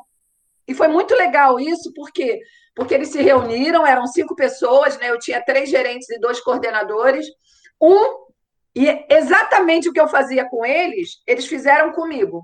E 0.67 0.73
foi 0.73 0.89
muito 0.89 1.15
legal 1.15 1.59
isso, 1.59 1.93
porque 1.95 2.39
porque 2.75 2.93
eles 2.93 3.09
se 3.09 3.19
reuniram, 3.23 3.87
eram 3.87 4.05
cinco 4.05 4.35
pessoas, 4.35 4.99
né? 4.99 5.09
Eu 5.09 5.17
tinha 5.17 5.43
três 5.43 5.67
gerentes 5.67 6.07
e 6.11 6.19
dois 6.19 6.39
coordenadores. 6.39 7.25
Um, 7.82 8.28
e 8.75 9.05
exatamente 9.09 9.89
o 9.89 9.93
que 9.93 9.99
eu 9.99 10.07
fazia 10.07 10.47
com 10.47 10.65
eles, 10.65 11.21
eles 11.25 11.47
fizeram 11.47 11.91
comigo. 11.91 12.43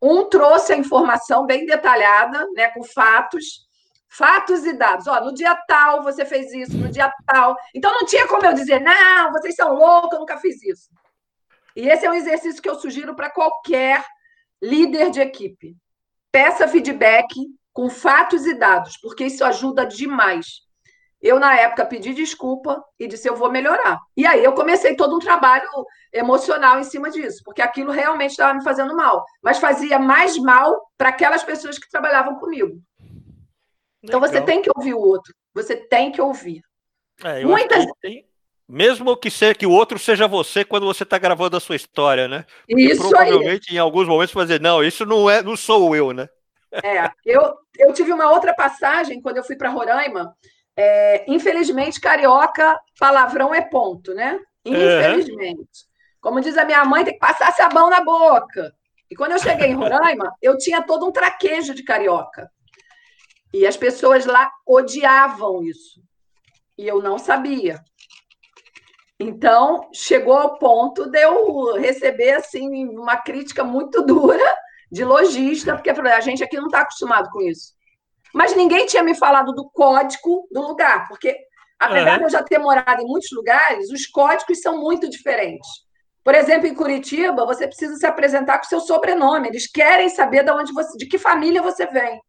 Um 0.00 0.28
trouxe 0.28 0.72
a 0.72 0.76
informação 0.76 1.46
bem 1.46 1.66
detalhada, 1.66 2.46
né, 2.54 2.68
com 2.70 2.82
fatos, 2.82 3.66
fatos 4.08 4.64
e 4.64 4.72
dados. 4.72 5.06
Ó, 5.06 5.20
no 5.20 5.32
dia 5.32 5.54
tal 5.66 6.02
você 6.02 6.24
fez 6.24 6.52
isso, 6.52 6.76
no 6.76 6.88
dia 6.88 7.12
tal. 7.26 7.56
Então 7.74 7.92
não 7.92 8.06
tinha 8.06 8.26
como 8.26 8.44
eu 8.44 8.52
dizer, 8.52 8.80
não, 8.80 9.32
vocês 9.32 9.54
são 9.54 9.74
loucos, 9.74 10.12
eu 10.12 10.20
nunca 10.20 10.38
fiz 10.38 10.62
isso. 10.62 10.90
E 11.74 11.88
esse 11.88 12.04
é 12.04 12.10
um 12.10 12.14
exercício 12.14 12.60
que 12.60 12.68
eu 12.68 12.74
sugiro 12.74 13.14
para 13.14 13.30
qualquer 13.30 14.04
líder 14.60 15.10
de 15.10 15.20
equipe. 15.20 15.76
Peça 16.30 16.68
feedback 16.68 17.34
com 17.72 17.88
fatos 17.88 18.46
e 18.46 18.54
dados, 18.54 18.96
porque 18.98 19.24
isso 19.24 19.44
ajuda 19.44 19.86
demais. 19.86 20.62
Eu, 21.22 21.38
na 21.38 21.54
época, 21.56 21.86
pedi 21.86 22.12
desculpa 22.12 22.82
e 22.98 23.06
disse: 23.06 23.28
eu 23.28 23.36
vou 23.36 23.50
melhorar. 23.50 24.00
E 24.16 24.26
aí 24.26 24.42
eu 24.42 24.52
comecei 24.52 24.96
todo 24.96 25.14
um 25.14 25.20
trabalho 25.20 25.68
emocional 26.12 26.80
em 26.80 26.84
cima 26.84 27.10
disso, 27.10 27.42
porque 27.44 27.62
aquilo 27.62 27.92
realmente 27.92 28.32
estava 28.32 28.52
me 28.52 28.64
fazendo 28.64 28.96
mal, 28.96 29.24
mas 29.40 29.58
fazia 29.58 29.98
mais 29.98 30.36
mal 30.36 30.82
para 30.98 31.10
aquelas 31.10 31.44
pessoas 31.44 31.78
que 31.78 31.88
trabalhavam 31.88 32.38
comigo. 32.40 32.82
Então 34.02 34.18
você 34.18 34.40
tem 34.40 34.60
que 34.60 34.70
ouvir 34.74 34.94
o 34.94 35.00
outro, 35.00 35.32
você 35.54 35.76
tem 35.76 36.10
que 36.10 36.20
ouvir. 36.20 36.60
É, 37.22 37.44
Muitas. 37.44 37.86
Que 38.00 38.26
mesmo 38.68 39.16
que, 39.16 39.30
ser, 39.30 39.56
que 39.56 39.66
o 39.66 39.70
outro 39.70 39.98
seja 39.98 40.26
você 40.26 40.64
quando 40.64 40.86
você 40.86 41.02
está 41.02 41.18
gravando 41.18 41.56
a 41.56 41.60
sua 41.60 41.76
história, 41.76 42.26
né? 42.26 42.46
Porque 42.66 42.82
isso 42.82 43.06
provavelmente 43.08 43.70
aí. 43.70 43.76
em 43.76 43.78
alguns 43.78 44.08
momentos 44.08 44.32
fazer, 44.32 44.60
não, 44.60 44.82
isso 44.82 45.04
não 45.04 45.28
é, 45.28 45.42
não 45.42 45.56
sou 45.56 45.94
eu, 45.94 46.12
né? 46.12 46.26
É, 46.82 47.10
eu, 47.24 47.54
eu 47.78 47.92
tive 47.92 48.12
uma 48.12 48.30
outra 48.30 48.54
passagem 48.54 49.20
quando 49.20 49.36
eu 49.36 49.44
fui 49.44 49.56
para 49.56 49.68
Roraima. 49.68 50.34
É, 50.76 51.24
infelizmente, 51.30 52.00
carioca, 52.00 52.80
palavrão 52.98 53.54
é 53.54 53.60
ponto, 53.60 54.14
né? 54.14 54.38
Infelizmente. 54.64 55.58
Uhum. 55.58 55.92
Como 56.20 56.40
diz 56.40 56.56
a 56.56 56.64
minha 56.64 56.84
mãe, 56.84 57.04
tem 57.04 57.14
que 57.14 57.20
passar 57.20 57.52
sabão 57.52 57.90
na 57.90 58.02
boca. 58.02 58.72
E 59.10 59.14
quando 59.14 59.32
eu 59.32 59.38
cheguei 59.38 59.68
em 59.68 59.74
Roraima, 59.74 60.32
eu 60.40 60.56
tinha 60.56 60.82
todo 60.82 61.06
um 61.06 61.12
traquejo 61.12 61.74
de 61.74 61.82
carioca. 61.82 62.50
E 63.52 63.66
as 63.66 63.76
pessoas 63.76 64.24
lá 64.24 64.50
odiavam 64.66 65.62
isso. 65.62 66.00
E 66.78 66.88
eu 66.88 67.02
não 67.02 67.18
sabia. 67.18 67.82
Então, 69.20 69.88
chegou 69.92 70.34
ao 70.34 70.58
ponto 70.58 71.06
de 71.10 71.20
eu 71.20 71.74
receber 71.74 72.32
assim 72.32 72.88
uma 72.88 73.16
crítica 73.16 73.62
muito 73.62 74.02
dura 74.02 74.56
de 74.90 75.04
lojista, 75.04 75.74
porque 75.74 75.90
a 75.90 76.20
gente 76.20 76.42
aqui 76.42 76.56
não 76.56 76.66
está 76.66 76.80
acostumado 76.80 77.28
com 77.30 77.40
isso. 77.42 77.74
Mas 78.34 78.56
ninguém 78.56 78.86
tinha 78.86 79.02
me 79.02 79.14
falado 79.14 79.52
do 79.52 79.68
código 79.70 80.46
do 80.50 80.62
lugar, 80.62 81.06
porque 81.08 81.36
apesar 81.78 82.12
uhum. 82.12 82.18
de 82.18 82.24
eu 82.24 82.30
já 82.30 82.42
ter 82.42 82.58
morado 82.58 83.02
em 83.02 83.06
muitos 83.06 83.30
lugares, 83.32 83.90
os 83.90 84.06
códigos 84.06 84.60
são 84.60 84.78
muito 84.78 85.08
diferentes. 85.08 85.68
Por 86.24 86.34
exemplo, 86.34 86.68
em 86.68 86.74
Curitiba, 86.74 87.44
você 87.44 87.66
precisa 87.66 87.96
se 87.96 88.06
apresentar 88.06 88.58
com 88.58 88.64
seu 88.64 88.80
sobrenome. 88.80 89.48
Eles 89.48 89.66
querem 89.66 90.08
saber 90.08 90.44
de 90.44 90.52
onde 90.52 90.72
você, 90.72 90.96
de 90.96 91.06
que 91.06 91.18
família 91.18 91.60
você 91.60 91.84
vem. 91.86 92.20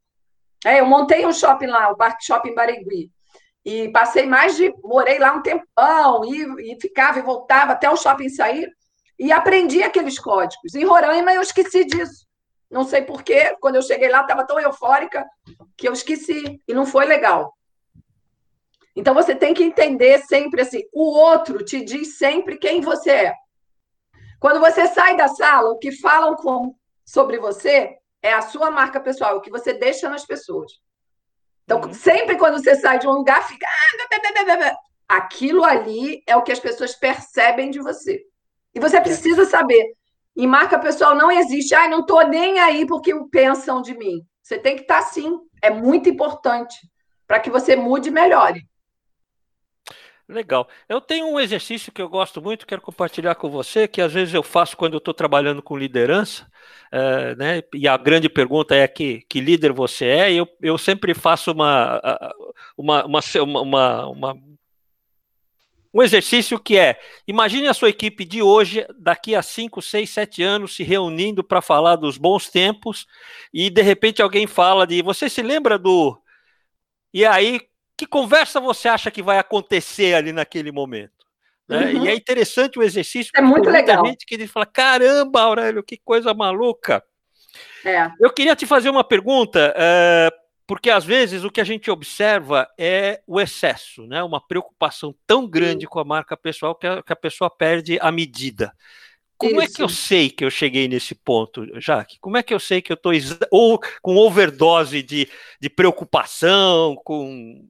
É, 0.65 0.79
eu 0.79 0.85
montei 0.85 1.25
um 1.25 1.33
shopping 1.33 1.67
lá, 1.67 1.91
o 1.91 1.97
Parque 1.97 2.25
Shopping 2.25 2.55
Barigui. 2.55 3.11
E 3.63 3.89
passei 3.91 4.25
mais 4.25 4.55
de. 4.55 4.73
Morei 4.83 5.19
lá 5.19 5.33
um 5.33 5.41
tempão, 5.41 6.25
e, 6.25 6.73
e 6.73 6.81
ficava 6.81 7.19
e 7.19 7.21
voltava 7.21 7.73
até 7.73 7.89
o 7.89 7.95
shopping 7.95 8.29
sair, 8.29 8.67
e 9.19 9.31
aprendi 9.31 9.83
aqueles 9.83 10.19
códigos. 10.19 10.73
Em 10.75 10.85
Roraima, 10.85 11.33
eu 11.33 11.41
esqueci 11.41 11.85
disso. 11.85 12.25
Não 12.73 12.83
sei 12.83 13.03
porquê, 13.03 13.55
quando 13.61 13.75
eu 13.75 13.83
cheguei 13.83 14.09
lá, 14.09 14.21
estava 14.21 14.47
tão 14.47 14.59
eufórica 14.59 15.23
que 15.77 15.87
eu 15.87 15.93
esqueci, 15.93 16.59
e 16.67 16.73
não 16.73 16.87
foi 16.87 17.05
legal. 17.05 17.55
Então, 18.95 19.13
você 19.13 19.35
tem 19.35 19.53
que 19.53 19.63
entender 19.63 20.17
sempre 20.25 20.61
assim: 20.61 20.81
o 20.91 21.03
outro 21.15 21.63
te 21.63 21.81
diz 21.85 22.17
sempre 22.17 22.57
quem 22.57 22.81
você 22.81 23.11
é. 23.11 23.35
Quando 24.39 24.59
você 24.59 24.87
sai 24.87 25.15
da 25.15 25.27
sala, 25.27 25.69
o 25.69 25.77
que 25.77 25.91
falam 25.91 26.35
com, 26.35 26.75
sobre 27.05 27.37
você 27.37 27.95
é 28.23 28.33
a 28.33 28.41
sua 28.41 28.71
marca 28.71 28.99
pessoal, 28.99 29.37
o 29.37 29.41
que 29.41 29.51
você 29.51 29.73
deixa 29.73 30.09
nas 30.09 30.25
pessoas. 30.25 30.71
Então, 31.65 31.79
uhum. 31.79 31.93
sempre 31.93 32.39
quando 32.39 32.57
você 32.57 32.75
sai 32.75 32.97
de 32.97 33.07
um 33.07 33.11
lugar, 33.11 33.47
fica. 33.47 33.67
Ah, 35.07 35.17
aquilo 35.17 35.63
ali 35.63 36.23
é 36.25 36.35
o 36.35 36.41
que 36.41 36.51
as 36.51 36.59
pessoas 36.59 36.95
percebem 36.95 37.69
de 37.69 37.79
você. 37.79 38.19
E 38.73 38.79
você 38.79 38.99
precisa 38.99 39.45
saber. 39.45 39.93
E 40.35 40.47
marca 40.47 40.79
pessoal 40.79 41.15
não 41.15 41.31
existe. 41.31 41.75
Ai, 41.75 41.87
não 41.87 42.01
estou 42.01 42.27
nem 42.27 42.59
aí 42.59 42.85
porque 42.85 43.13
pensam 43.31 43.81
de 43.81 43.95
mim. 43.97 44.25
Você 44.41 44.57
tem 44.57 44.75
que 44.75 44.81
estar 44.81 45.01
tá, 45.01 45.07
sim. 45.07 45.39
É 45.61 45.69
muito 45.69 46.09
importante 46.09 46.75
para 47.27 47.39
que 47.39 47.49
você 47.49 47.75
mude 47.75 48.09
e 48.09 48.11
melhore. 48.11 48.67
Legal. 50.27 50.67
Eu 50.87 51.01
tenho 51.01 51.27
um 51.27 51.39
exercício 51.39 51.91
que 51.91 52.01
eu 52.01 52.07
gosto 52.07 52.41
muito, 52.41 52.65
quero 52.65 52.81
compartilhar 52.81 53.35
com 53.35 53.49
você, 53.49 53.87
que 53.87 54.01
às 54.01 54.11
vezes 54.11 54.33
eu 54.33 54.41
faço 54.41 54.75
quando 54.77 54.93
eu 54.93 54.97
estou 54.97 55.13
trabalhando 55.13 55.61
com 55.61 55.77
liderança, 55.77 56.47
é, 56.91 57.35
né? 57.35 57.61
E 57.73 57.87
a 57.87 57.97
grande 57.97 58.29
pergunta 58.29 58.73
é 58.73 58.87
que, 58.87 59.21
que 59.29 59.41
líder 59.41 59.73
você 59.73 60.05
é, 60.05 60.31
e 60.31 60.37
eu, 60.37 60.47
eu 60.61 60.77
sempre 60.77 61.13
faço 61.13 61.51
uma, 61.51 62.01
uma, 62.77 63.05
uma, 63.05 63.21
uma, 63.61 64.07
uma 64.07 64.35
um 65.93 66.01
exercício 66.01 66.59
que 66.59 66.77
é: 66.77 66.99
imagine 67.27 67.67
a 67.67 67.73
sua 67.73 67.89
equipe 67.89 68.25
de 68.25 68.41
hoje, 68.41 68.85
daqui 68.97 69.35
a 69.35 69.41
5, 69.41 69.81
6, 69.81 70.09
7 70.09 70.43
anos, 70.43 70.75
se 70.75 70.83
reunindo 70.83 71.43
para 71.43 71.61
falar 71.61 71.95
dos 71.95 72.17
bons 72.17 72.49
tempos, 72.49 73.05
e 73.53 73.69
de 73.69 73.81
repente 73.81 74.21
alguém 74.21 74.47
fala 74.47 74.87
de. 74.87 75.01
Você 75.01 75.29
se 75.29 75.41
lembra 75.41 75.77
do. 75.77 76.19
E 77.13 77.25
aí, 77.25 77.61
que 77.95 78.07
conversa 78.07 78.59
você 78.59 78.87
acha 78.87 79.11
que 79.11 79.21
vai 79.21 79.37
acontecer 79.37 80.15
ali 80.15 80.31
naquele 80.31 80.71
momento? 80.71 81.11
Né? 81.67 81.93
Uhum. 81.93 82.05
E 82.05 82.09
é 82.09 82.15
interessante 82.15 82.79
o 82.79 82.83
exercício. 82.83 83.31
É 83.35 83.41
muito 83.41 83.69
legal. 83.69 84.05
gente 84.05 84.25
que 84.25 84.47
fala: 84.47 84.65
caramba, 84.65 85.41
Aurélio, 85.41 85.83
que 85.83 85.97
coisa 85.97 86.33
maluca. 86.33 87.03
É. 87.85 88.09
Eu 88.19 88.31
queria 88.31 88.55
te 88.55 88.65
fazer 88.65 88.89
uma 88.89 89.03
pergunta, 89.03 89.75
uh, 89.77 90.42
porque 90.65 90.89
às 90.89 91.03
vezes 91.03 91.43
o 91.43 91.51
que 91.51 91.61
a 91.61 91.65
gente 91.65 91.91
observa 91.91 92.67
é 92.77 93.21
o 93.27 93.39
excesso, 93.39 94.05
né? 94.07 94.23
uma 94.23 94.45
preocupação 94.45 95.13
tão 95.27 95.47
grande 95.47 95.87
com 95.87 95.99
a 95.99 96.05
marca 96.05 96.37
pessoal 96.37 96.73
que 96.75 96.87
a, 96.87 97.03
que 97.03 97.11
a 97.11 97.15
pessoa 97.15 97.49
perde 97.49 97.97
a 98.01 98.11
medida. 98.11 98.73
Como 99.37 99.61
Isso. 99.61 99.73
é 99.73 99.75
que 99.75 99.83
eu 99.83 99.89
sei 99.89 100.29
que 100.29 100.45
eu 100.45 100.49
cheguei 100.49 100.87
nesse 100.87 101.13
ponto, 101.15 101.67
Jaque? 101.81 102.17
Como 102.19 102.37
é 102.37 102.43
que 102.43 102.53
eu 102.53 102.59
sei 102.59 102.81
que 102.81 102.91
eu 102.91 102.95
estou 102.95 103.11
ou 103.51 103.79
com 104.01 104.15
overdose 104.15 105.03
de, 105.03 105.27
de 105.59 105.69
preocupação, 105.69 106.95
com 107.03 107.67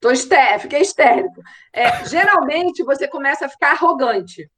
Tô 0.00 0.10
esté, 0.10 0.58
fiquei 0.58 0.82
histérico. 0.82 1.40
É, 1.72 2.04
geralmente 2.04 2.82
você 2.82 3.08
começa 3.08 3.46
a 3.46 3.48
ficar 3.48 3.72
arrogante. 3.72 4.50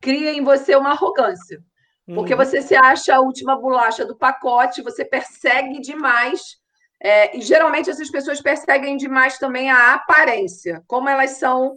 Cria 0.00 0.32
em 0.32 0.42
você 0.42 0.76
uma 0.76 0.90
arrogância. 0.90 1.62
Porque 2.06 2.34
uhum. 2.34 2.38
você 2.38 2.60
se 2.60 2.74
acha 2.74 3.14
a 3.14 3.20
última 3.20 3.56
bolacha 3.56 4.04
do 4.04 4.16
pacote, 4.16 4.82
você 4.82 5.04
persegue 5.04 5.80
demais. 5.80 6.60
É, 7.02 7.36
e 7.36 7.40
geralmente 7.40 7.90
essas 7.90 8.10
pessoas 8.10 8.40
perseguem 8.40 8.96
demais 8.96 9.38
também 9.38 9.70
a 9.70 9.94
aparência, 9.94 10.82
como 10.86 11.08
elas 11.08 11.32
são, 11.32 11.74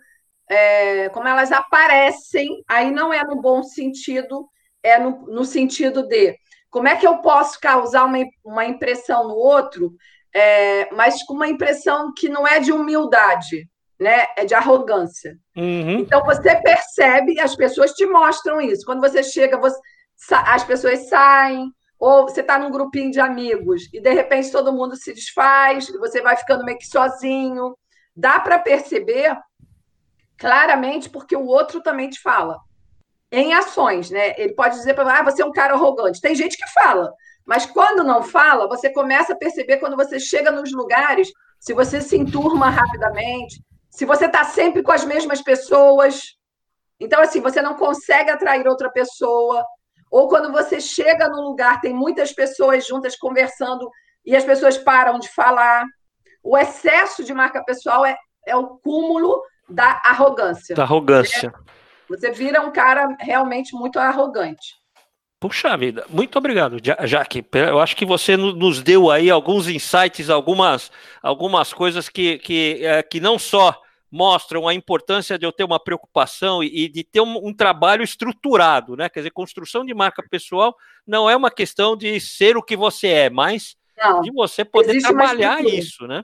é, 0.49 1.09
como 1.09 1.27
elas 1.27 1.51
aparecem, 1.51 2.63
aí 2.67 2.91
não 2.91 3.11
é 3.11 3.23
no 3.23 3.41
bom 3.41 3.63
sentido, 3.63 4.47
é 4.83 4.99
no, 4.99 5.25
no 5.25 5.43
sentido 5.43 6.07
de 6.07 6.35
como 6.69 6.87
é 6.87 6.95
que 6.95 7.07
eu 7.07 7.17
posso 7.19 7.59
causar 7.59 8.05
uma, 8.05 8.19
uma 8.43 8.65
impressão 8.65 9.27
no 9.27 9.33
outro 9.33 9.95
é, 10.35 10.93
mas 10.93 11.23
com 11.23 11.33
uma 11.33 11.47
impressão 11.47 12.13
que 12.13 12.27
não 12.27 12.45
é 12.45 12.59
de 12.59 12.73
humildade, 12.73 13.69
né? 13.97 14.25
É 14.35 14.43
de 14.43 14.53
arrogância. 14.53 15.37
Uhum. 15.55 15.99
Então 15.99 16.25
você 16.25 16.53
percebe, 16.57 17.39
as 17.39 17.55
pessoas 17.55 17.93
te 17.93 18.05
mostram 18.05 18.59
isso. 18.59 18.85
Quando 18.85 18.99
você 18.99 19.23
chega, 19.23 19.57
você, 19.57 19.79
as 20.29 20.65
pessoas 20.65 21.07
saem, 21.07 21.71
ou 21.99 22.23
você 22.27 22.41
está 22.41 22.59
num 22.59 22.71
grupinho 22.71 23.11
de 23.11 23.19
amigos 23.19 23.89
e 23.93 23.99
de 23.99 24.13
repente 24.13 24.51
todo 24.51 24.73
mundo 24.73 24.95
se 24.95 25.13
desfaz, 25.13 25.87
você 25.89 26.21
vai 26.21 26.35
ficando 26.35 26.65
meio 26.65 26.77
que 26.77 26.87
sozinho. 26.87 27.75
Dá 28.15 28.39
para 28.39 28.59
perceber 28.59 29.37
claramente 30.37 31.09
porque 31.09 31.35
o 31.35 31.45
outro 31.45 31.81
também 31.81 32.09
te 32.09 32.21
fala. 32.21 32.59
Em 33.31 33.53
ações, 33.53 34.09
né? 34.09 34.33
Ele 34.37 34.53
pode 34.53 34.75
dizer 34.75 34.93
para 34.93 35.19
ah, 35.19 35.23
você 35.23 35.41
é 35.41 35.45
um 35.45 35.51
cara 35.51 35.73
arrogante. 35.73 36.21
Tem 36.21 36.35
gente 36.35 36.57
que 36.57 36.71
fala, 36.71 37.11
mas 37.45 37.65
quando 37.65 38.03
não 38.03 38.23
fala, 38.23 38.67
você 38.67 38.89
começa 38.89 39.33
a 39.33 39.37
perceber 39.37 39.77
quando 39.77 39.95
você 39.95 40.19
chega 40.19 40.51
nos 40.51 40.71
lugares, 40.71 41.31
se 41.59 41.73
você 41.73 42.01
se 42.01 42.17
enturma 42.17 42.69
rapidamente, 42.69 43.63
se 43.89 44.03
você 44.05 44.25
está 44.25 44.43
sempre 44.43 44.81
com 44.81 44.91
as 44.91 45.05
mesmas 45.05 45.41
pessoas. 45.41 46.35
Então, 46.99 47.21
assim, 47.21 47.41
você 47.41 47.61
não 47.61 47.75
consegue 47.75 48.29
atrair 48.29 48.67
outra 48.67 48.89
pessoa. 48.89 49.65
Ou 50.11 50.27
quando 50.27 50.51
você 50.51 50.79
chega 50.79 51.27
no 51.29 51.41
lugar, 51.41 51.81
tem 51.81 51.93
muitas 51.93 52.31
pessoas 52.31 52.85
juntas 52.85 53.17
conversando 53.17 53.89
e 54.25 54.35
as 54.35 54.43
pessoas 54.43 54.77
param 54.77 55.19
de 55.19 55.29
falar. 55.29 55.85
O 56.43 56.57
excesso 56.57 57.23
de 57.23 57.33
marca 57.33 57.63
pessoal 57.63 58.05
é, 58.05 58.15
é 58.45 58.55
o 58.55 58.77
cúmulo 58.77 59.41
da 59.69 60.01
arrogância. 60.05 60.75
Da 60.75 60.83
arrogância. 60.83 61.53
Você 62.07 62.31
vira 62.31 62.61
um 62.61 62.71
cara 62.71 63.15
realmente 63.19 63.75
muito 63.75 63.99
arrogante. 63.99 64.75
Puxa 65.39 65.75
vida, 65.77 66.05
muito 66.09 66.37
obrigado, 66.37 66.77
Jaque. 67.03 67.45
Eu 67.53 67.79
acho 67.79 67.95
que 67.95 68.05
você 68.05 68.37
nos 68.37 68.81
deu 68.81 69.11
aí 69.11 69.29
alguns 69.29 69.67
insights, 69.67 70.29
algumas, 70.29 70.91
algumas 71.21 71.73
coisas 71.73 72.07
que, 72.09 72.39
que, 72.39 72.85
é, 72.85 73.03
que 73.03 73.19
não 73.19 73.37
só 73.37 73.79
mostram 74.15 74.65
a 74.65 74.73
importância 74.73 75.37
de 75.37 75.45
eu 75.45 75.51
ter 75.51 75.65
uma 75.65 75.77
preocupação 75.77 76.63
e, 76.63 76.87
de 76.87 77.03
ter 77.03 77.19
um, 77.19 77.47
um, 77.47 77.53
trabalho 77.53 78.01
estruturado, 78.01 78.95
né? 78.95 79.09
Quer 79.09 79.19
dizer, 79.19 79.31
construção 79.31 79.83
de 79.83 79.93
marca 79.93 80.23
pessoal 80.29 80.73
não 81.05 81.29
é 81.29 81.35
uma 81.35 81.51
questão 81.51 81.97
de 81.97 82.17
ser 82.21 82.55
o 82.55 82.63
que 82.63 82.77
você 82.77 83.07
é, 83.09 83.29
mas 83.29 83.75
não, 83.97 84.21
de 84.21 84.31
você 84.31 84.63
poder 84.63 85.01
trabalhar 85.01 85.61
isso, 85.65 86.07
né? 86.07 86.23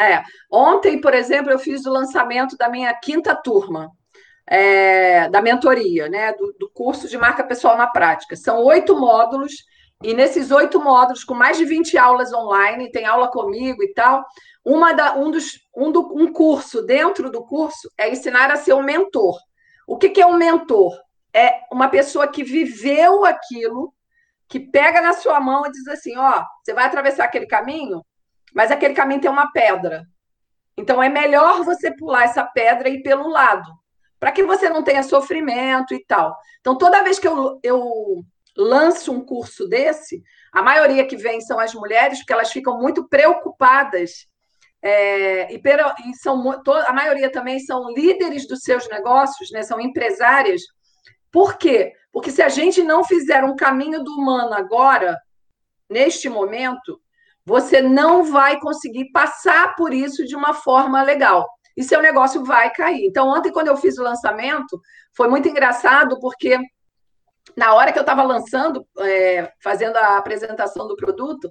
É. 0.00 0.22
Ontem, 0.50 0.98
por 0.98 1.12
exemplo, 1.12 1.52
eu 1.52 1.58
fiz 1.58 1.84
o 1.84 1.92
lançamento 1.92 2.56
da 2.56 2.70
minha 2.70 2.94
quinta 2.94 3.34
turma 3.34 3.90
é, 4.46 5.28
da 5.28 5.42
mentoria, 5.42 6.08
né, 6.08 6.32
do, 6.32 6.54
do, 6.58 6.70
curso 6.70 7.06
de 7.06 7.18
marca 7.18 7.44
pessoal 7.44 7.76
na 7.76 7.86
prática. 7.86 8.34
São 8.34 8.64
oito 8.64 8.98
módulos, 8.98 9.52
e 10.02 10.12
nesses 10.12 10.50
oito 10.50 10.80
módulos, 10.80 11.24
com 11.24 11.34
mais 11.34 11.56
de 11.56 11.64
20 11.64 11.96
aulas 11.96 12.32
online, 12.32 12.90
tem 12.90 13.06
aula 13.06 13.28
comigo 13.28 13.82
e 13.82 13.92
tal, 13.94 14.24
uma 14.64 14.92
da, 14.92 15.16
um, 15.16 15.30
dos, 15.30 15.60
um, 15.74 15.90
do, 15.90 16.00
um 16.14 16.32
curso 16.32 16.82
dentro 16.82 17.30
do 17.30 17.44
curso 17.44 17.90
é 17.98 18.10
ensinar 18.10 18.50
a 18.50 18.56
ser 18.56 18.74
um 18.74 18.82
mentor. 18.82 19.38
O 19.86 19.96
que, 19.96 20.10
que 20.10 20.20
é 20.20 20.26
um 20.26 20.36
mentor? 20.36 20.98
É 21.32 21.60
uma 21.72 21.88
pessoa 21.88 22.28
que 22.28 22.42
viveu 22.42 23.24
aquilo, 23.24 23.92
que 24.48 24.60
pega 24.60 25.00
na 25.00 25.12
sua 25.12 25.40
mão 25.40 25.66
e 25.66 25.70
diz 25.70 25.86
assim: 25.88 26.16
ó, 26.16 26.44
você 26.62 26.74
vai 26.74 26.84
atravessar 26.84 27.24
aquele 27.24 27.46
caminho, 27.46 28.04
mas 28.54 28.70
aquele 28.70 28.94
caminho 28.94 29.20
tem 29.20 29.30
uma 29.30 29.50
pedra. 29.52 30.04
Então 30.76 31.02
é 31.02 31.08
melhor 31.08 31.64
você 31.64 31.94
pular 31.94 32.24
essa 32.24 32.44
pedra 32.44 32.88
e 32.88 32.96
ir 32.96 33.02
pelo 33.02 33.28
lado 33.28 33.70
para 34.18 34.32
que 34.32 34.42
você 34.42 34.68
não 34.68 34.82
tenha 34.82 35.02
sofrimento 35.02 35.94
e 35.94 36.04
tal. 36.04 36.36
Então, 36.60 36.76
toda 36.76 37.02
vez 37.02 37.18
que 37.18 37.28
eu, 37.28 37.58
eu 37.62 38.24
lanço 38.56 39.12
um 39.12 39.24
curso 39.24 39.68
desse, 39.68 40.22
a 40.52 40.62
maioria 40.62 41.06
que 41.06 41.16
vem 41.16 41.40
são 41.40 41.58
as 41.58 41.74
mulheres, 41.74 42.18
porque 42.18 42.32
elas 42.32 42.50
ficam 42.50 42.78
muito 42.78 43.08
preocupadas. 43.08 44.26
É, 44.82 45.52
e, 45.52 45.60
e, 45.60 46.14
são 46.14 46.62
a 46.86 46.92
maioria 46.92 47.30
também 47.30 47.58
são 47.58 47.92
líderes 47.92 48.46
dos 48.46 48.60
seus 48.60 48.88
negócios, 48.88 49.50
né, 49.50 49.62
são 49.62 49.80
empresárias. 49.80 50.62
Por 51.30 51.58
quê? 51.58 51.92
Porque 52.12 52.30
se 52.30 52.42
a 52.42 52.48
gente 52.48 52.82
não 52.82 53.04
fizer 53.04 53.44
um 53.44 53.56
caminho 53.56 54.02
do 54.02 54.12
humano 54.12 54.54
agora, 54.54 55.18
neste 55.88 56.28
momento, 56.28 57.00
você 57.44 57.80
não 57.80 58.24
vai 58.24 58.58
conseguir 58.58 59.10
passar 59.12 59.76
por 59.76 59.92
isso 59.92 60.24
de 60.24 60.34
uma 60.34 60.54
forma 60.54 61.02
legal. 61.02 61.46
E 61.76 61.84
seu 61.84 62.00
negócio 62.00 62.42
vai 62.42 62.72
cair. 62.72 63.04
Então, 63.04 63.28
ontem, 63.28 63.52
quando 63.52 63.68
eu 63.68 63.76
fiz 63.76 63.98
o 63.98 64.02
lançamento, 64.02 64.80
foi 65.14 65.28
muito 65.28 65.48
engraçado, 65.48 66.18
porque 66.20 66.58
na 67.56 67.74
hora 67.74 67.92
que 67.92 67.98
eu 67.98 68.02
estava 68.02 68.22
lançando, 68.22 68.86
é, 69.00 69.50
fazendo 69.60 69.96
a 69.96 70.18
apresentação 70.18 70.86
do 70.86 70.96
produto, 70.96 71.50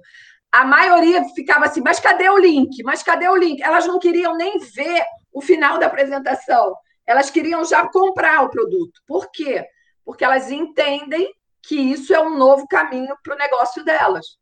a 0.52 0.64
maioria 0.64 1.24
ficava 1.34 1.66
assim, 1.66 1.80
mas 1.82 1.98
cadê 1.98 2.28
o 2.28 2.38
link? 2.38 2.82
Mas 2.84 3.02
cadê 3.02 3.28
o 3.28 3.36
link? 3.36 3.62
Elas 3.62 3.86
não 3.86 3.98
queriam 3.98 4.36
nem 4.36 4.58
ver 4.58 5.04
o 5.32 5.40
final 5.40 5.78
da 5.78 5.86
apresentação. 5.86 6.74
Elas 7.06 7.28
queriam 7.30 7.64
já 7.64 7.88
comprar 7.88 8.44
o 8.44 8.50
produto. 8.50 9.00
Por 9.06 9.30
quê? 9.30 9.66
Porque 10.04 10.24
elas 10.24 10.50
entendem 10.50 11.30
que 11.62 11.74
isso 11.74 12.14
é 12.14 12.20
um 12.20 12.38
novo 12.38 12.66
caminho 12.68 13.16
para 13.22 13.34
o 13.34 13.38
negócio 13.38 13.84
delas. 13.84 14.38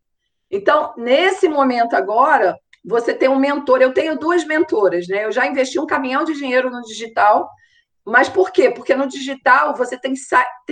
Então, 0.51 0.93
nesse 0.97 1.49
momento 1.49 1.95
agora, 1.95 2.57
você 2.85 3.15
tem 3.15 3.29
um 3.29 3.39
mentor. 3.39 3.81
Eu 3.81 3.95
tenho 3.95 4.19
duas 4.19 4.45
mentoras, 4.45 5.09
né? 5.09 5.25
Eu 5.25 5.33
já 5.33 5.47
investi 5.47 5.81
um 5.81 5.87
caminhão 5.87 6.23
de 6.23 6.35
dinheiro 6.35 6.71
no 6.71 6.83
digital, 6.83 7.51
mas 8.07 8.29
por 8.29 8.51
quê? 8.51 8.71
Porque 8.71 8.95
no 8.95 9.09
digital 9.09 9.75
você 9.75 9.99
tem 9.99 10.13
que 10.13 10.21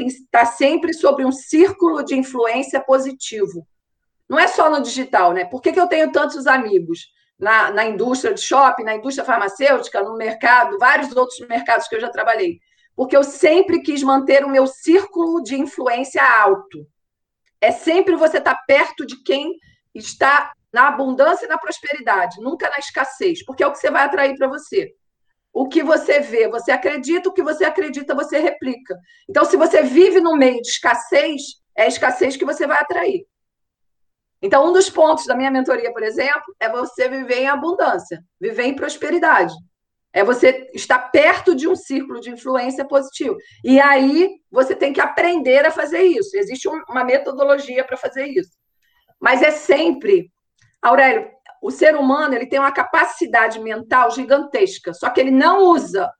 estar 0.06 0.44
sempre 0.46 0.92
sobre 0.92 1.24
um 1.24 1.32
círculo 1.32 2.04
de 2.04 2.14
influência 2.14 2.80
positivo. 2.80 3.66
Não 4.28 4.38
é 4.38 4.46
só 4.46 4.70
no 4.70 4.82
digital, 4.82 5.32
né? 5.32 5.44
Por 5.46 5.62
que, 5.62 5.72
que 5.72 5.80
eu 5.80 5.86
tenho 5.86 6.12
tantos 6.12 6.46
amigos? 6.46 7.10
Na, 7.38 7.70
na 7.70 7.84
indústria 7.84 8.32
de 8.32 8.40
shopping, 8.40 8.84
na 8.84 8.94
indústria 8.94 9.24
farmacêutica, 9.24 10.02
no 10.02 10.16
mercado, 10.16 10.78
vários 10.78 11.14
outros 11.16 11.40
mercados 11.48 11.88
que 11.88 11.96
eu 11.96 12.00
já 12.00 12.08
trabalhei. 12.08 12.60
Porque 12.94 13.16
eu 13.16 13.24
sempre 13.24 13.80
quis 13.80 14.02
manter 14.02 14.44
o 14.44 14.50
meu 14.50 14.66
círculo 14.66 15.42
de 15.42 15.58
influência 15.58 16.22
alto. 16.22 16.86
É 17.60 17.72
sempre 17.72 18.14
você 18.14 18.38
estar 18.38 18.56
perto 18.66 19.06
de 19.06 19.22
quem 19.24 19.54
está 19.94 20.52
na 20.72 20.88
abundância 20.88 21.46
e 21.46 21.48
na 21.48 21.58
prosperidade, 21.58 22.40
nunca 22.40 22.70
na 22.70 22.78
escassez, 22.78 23.44
porque 23.44 23.62
é 23.62 23.66
o 23.66 23.72
que 23.72 23.78
você 23.78 23.90
vai 23.90 24.04
atrair 24.04 24.36
para 24.36 24.48
você. 24.48 24.94
O 25.52 25.68
que 25.68 25.82
você 25.82 26.20
vê, 26.20 26.48
você 26.48 26.72
acredita, 26.72 27.28
o 27.28 27.32
que 27.32 27.42
você 27.42 27.64
acredita, 27.64 28.14
você 28.14 28.38
replica. 28.38 28.96
Então, 29.28 29.44
se 29.44 29.56
você 29.56 29.82
vive 29.82 30.20
no 30.20 30.36
meio 30.36 30.60
de 30.62 30.68
escassez, 30.68 31.42
é 31.76 31.82
a 31.82 31.88
escassez 31.88 32.36
que 32.36 32.44
você 32.44 32.66
vai 32.66 32.78
atrair. 32.78 33.26
Então, 34.40 34.68
um 34.68 34.72
dos 34.72 34.90
pontos 34.90 35.26
da 35.26 35.36
minha 35.36 35.50
mentoria, 35.50 35.92
por 35.92 36.02
exemplo, 36.02 36.54
é 36.58 36.68
você 36.68 37.08
viver 37.08 37.42
em 37.42 37.48
abundância, 37.48 38.20
viver 38.40 38.64
em 38.64 38.74
prosperidade. 38.74 39.54
É 40.12 40.24
você 40.24 40.68
estar 40.74 40.98
perto 40.98 41.54
de 41.54 41.68
um 41.68 41.76
círculo 41.76 42.20
de 42.20 42.30
influência 42.30 42.84
positivo. 42.84 43.36
E 43.64 43.80
aí 43.80 44.30
você 44.50 44.74
tem 44.74 44.92
que 44.92 45.00
aprender 45.00 45.64
a 45.64 45.70
fazer 45.70 46.02
isso. 46.02 46.36
Existe 46.36 46.68
uma 46.68 47.04
metodologia 47.04 47.84
para 47.84 47.96
fazer 47.96 48.26
isso. 48.26 48.50
Mas 49.20 49.40
é 49.40 49.52
sempre, 49.52 50.30
Aurélio, 50.82 51.30
o 51.62 51.70
ser 51.70 51.94
humano 51.94 52.34
ele 52.34 52.46
tem 52.46 52.58
uma 52.58 52.72
capacidade 52.72 53.60
mental 53.60 54.10
gigantesca, 54.10 54.92
só 54.92 55.08
que 55.08 55.20
ele 55.20 55.30
não 55.30 55.62
usa. 55.62 56.10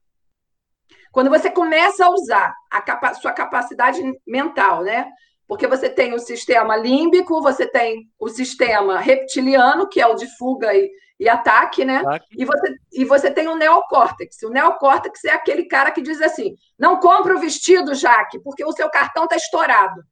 Quando 1.11 1.29
você 1.29 1.51
começa 1.51 2.07
a 2.07 2.11
usar 2.11 2.55
a 2.71 2.81
capa 2.81 3.13
sua 3.15 3.33
capacidade 3.33 4.01
mental, 4.25 4.85
né? 4.85 5.11
Porque 5.49 5.67
você 5.67 5.91
tem 5.91 6.15
o 6.15 6.19
sistema 6.21 6.77
límbico, 6.77 7.43
você 7.43 7.67
tem 7.67 8.09
o 8.19 8.29
sistema 8.29 9.01
reptiliano, 9.01 9.89
que 9.89 10.01
é 10.01 10.07
o 10.07 10.15
de 10.15 10.27
fuga 10.39 10.73
e, 10.73 10.89
e 11.19 11.29
ataque, 11.29 11.85
né? 11.85 11.99
Ataque. 11.99 12.27
E, 12.39 12.45
você, 12.45 12.75
e 12.93 13.05
você 13.05 13.31
tem 13.31 13.49
o 13.49 13.57
neocórtex. 13.57 14.43
O 14.45 14.49
neocórtex 14.49 15.25
é 15.25 15.33
aquele 15.33 15.65
cara 15.65 15.91
que 15.91 16.01
diz 16.01 16.23
assim: 16.23 16.55
não 16.79 17.01
compra 17.01 17.35
o 17.35 17.41
vestido, 17.41 17.95
Jaque, 17.95 18.39
porque 18.39 18.65
o 18.65 18.73
seu 18.73 18.89
cartão 18.89 19.25
está 19.25 19.35
estourado. 19.35 20.03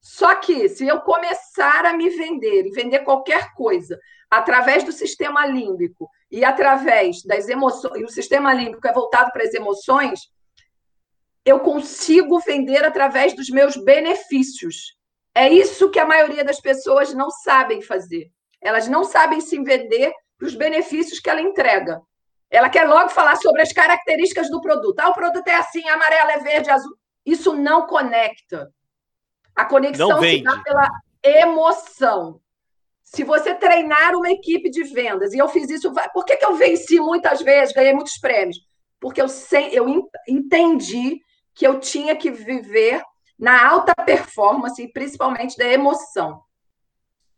Só 0.00 0.36
que 0.36 0.68
se 0.68 0.86
eu 0.86 1.00
começar 1.00 1.84
a 1.84 1.92
me 1.92 2.08
vender 2.08 2.66
e 2.66 2.70
vender 2.70 3.00
qualquer 3.00 3.52
coisa 3.52 3.98
através 4.30 4.84
do 4.84 4.92
sistema 4.92 5.46
límbico 5.46 6.08
e 6.30 6.44
através 6.44 7.22
das 7.22 7.48
emoções, 7.48 8.00
e 8.00 8.04
o 8.04 8.10
sistema 8.10 8.52
límbico 8.52 8.86
é 8.86 8.92
voltado 8.92 9.30
para 9.32 9.42
as 9.42 9.54
emoções, 9.54 10.30
eu 11.44 11.60
consigo 11.60 12.38
vender 12.40 12.84
através 12.84 13.34
dos 13.34 13.48
meus 13.48 13.76
benefícios. 13.76 14.96
É 15.34 15.48
isso 15.48 15.90
que 15.90 15.98
a 15.98 16.04
maioria 16.04 16.44
das 16.44 16.60
pessoas 16.60 17.14
não 17.14 17.30
sabem 17.30 17.80
fazer. 17.80 18.30
Elas 18.60 18.88
não 18.88 19.04
sabem 19.04 19.40
se 19.40 19.58
vender 19.62 20.12
para 20.36 20.46
os 20.46 20.54
benefícios 20.54 21.20
que 21.20 21.30
ela 21.30 21.40
entrega. 21.40 22.02
Ela 22.50 22.68
quer 22.68 22.86
logo 22.86 23.10
falar 23.10 23.36
sobre 23.36 23.62
as 23.62 23.72
características 23.72 24.50
do 24.50 24.60
produto. 24.60 24.98
Ah, 25.00 25.10
o 25.10 25.14
produto 25.14 25.46
é 25.48 25.54
assim, 25.54 25.86
amarelo, 25.88 26.30
é 26.30 26.38
verde, 26.38 26.70
azul. 26.70 26.94
Isso 27.24 27.54
não 27.54 27.86
conecta. 27.86 28.70
A 29.54 29.64
conexão 29.64 30.20
se 30.20 30.42
dá 30.42 30.58
pela 30.62 30.88
emoção. 31.22 32.40
Se 33.10 33.24
você 33.24 33.54
treinar 33.54 34.14
uma 34.14 34.30
equipe 34.30 34.68
de 34.68 34.84
vendas, 34.84 35.32
e 35.32 35.38
eu 35.38 35.48
fiz 35.48 35.70
isso, 35.70 35.90
por 36.12 36.26
que, 36.26 36.36
que 36.36 36.44
eu 36.44 36.56
venci 36.56 37.00
muitas 37.00 37.40
vezes, 37.40 37.74
ganhei 37.74 37.94
muitos 37.94 38.18
prêmios? 38.18 38.58
Porque 39.00 39.20
eu, 39.20 39.28
sei, 39.28 39.70
eu 39.72 40.10
entendi 40.28 41.18
que 41.54 41.66
eu 41.66 41.80
tinha 41.80 42.14
que 42.14 42.30
viver 42.30 43.02
na 43.38 43.66
alta 43.66 43.94
performance, 43.94 44.82
e 44.82 44.92
principalmente 44.92 45.56
da 45.56 45.66
emoção. 45.66 46.42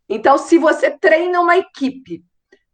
Então, 0.09 0.37
se 0.37 0.57
você 0.57 0.91
treina 0.91 1.39
uma 1.39 1.57
equipe 1.57 2.21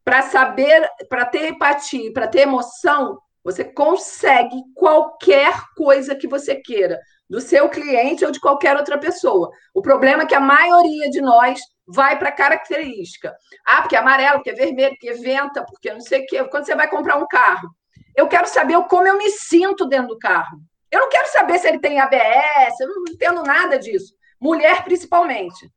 para 0.04 0.24
saber, 0.24 0.90
para 1.08 1.26
ter 1.26 1.52
empatia, 1.52 2.12
para 2.12 2.28
ter 2.28 2.40
emoção, 2.40 3.20
você 3.44 3.64
consegue 3.64 4.58
qualquer 4.74 5.54
coisa 5.76 6.16
que 6.16 6.28
você 6.28 6.56
queira 6.56 7.00
do 7.30 7.42
seu 7.42 7.70
cliente 7.70 8.26
ou 8.26 8.32
de 8.32 8.40
qualquer 8.40 8.78
outra 8.78 8.98
pessoa. 8.98 9.52
O 9.74 9.82
problema 9.82 10.24
é 10.24 10.26
que 10.26 10.36
a 10.36 10.40
maioria 10.40 11.10
de 11.10 11.22
nós 11.22 11.60
vai 11.86 12.18
para 12.18 12.32
característica. 12.32 13.36
Ah, 13.66 13.82
porque 13.82 13.96
é 13.96 14.00
amarelo, 14.00 14.36
porque 14.36 14.52
é 14.52 14.54
vermelho, 14.54 14.92
porque 14.92 15.14
venta, 15.14 15.64
porque 15.66 15.92
não 15.92 16.02
sei 16.02 16.24
o 16.24 16.26
quê. 16.26 16.44
Quando 16.46 16.66
você 16.66 16.76
vai 16.76 16.90
comprar 16.90 17.18
um 17.18 17.28
carro, 17.28 17.70
eu 18.16 18.28
quero 18.28 18.48
saber 18.48 18.82
como 18.88 19.08
eu 19.08 19.18
me 19.18 19.30
sinto 19.32 19.86
dentro 19.86 20.10
do 20.10 20.20
carro. 20.20 20.60
Eu 20.90 21.02
não 21.02 21.10
quero 21.10 21.28
saber 21.32 21.60
se 21.60 21.68
ele 21.68 21.80
tem 21.80 22.00
ABS, 22.00 22.80
eu 22.80 22.88
não 22.88 23.04
entendo 23.10 23.44
nada 23.44 23.78
disso. 23.78 24.16
Mulher, 24.40 24.84
principalmente. 24.84 25.72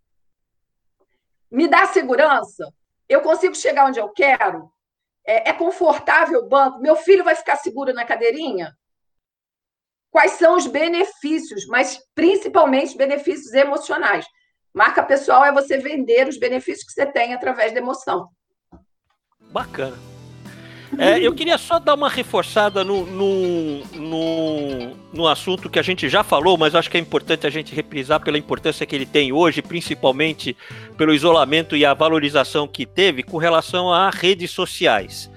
Me 1.51 1.67
dá 1.67 1.87
segurança? 1.87 2.73
Eu 3.09 3.21
consigo 3.23 3.55
chegar 3.57 3.87
onde 3.87 3.99
eu 3.99 4.09
quero? 4.11 4.71
É, 5.27 5.51
é 5.51 5.53
confortável 5.53 6.41
o 6.41 6.49
banco? 6.49 6.79
Meu 6.79 6.95
filho 6.95 7.25
vai 7.25 7.35
ficar 7.35 7.57
seguro 7.57 7.93
na 7.93 8.05
cadeirinha? 8.05 8.77
Quais 10.11 10.33
são 10.33 10.57
os 10.57 10.67
benefícios, 10.67 11.67
mas 11.67 11.99
principalmente 12.15 12.97
benefícios 12.97 13.53
emocionais. 13.55 14.27
Marca 14.73 15.03
pessoal 15.03 15.45
é 15.45 15.53
você 15.53 15.79
vender 15.79 16.29
os 16.29 16.39
benefícios 16.39 16.85
que 16.85 16.93
você 16.93 17.07
tem 17.07 17.35
através 17.35 17.73
da 17.73 17.81
emoção. 17.81 18.29
Bacana. 19.53 19.97
É, 20.99 21.21
eu 21.21 21.33
queria 21.33 21.57
só 21.57 21.79
dar 21.79 21.95
uma 21.95 22.09
reforçada 22.09 22.83
no, 22.83 23.07
no, 23.07 23.85
no, 23.95 24.97
no, 25.13 25.29
assunto 25.29 25.71
que 25.71 25.79
a 25.79 25.83
gente 25.83 26.09
já 26.09 26.25
falou, 26.25 26.59
mas 26.59 26.75
acho 26.75 26.91
que 26.91 26.97
é 26.97 27.01
importante 27.01 27.47
a 27.47 27.51
gente 27.51 27.73
reprisar 27.75 28.21
pela 28.21 28.37
importância 28.37 28.85
que 28.85 28.97
ele 28.97 29.07
tem 29.07 29.33
hoje, 29.33 29.63
principalmente 29.63 30.57
pelo 30.97 31.15
isolamento 31.15 31.77
e 31.77 31.85
a 31.85 31.95
valorização 31.95 32.67
que 32.67 32.85
teve 32.85 33.23
com 33.23 33.37
relação 33.37 33.93
a 33.93 34.11
redes 34.11 34.51
sociais. 34.51 35.31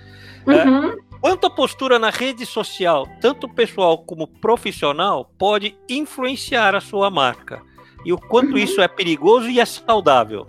É, 0.47 0.67
uhum. 0.67 0.89
É, 0.89 0.95
Quanto 1.23 1.47
a 1.47 1.49
postura 1.49 1.97
na 1.97 2.09
rede 2.09 2.45
social, 2.45 3.07
tanto 3.21 3.47
pessoal 3.47 3.97
como 3.97 4.27
profissional, 4.27 5.31
pode 5.39 5.73
influenciar 5.87 6.75
a 6.75 6.81
sua 6.81 7.09
marca? 7.09 7.61
E 8.03 8.11
o 8.11 8.17
quanto 8.17 8.51
uhum. 8.51 8.57
isso 8.57 8.81
é 8.81 8.89
perigoso 8.89 9.49
e 9.49 9.57
é 9.57 9.63
saudável? 9.63 10.45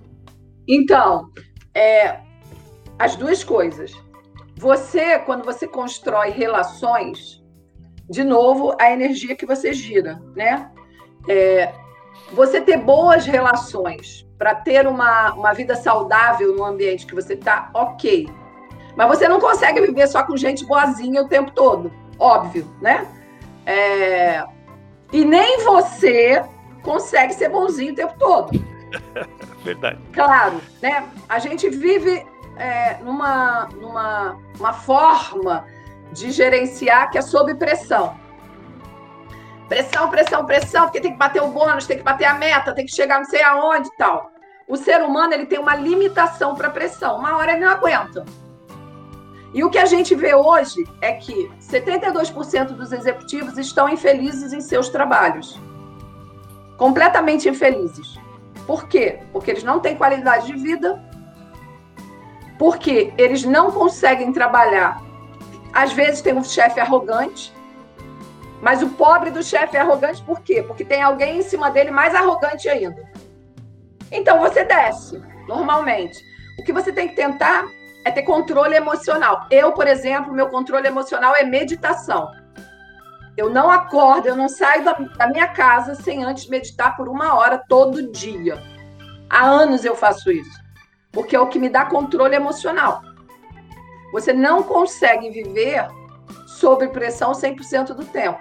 Então, 0.67 1.31
é, 1.73 2.19
as 2.99 3.15
duas 3.15 3.45
coisas. 3.45 3.93
Você, 4.57 5.17
quando 5.21 5.45
você 5.45 5.69
constrói 5.69 6.31
relações, 6.31 7.41
de 8.11 8.25
novo, 8.25 8.75
a 8.81 8.91
energia 8.91 9.37
que 9.37 9.47
você 9.47 9.73
gira, 9.73 10.21
né? 10.35 10.73
É, 11.29 11.73
você 12.33 12.61
ter 12.61 12.79
boas 12.79 13.25
relações 13.25 14.27
para 14.37 14.57
ter 14.57 14.89
uma, 14.89 15.35
uma 15.35 15.53
vida 15.53 15.77
saudável 15.77 16.53
no 16.57 16.65
ambiente 16.65 17.07
que 17.07 17.15
você 17.15 17.35
está, 17.35 17.71
ok. 17.73 18.29
Mas 18.97 19.09
você 19.09 19.29
não 19.29 19.41
consegue 19.41 19.81
viver 19.81 20.07
só 20.07 20.23
com 20.23 20.37
gente 20.37 20.65
boazinha 20.65 21.23
o 21.23 21.29
tempo 21.29 21.51
todo, 21.51 21.93
óbvio, 22.19 22.71
né? 22.81 23.07
É... 23.67 24.45
E 25.13 25.25
nem 25.25 25.65
você 25.65 26.45
consegue 26.83 27.35
ser 27.35 27.49
bonzinho 27.49 27.93
o 27.93 27.97
tempo 27.97 28.15
todo. 28.19 28.51
Verdade. 29.65 29.99
Claro, 30.13 30.61
né? 30.83 31.09
A 31.29 31.39
gente 31.39 31.69
vive 31.71 32.25
é, 32.57 32.99
numa, 33.03 33.69
numa 33.81 34.39
uma 34.59 34.73
forma 34.73 35.65
de 36.13 36.31
gerenciar 36.31 37.11
que 37.11 37.19
é 37.19 37.23
sob 37.23 37.55
pressão. 37.55 38.17
Pressão, 39.69 40.11
pressão, 40.11 40.45
pressão, 40.45 40.83
porque 40.85 41.01
tem 41.01 41.13
que 41.13 41.19
bater 41.19 41.43
o 41.43 41.49
bônus, 41.49 41.87
tem 41.87 41.97
que 41.97 42.03
bater 42.03 42.27
a 42.27 42.35
meta, 42.35 42.75
tem 42.75 42.85
que 42.85 42.95
chegar 42.95 43.19
não 43.19 43.25
sei 43.25 43.43
aonde 43.43 43.89
e 43.89 43.97
tal. 43.97 44.31
O 44.69 44.77
ser 44.77 45.03
humano 45.03 45.33
ele 45.33 45.47
tem 45.47 45.59
uma 45.59 45.75
limitação 45.75 46.55
para 46.55 46.71
pressão. 46.71 47.17
Uma 47.19 47.37
hora 47.37 47.53
ele 47.53 47.65
não 47.65 47.73
aguenta. 47.73 48.25
E 49.55 49.63
o 49.63 49.71
que 49.71 49.79
a 49.79 49.85
gente 49.85 50.17
vê 50.17 50.35
hoje 50.35 50.85
é 51.01 51.13
que 51.13 51.49
72% 51.61 52.73
dos 52.73 52.91
executivos 52.91 53.57
estão 53.57 53.89
infelizes 53.89 54.53
em 54.53 54.61
seus 54.61 54.89
trabalhos. 54.89 55.59
completamente 56.77 57.49
infelizes. 57.49 58.19
Por 58.67 58.89
quê? 58.89 59.21
Porque 59.33 59.49
eles 59.53 59.63
não 59.63 59.79
têm 59.79 59.97
qualidade 59.97 60.49
de 60.49 60.55
vida, 60.55 61.01
porque 62.59 63.15
eles 63.17 63.45
não 63.45 63.71
conseguem 63.71 64.33
trabalhar. 64.33 65.01
Às 65.73 65.93
vezes 65.93 66.21
tem 66.21 66.35
um 66.35 66.43
chefe 66.43 66.81
arrogante, 66.81 67.53
mas 68.61 68.83
o 68.83 68.89
pobre 68.89 69.31
do 69.31 69.41
chefe 69.41 69.77
é 69.77 69.81
arrogante 69.81 70.21
por 70.25 70.41
quê? 70.41 70.65
Porque 70.65 70.85
tem 70.85 71.01
alguém 71.01 71.39
em 71.39 71.43
cima 71.43 71.71
dele 71.71 71.93
mais 71.93 72.13
arrogante 72.13 72.69
ainda. 72.69 73.09
Então 74.11 74.41
você 74.41 74.65
desce, 74.65 75.23
normalmente. 75.47 76.19
O 76.59 76.65
que 76.65 76.73
você 76.73 76.93
tem 76.93 77.07
que 77.07 77.15
tentar 77.15 77.65
é 78.05 78.11
ter 78.11 78.23
controle 78.23 78.75
emocional. 78.75 79.47
Eu, 79.51 79.73
por 79.73 79.87
exemplo, 79.87 80.33
meu 80.33 80.49
controle 80.49 80.87
emocional 80.87 81.35
é 81.35 81.45
meditação. 81.45 82.31
Eu 83.37 83.51
não 83.51 83.71
acordo, 83.71 84.29
eu 84.29 84.37
não 84.37 84.49
saio 84.49 84.85
da, 84.85 84.93
da 84.93 85.27
minha 85.27 85.49
casa 85.49 85.95
sem 85.95 86.23
antes 86.23 86.49
meditar 86.49 86.97
por 86.97 87.09
uma 87.09 87.35
hora 87.35 87.59
todo 87.69 88.13
dia. 88.13 88.63
Há 89.29 89.45
anos 89.45 89.85
eu 89.85 89.97
faço 89.97 90.31
isso, 90.31 90.63
porque 91.11 91.35
é 91.35 91.41
o 91.41 91.49
que 91.49 91.59
me 91.59 91.69
dá 91.69 91.87
controle 91.87 92.37
emocional. 92.37 93.03
Você 94.13 94.33
não 94.33 94.63
consegue 94.63 95.31
viver 95.31 95.89
sob 96.47 96.87
pressão 96.89 97.33
100% 97.33 97.95
do 97.95 98.05
tempo. 98.05 98.39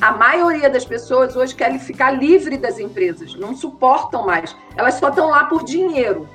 A 0.00 0.10
maioria 0.10 0.68
das 0.68 0.84
pessoas 0.84 1.36
hoje 1.36 1.54
querem 1.54 1.78
ficar 1.78 2.10
livre 2.10 2.58
das 2.58 2.80
empresas, 2.80 3.36
não 3.36 3.54
suportam 3.54 4.26
mais. 4.26 4.56
Elas 4.76 4.94
só 4.94 5.10
estão 5.10 5.28
lá 5.28 5.44
por 5.44 5.62
dinheiro. 5.62 6.28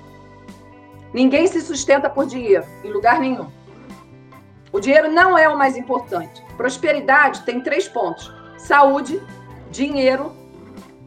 Ninguém 1.18 1.48
se 1.48 1.62
sustenta 1.62 2.12
por 2.12 2.28
dinheiro, 2.28 2.64
em 2.84 2.92
lugar 2.92 3.20
nenhum. 3.20 3.50
O 4.72 4.80
dinheiro 4.80 5.12
não 5.12 5.36
é 5.36 5.50
o 5.50 5.58
mais 5.58 5.76
importante. 5.76 6.46
Prosperidade 6.56 7.42
tem 7.42 7.60
três 7.60 7.88
pontos: 7.88 8.32
saúde, 8.56 9.20
dinheiro. 9.72 10.32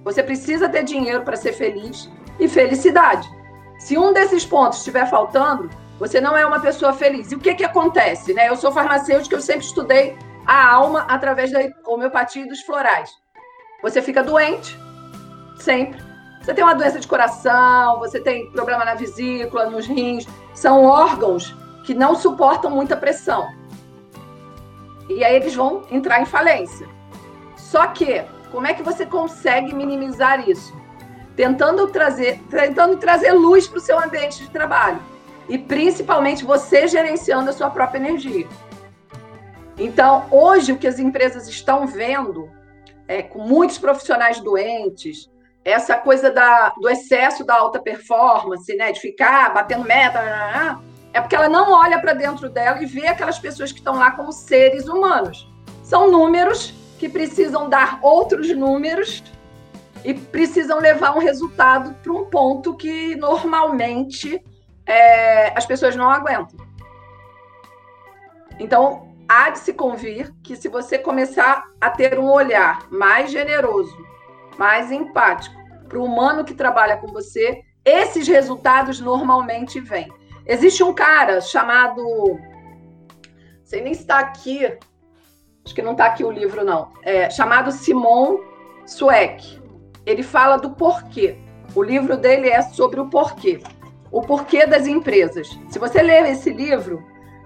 Você 0.03 0.21
precisa 0.21 0.69
ter 0.69 0.83
dinheiro 0.83 1.23
para 1.23 1.37
ser 1.37 1.53
feliz 1.53 2.11
e 2.41 2.49
felicidade. 2.49 3.31
Se 3.79 3.97
um 3.97 4.13
desses 4.13 4.45
pontos 4.45 4.79
estiver 4.79 5.09
faltando, 5.09 5.71
você 5.97 6.21
não 6.21 6.37
é 6.37 6.45
uma 6.45 6.59
pessoa 6.59 6.93
feliz. 6.93 7.31
E 7.31 7.37
o 7.37 7.39
que, 7.39 7.55
que 7.55 7.65
acontece? 7.65 8.35
Né? 8.35 8.49
Eu 8.49 8.57
sou 8.57 8.73
farmacêutica, 8.73 9.37
eu 9.37 9.41
sempre 9.41 9.65
estudei 9.65 10.19
a 10.45 10.73
alma 10.73 11.07
através 11.09 11.53
da 11.53 11.61
homeopatia 11.87 12.43
e 12.43 12.49
dos 12.49 12.63
florais. 12.63 13.13
Você 13.81 14.03
fica 14.03 14.25
doente, 14.25 14.77
sempre. 15.61 16.10
Você 16.51 16.55
tem 16.55 16.65
uma 16.65 16.75
doença 16.75 16.99
de 16.99 17.07
coração, 17.07 18.01
você 18.01 18.19
tem 18.19 18.51
problema 18.51 18.85
na 18.85 18.95
vesícula, 18.95 19.71
nos 19.71 19.87
rins. 19.87 20.27
São 20.53 20.85
órgãos 20.85 21.55
que 21.85 21.95
não 21.95 22.17
suportam 22.17 22.69
muita 22.73 22.97
pressão. 22.97 23.49
E 25.09 25.23
aí 25.23 25.37
eles 25.37 25.55
vão 25.55 25.85
entrar 25.93 26.21
em 26.21 26.27
falência. 26.27 26.89
Só 27.57 27.87
que, 27.87 28.25
como 28.51 28.67
é 28.67 28.75
que 28.75 28.83
você 28.83 29.07
consegue 29.07 29.73
minimizar 29.73 30.49
isso? 30.49 30.75
Tentando 31.37 31.87
trazer, 31.87 32.41
tentando 32.51 32.97
trazer 32.97 33.31
luz 33.31 33.69
para 33.69 33.79
o 33.79 33.81
seu 33.81 33.97
ambiente 34.01 34.43
de 34.43 34.51
trabalho. 34.51 35.01
E 35.49 35.57
principalmente 35.57 36.45
você 36.45 36.89
gerenciando 36.89 37.51
a 37.51 37.53
sua 37.53 37.71
própria 37.71 38.01
energia. 38.01 38.49
Então, 39.79 40.27
hoje, 40.33 40.73
o 40.73 40.79
que 40.79 40.89
as 40.89 40.99
empresas 40.99 41.47
estão 41.47 41.87
vendo, 41.87 42.51
é, 43.07 43.23
com 43.23 43.39
muitos 43.39 43.79
profissionais 43.79 44.41
doentes, 44.41 45.31
essa 45.65 45.97
coisa 45.97 46.31
da, 46.31 46.71
do 46.81 46.89
excesso 46.89 47.45
da 47.45 47.55
alta 47.55 47.79
performance, 47.79 48.75
né, 48.77 48.93
de 48.93 49.01
ficar 49.01 49.53
batendo 49.53 49.85
meta, 49.85 50.21
é 51.13 51.21
porque 51.21 51.37
ela 51.37 51.49
não 51.49 51.73
olha 51.73 52.01
para 52.01 52.13
dentro 52.13 52.49
dela 52.49 52.83
e 52.83 52.87
vê 52.87 53.07
aquelas 53.07 53.39
pessoas 53.39 53.73
que 53.73 53.79
estão 53.79 53.97
lá 53.97 54.13
como 54.13 54.33
seres 54.33 54.87
humanos. 54.89 55.49
São 55.83 56.11
números 56.11 56.73
que 56.99 57.09
precisam 57.09 57.69
dar 57.69 57.99
outros 58.03 58.49
números 58.57 59.23
e 60.05 60.15
precisam 60.15 60.79
levar 60.79 61.17
um 61.17 61.19
resultado 61.19 61.95
para 62.03 62.13
um 62.13 62.25
ponto 62.27 62.77
que 62.77 63.17
normalmente 63.17 64.43
é, 64.87 65.57
as 65.57 65.67
pessoas 65.67 65.95
não 65.95 66.09
aguentam. 66.09 66.59
Então, 68.59 69.09
há 69.29 69.51
de 69.51 69.59
se 69.59 69.73
convir 69.73 70.33
que 70.43 70.57
se 70.57 70.69
você 70.69 70.99
começar 70.99 71.65
a 71.81 71.91
ter 71.91 72.19
um 72.19 72.31
olhar 72.31 72.87
mais 72.91 73.31
generoso, 73.31 73.97
mais 74.61 74.93
empático 74.93 75.57
para 75.89 75.99
o 75.99 76.05
humano 76.05 76.45
que 76.45 76.53
trabalha 76.53 76.99
com 76.99 77.07
você, 77.07 77.63
esses 77.83 78.29
resultados 78.29 79.01
normalmente 79.01 79.81
vêm. 79.81 80.13
Existe 80.47 80.85
um 80.85 80.93
cara 80.93 81.41
chamado. 81.41 82.03
Sei 83.65 83.81
nem 83.81 83.93
está 83.93 84.19
aqui. 84.19 84.67
Acho 85.65 85.75
que 85.75 85.81
não 85.81 85.93
está 85.93 86.05
aqui 86.05 86.23
o 86.23 86.31
livro, 86.31 86.63
não. 86.63 86.93
É, 87.03 87.31
chamado 87.31 87.73
Simon 87.73 88.39
Sueck. 88.85 89.59
Ele 90.05 90.23
fala 90.23 90.59
do 90.59 90.71
porquê. 90.71 91.39
O 91.75 91.83
livro 91.83 92.19
dele 92.19 92.51
é 92.51 92.61
sobre 92.61 93.01
o 93.01 93.09
porquê. 93.09 93.63
O 94.13 94.21
porquê 94.21 94.67
das 94.67 94.87
empresas. 94.87 95.49
Se 95.71 95.79
você 95.79 96.03
ler 96.03 96.27
esse 96.27 96.51
livro, 96.51 97.03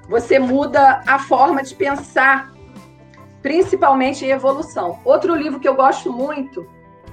você 0.09 0.41
muda 0.41 1.01
a 1.07 1.19
forma 1.21 1.63
de 1.63 1.75
pensar 1.77 2.53
principalmente 3.41 4.25
em 4.25 4.31
evolução. 4.31 4.99
Outro 5.05 5.35
livro 5.35 5.61
que 5.61 5.69
eu 5.69 5.75
gosto 5.75 6.13
muito, 6.13 6.67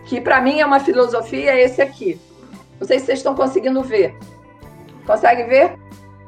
que 0.06 0.20
para 0.20 0.41
mim 0.41 0.60
é 0.60 0.66
uma 0.66 0.80
filosofia, 0.80 1.52
é 1.52 1.64
esse 1.64 1.82
aqui. 1.82 2.20
Não 2.80 2.88
sei 2.88 2.99
se 2.99 3.06
vocês 3.06 3.20
estão 3.20 3.36
conseguindo 3.36 3.82
ver. 3.84 4.18
Consegue 5.06 5.43
ver? 5.43 5.78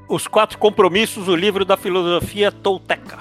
Os 0.07 0.27
quatro 0.27 0.57
compromissos, 0.57 1.27
o 1.27 1.35
livro 1.35 1.65
da 1.65 1.77
filosofia 1.77 2.51
tolteca. 2.51 3.19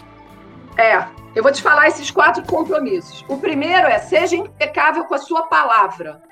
É, 0.77 1.07
eu 1.35 1.43
vou 1.43 1.53
te 1.53 1.63
falar 1.63 1.89
esses 1.89 2.11
quatro 2.11 2.43
compromissos. 2.45 3.25
O 3.29 3.39
primeiro 3.39 3.87
é 3.87 3.99
seja 3.99 4.37
impecável 4.37 5.05
com 5.05 5.15
a 5.15 5.19
sua 5.19 5.47
palavra. 5.47 6.23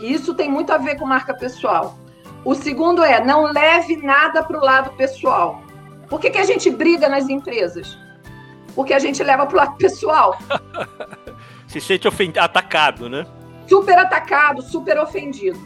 Isso 0.00 0.34
tem 0.34 0.50
muito 0.50 0.72
a 0.72 0.78
ver 0.78 0.98
com 0.98 1.06
marca 1.06 1.34
pessoal. 1.34 1.98
O 2.44 2.54
segundo 2.54 3.02
é 3.02 3.22
não 3.22 3.52
leve 3.52 3.96
nada 3.98 4.42
para 4.42 4.58
o 4.58 4.64
lado 4.64 4.90
pessoal. 4.96 5.62
Por 6.08 6.18
que, 6.18 6.30
que 6.30 6.38
a 6.38 6.44
gente 6.44 6.70
briga 6.70 7.08
nas 7.08 7.28
empresas? 7.28 7.98
porque 8.74 8.94
a 8.94 8.98
gente 8.98 9.22
leva 9.22 9.46
para 9.46 9.54
o 9.54 9.58
lado 9.58 9.76
pessoal. 9.76 10.36
Se 11.70 11.80
sente 11.80 12.08
atacado, 12.36 13.08
né? 13.08 13.24
Super 13.68 13.96
atacado, 13.96 14.60
super 14.60 14.98
ofendido. 14.98 15.56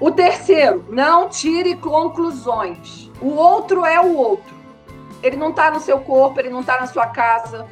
O 0.00 0.10
terceiro, 0.10 0.86
não 0.88 1.28
tire 1.28 1.76
conclusões. 1.76 3.10
O 3.20 3.28
outro 3.34 3.84
é 3.84 4.00
o 4.00 4.16
outro. 4.16 4.54
Ele 5.22 5.36
não 5.36 5.50
está 5.50 5.70
no 5.70 5.78
seu 5.78 6.00
corpo, 6.00 6.40
ele 6.40 6.48
não 6.48 6.60
está 6.60 6.80
na 6.80 6.86
sua 6.86 7.08
casa. 7.08 7.66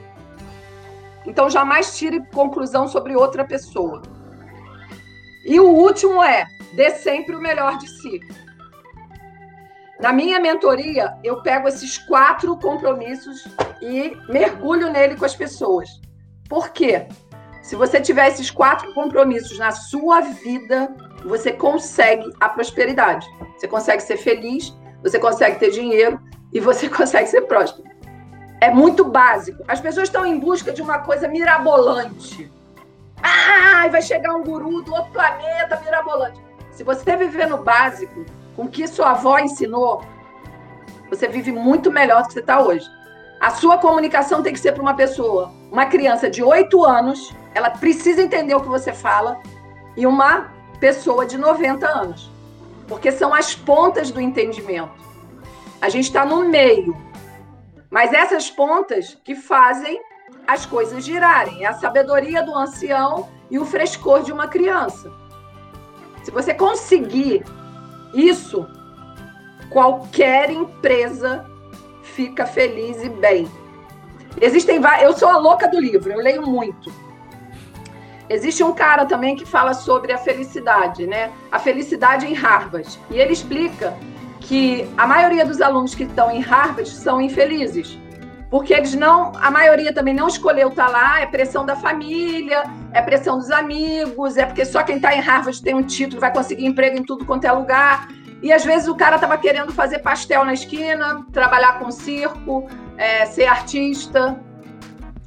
Então, 1.24 1.48
jamais 1.48 1.96
tire 1.96 2.22
conclusão 2.34 2.86
sobre 2.86 3.16
outra 3.16 3.46
pessoa. 3.46 4.02
E 5.46 5.58
o 5.58 5.70
último 5.70 6.22
é: 6.22 6.46
dê 6.74 6.90
sempre 6.90 7.34
o 7.34 7.40
melhor 7.40 7.78
de 7.78 7.88
si. 7.88 8.20
Na 9.98 10.12
minha 10.12 10.38
mentoria, 10.38 11.16
eu 11.24 11.40
pego 11.42 11.66
esses 11.66 11.96
quatro 11.96 12.58
compromissos 12.58 13.48
e 13.80 14.14
mergulho 14.28 14.92
nele 14.92 15.16
com 15.16 15.24
as 15.24 15.34
pessoas. 15.34 15.88
Por 16.46 16.68
quê? 16.68 17.08
Se 17.62 17.76
você 17.76 18.00
tiver 18.00 18.28
esses 18.28 18.50
quatro 18.50 18.92
compromissos 18.92 19.56
na 19.58 19.70
sua 19.70 20.20
vida, 20.20 20.94
você 21.24 21.52
consegue 21.52 22.30
a 22.40 22.48
prosperidade. 22.48 23.26
Você 23.56 23.68
consegue 23.68 24.02
ser 24.02 24.16
feliz, 24.16 24.76
você 25.00 25.18
consegue 25.18 25.58
ter 25.60 25.70
dinheiro 25.70 26.20
e 26.52 26.58
você 26.58 26.88
consegue 26.90 27.28
ser 27.28 27.42
próspero. 27.42 27.88
É 28.60 28.70
muito 28.70 29.04
básico. 29.04 29.62
As 29.68 29.80
pessoas 29.80 30.08
estão 30.08 30.26
em 30.26 30.38
busca 30.38 30.72
de 30.72 30.82
uma 30.82 30.98
coisa 30.98 31.28
mirabolante. 31.28 32.50
Ah, 33.22 33.86
vai 33.88 34.02
chegar 34.02 34.34
um 34.34 34.42
guru 34.42 34.82
do 34.82 34.92
outro 34.92 35.12
planeta 35.12 35.80
mirabolante. 35.84 36.40
Se 36.72 36.82
você 36.82 37.16
viver 37.16 37.46
no 37.46 37.58
básico, 37.58 38.26
com 38.56 38.64
o 38.64 38.68
que 38.68 38.86
sua 38.88 39.10
avó 39.10 39.38
ensinou, 39.38 40.04
você 41.08 41.28
vive 41.28 41.52
muito 41.52 41.90
melhor 41.92 42.22
do 42.22 42.28
que 42.28 42.34
você 42.34 42.40
está 42.40 42.60
hoje. 42.60 42.88
A 43.40 43.50
sua 43.50 43.78
comunicação 43.78 44.42
tem 44.42 44.52
que 44.52 44.58
ser 44.58 44.72
para 44.72 44.82
uma 44.82 44.94
pessoa, 44.94 45.52
uma 45.72 45.86
criança 45.86 46.28
de 46.28 46.42
8 46.42 46.84
anos, 46.84 47.34
ela 47.54 47.70
precisa 47.70 48.20
entender 48.20 48.54
o 48.54 48.60
que 48.60 48.68
você 48.68 48.92
fala, 48.92 49.40
e 49.96 50.06
uma 50.06 50.52
pessoa 50.78 51.24
de 51.24 51.38
90 51.38 51.88
anos. 51.88 52.30
Porque 52.86 53.10
são 53.10 53.32
as 53.32 53.54
pontas 53.54 54.10
do 54.10 54.20
entendimento. 54.20 54.92
A 55.80 55.88
gente 55.88 56.04
está 56.04 56.26
no 56.26 56.44
meio. 56.44 56.94
Mas 57.90 58.12
essas 58.12 58.50
pontas 58.50 59.18
que 59.24 59.34
fazem 59.34 59.98
as 60.46 60.66
coisas 60.66 61.02
girarem. 61.02 61.64
É 61.64 61.68
a 61.68 61.72
sabedoria 61.72 62.42
do 62.42 62.54
ancião 62.54 63.30
e 63.50 63.58
o 63.58 63.64
frescor 63.64 64.22
de 64.22 64.30
uma 64.30 64.48
criança. 64.48 65.10
Se 66.22 66.30
você 66.30 66.52
conseguir 66.52 67.44
isso, 68.12 68.66
qualquer 69.70 70.50
empresa 70.50 71.46
fica 72.02 72.44
feliz 72.44 73.02
e 73.02 73.08
bem. 73.08 73.61
Existem. 74.40 74.80
Eu 75.00 75.12
sou 75.12 75.28
a 75.28 75.38
louca 75.38 75.68
do 75.68 75.80
livro, 75.80 76.12
eu 76.12 76.18
leio 76.18 76.42
muito. 76.46 76.92
Existe 78.28 78.62
um 78.64 78.72
cara 78.72 79.04
também 79.04 79.36
que 79.36 79.44
fala 79.44 79.74
sobre 79.74 80.12
a 80.12 80.18
felicidade, 80.18 81.06
né? 81.06 81.30
A 81.50 81.58
felicidade 81.58 82.26
em 82.26 82.32
Harvard. 82.32 82.88
E 83.10 83.18
ele 83.18 83.32
explica 83.32 83.94
que 84.40 84.88
a 84.96 85.06
maioria 85.06 85.44
dos 85.44 85.60
alunos 85.60 85.94
que 85.94 86.04
estão 86.04 86.30
em 86.30 86.40
Harvard 86.40 86.88
são 86.88 87.20
infelizes. 87.20 87.98
porque 88.50 88.74
eles 88.74 88.94
não, 88.94 89.32
a 89.40 89.50
maioria 89.50 89.94
também 89.94 90.12
não 90.12 90.28
escolheu 90.28 90.68
estar 90.68 90.84
tá 90.84 90.92
lá, 90.92 91.20
é 91.22 91.26
pressão 91.26 91.64
da 91.64 91.74
família, 91.74 92.64
é 92.92 93.00
pressão 93.00 93.38
dos 93.38 93.50
amigos, 93.50 94.36
é 94.36 94.44
porque 94.44 94.62
só 94.66 94.82
quem 94.82 94.96
está 94.96 95.14
em 95.14 95.20
Harvard 95.20 95.62
tem 95.62 95.74
um 95.74 95.82
título, 95.82 96.20
vai 96.20 96.30
conseguir 96.30 96.66
emprego 96.66 96.98
em 96.98 97.02
tudo 97.02 97.24
quanto 97.24 97.46
é 97.46 97.52
lugar. 97.52 98.08
E 98.42 98.52
às 98.52 98.62
vezes 98.62 98.88
o 98.88 98.94
cara 98.94 99.14
estava 99.14 99.38
querendo 99.38 99.72
fazer 99.72 100.00
pastel 100.00 100.44
na 100.44 100.52
esquina, 100.52 101.24
trabalhar 101.32 101.78
com 101.78 101.90
circo, 101.90 102.68
é, 102.96 103.26
ser 103.26 103.46
artista. 103.46 104.38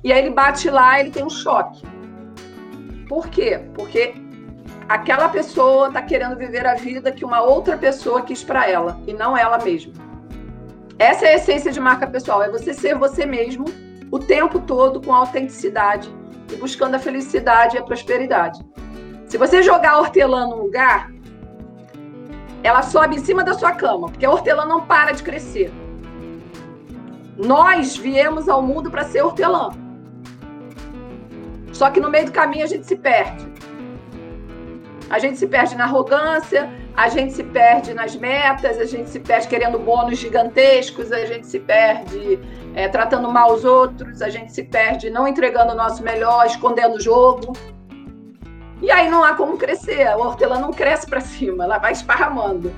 E 0.04 0.14
aí 0.14 0.20
ele 0.20 0.30
bate 0.30 0.70
lá, 0.70 1.00
ele 1.00 1.12
tem 1.12 1.24
um 1.24 1.30
choque. 1.30 1.84
Por 3.08 3.28
quê? 3.28 3.62
Porque 3.74 4.16
aquela 4.88 5.30
pessoa 5.30 5.88
está 5.88 6.02
querendo 6.02 6.36
viver 6.36 6.66
a 6.66 6.76
vida 6.76 7.12
que 7.12 7.26
uma 7.26 7.42
outra 7.42 7.78
pessoa 7.78 8.22
quis 8.22 8.44
para 8.44 8.70
ela 8.70 9.00
e 9.08 9.14
não 9.14 9.38
ela 9.38 9.58
mesma. 9.58 9.94
Essa 10.98 11.26
é 11.26 11.34
a 11.34 11.36
essência 11.36 11.72
de 11.72 11.80
marca 11.80 12.08
pessoal, 12.08 12.42
é 12.42 12.50
você 12.50 12.74
ser 12.74 12.96
você 12.96 13.26
mesmo 13.26 13.66
o 14.12 14.20
tempo 14.20 14.60
todo 14.60 15.02
com 15.02 15.14
autenticidade 15.14 16.10
e 16.52 16.56
buscando 16.56 16.96
a 16.96 17.00
felicidade 17.00 17.76
e 17.76 17.80
a 17.80 17.84
prosperidade. 17.84 18.64
Se 19.28 19.38
você 19.38 19.62
jogar 19.62 19.98
hortelã 19.98 20.48
num 20.48 20.62
lugar, 20.62 21.12
ela 22.64 22.82
sobe 22.82 23.16
em 23.16 23.20
cima 23.20 23.44
da 23.44 23.54
sua 23.54 23.74
cama, 23.74 24.08
porque 24.08 24.26
a 24.26 24.32
hortelã 24.32 24.66
não 24.66 24.86
para 24.86 25.12
de 25.12 25.22
crescer. 25.22 25.72
Nós 27.38 27.98
viemos 27.98 28.48
ao 28.48 28.62
mundo 28.62 28.90
para 28.90 29.04
ser 29.04 29.22
hortelã. 29.22 29.72
Só 31.74 31.90
que 31.90 32.00
no 32.00 32.10
meio 32.10 32.26
do 32.26 32.32
caminho 32.32 32.64
a 32.64 32.68
gente 32.68 32.86
se 32.86 32.96
perde. 32.96 33.46
A 35.10 35.20
gente 35.20 35.38
se 35.38 35.46
perde 35.46 35.76
na 35.76 35.84
arrogância, 35.84 36.70
a 36.96 37.10
gente 37.10 37.34
se 37.34 37.44
perde 37.44 37.94
nas 37.94 38.16
metas, 38.16 38.80
a 38.80 38.86
gente 38.86 39.10
se 39.10 39.20
perde 39.20 39.48
querendo 39.48 39.78
bônus 39.78 40.18
gigantescos, 40.18 41.12
a 41.12 41.26
gente 41.26 41.46
se 41.46 41.60
perde 41.60 42.40
é, 42.74 42.88
tratando 42.88 43.30
mal 43.32 43.54
os 43.54 43.66
outros, 43.66 44.22
a 44.22 44.30
gente 44.30 44.52
se 44.52 44.64
perde 44.64 45.10
não 45.10 45.28
entregando 45.28 45.74
o 45.74 45.76
nosso 45.76 46.02
melhor, 46.02 46.46
escondendo 46.46 46.96
o 46.96 47.02
jogo. 47.02 47.54
E 48.82 48.90
aí 48.90 49.10
não 49.10 49.24
há 49.24 49.36
como 49.36 49.58
crescer. 49.58 50.08
A 50.08 50.18
hortelã 50.18 50.60
não 50.60 50.72
cresce 50.72 51.08
para 51.08 51.22
cima, 51.22 51.66
ela 51.66 51.78
vai 51.78 51.92
esparramando. 51.92 52.74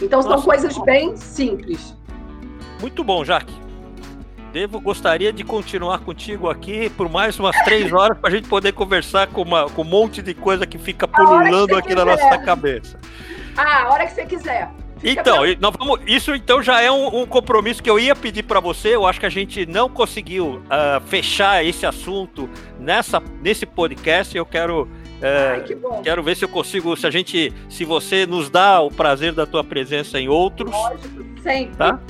Então 0.00 0.22
são 0.22 0.32
Nossa, 0.32 0.44
coisas 0.44 0.78
bem 0.78 1.16
simples. 1.16 1.96
Muito 2.80 3.02
bom, 3.04 3.24
Jaque. 3.24 3.54
Devo 4.52 4.80
gostaria 4.80 5.32
de 5.32 5.42
continuar 5.42 5.98
contigo 5.98 6.48
aqui 6.48 6.88
por 6.90 7.08
mais 7.08 7.38
umas 7.40 7.56
três 7.64 7.92
horas 7.92 8.16
para 8.16 8.30
a 8.30 8.32
gente 8.32 8.48
poder 8.48 8.72
conversar 8.72 9.26
com, 9.26 9.42
uma, 9.42 9.68
com 9.68 9.82
um 9.82 9.84
monte 9.84 10.22
de 10.22 10.32
coisa 10.32 10.64
que 10.64 10.78
fica 10.78 11.08
pululando 11.08 11.76
aqui 11.76 11.88
quiser. 11.88 12.04
na 12.04 12.04
nossa 12.04 12.38
cabeça. 12.38 13.00
Ah, 13.56 13.82
a 13.82 13.92
hora 13.92 14.06
que 14.06 14.12
você 14.12 14.24
quiser. 14.24 14.70
Fica 14.98 15.20
então, 15.20 15.42
nós 15.60 15.74
vamos, 15.76 16.00
isso 16.06 16.34
então 16.34 16.62
já 16.62 16.80
é 16.80 16.90
um, 16.90 17.22
um 17.22 17.26
compromisso 17.26 17.82
que 17.82 17.90
eu 17.90 17.98
ia 17.98 18.14
pedir 18.14 18.44
para 18.44 18.60
você. 18.60 18.94
Eu 18.94 19.04
acho 19.06 19.18
que 19.18 19.26
a 19.26 19.30
gente 19.30 19.66
não 19.66 19.88
conseguiu 19.88 20.62
uh, 20.66 21.00
fechar 21.06 21.64
esse 21.64 21.84
assunto 21.84 22.48
nessa, 22.78 23.20
nesse 23.42 23.66
podcast. 23.66 24.36
Eu 24.36 24.46
quero 24.46 24.88
é, 25.20 25.52
Ai, 25.54 25.60
que 25.62 25.76
quero 26.02 26.22
ver 26.22 26.36
se 26.36 26.44
eu 26.44 26.48
consigo, 26.48 26.96
se 26.96 27.06
a 27.06 27.10
gente, 27.10 27.52
se 27.68 27.84
você 27.84 28.24
nos 28.24 28.48
dá 28.48 28.80
o 28.80 28.90
prazer 28.90 29.32
da 29.32 29.44
tua 29.44 29.64
presença 29.64 30.20
em 30.20 30.28
outros. 30.28 30.70
Lógico, 30.70 31.24
sempre. 31.42 31.76
Tá? 31.76 32.00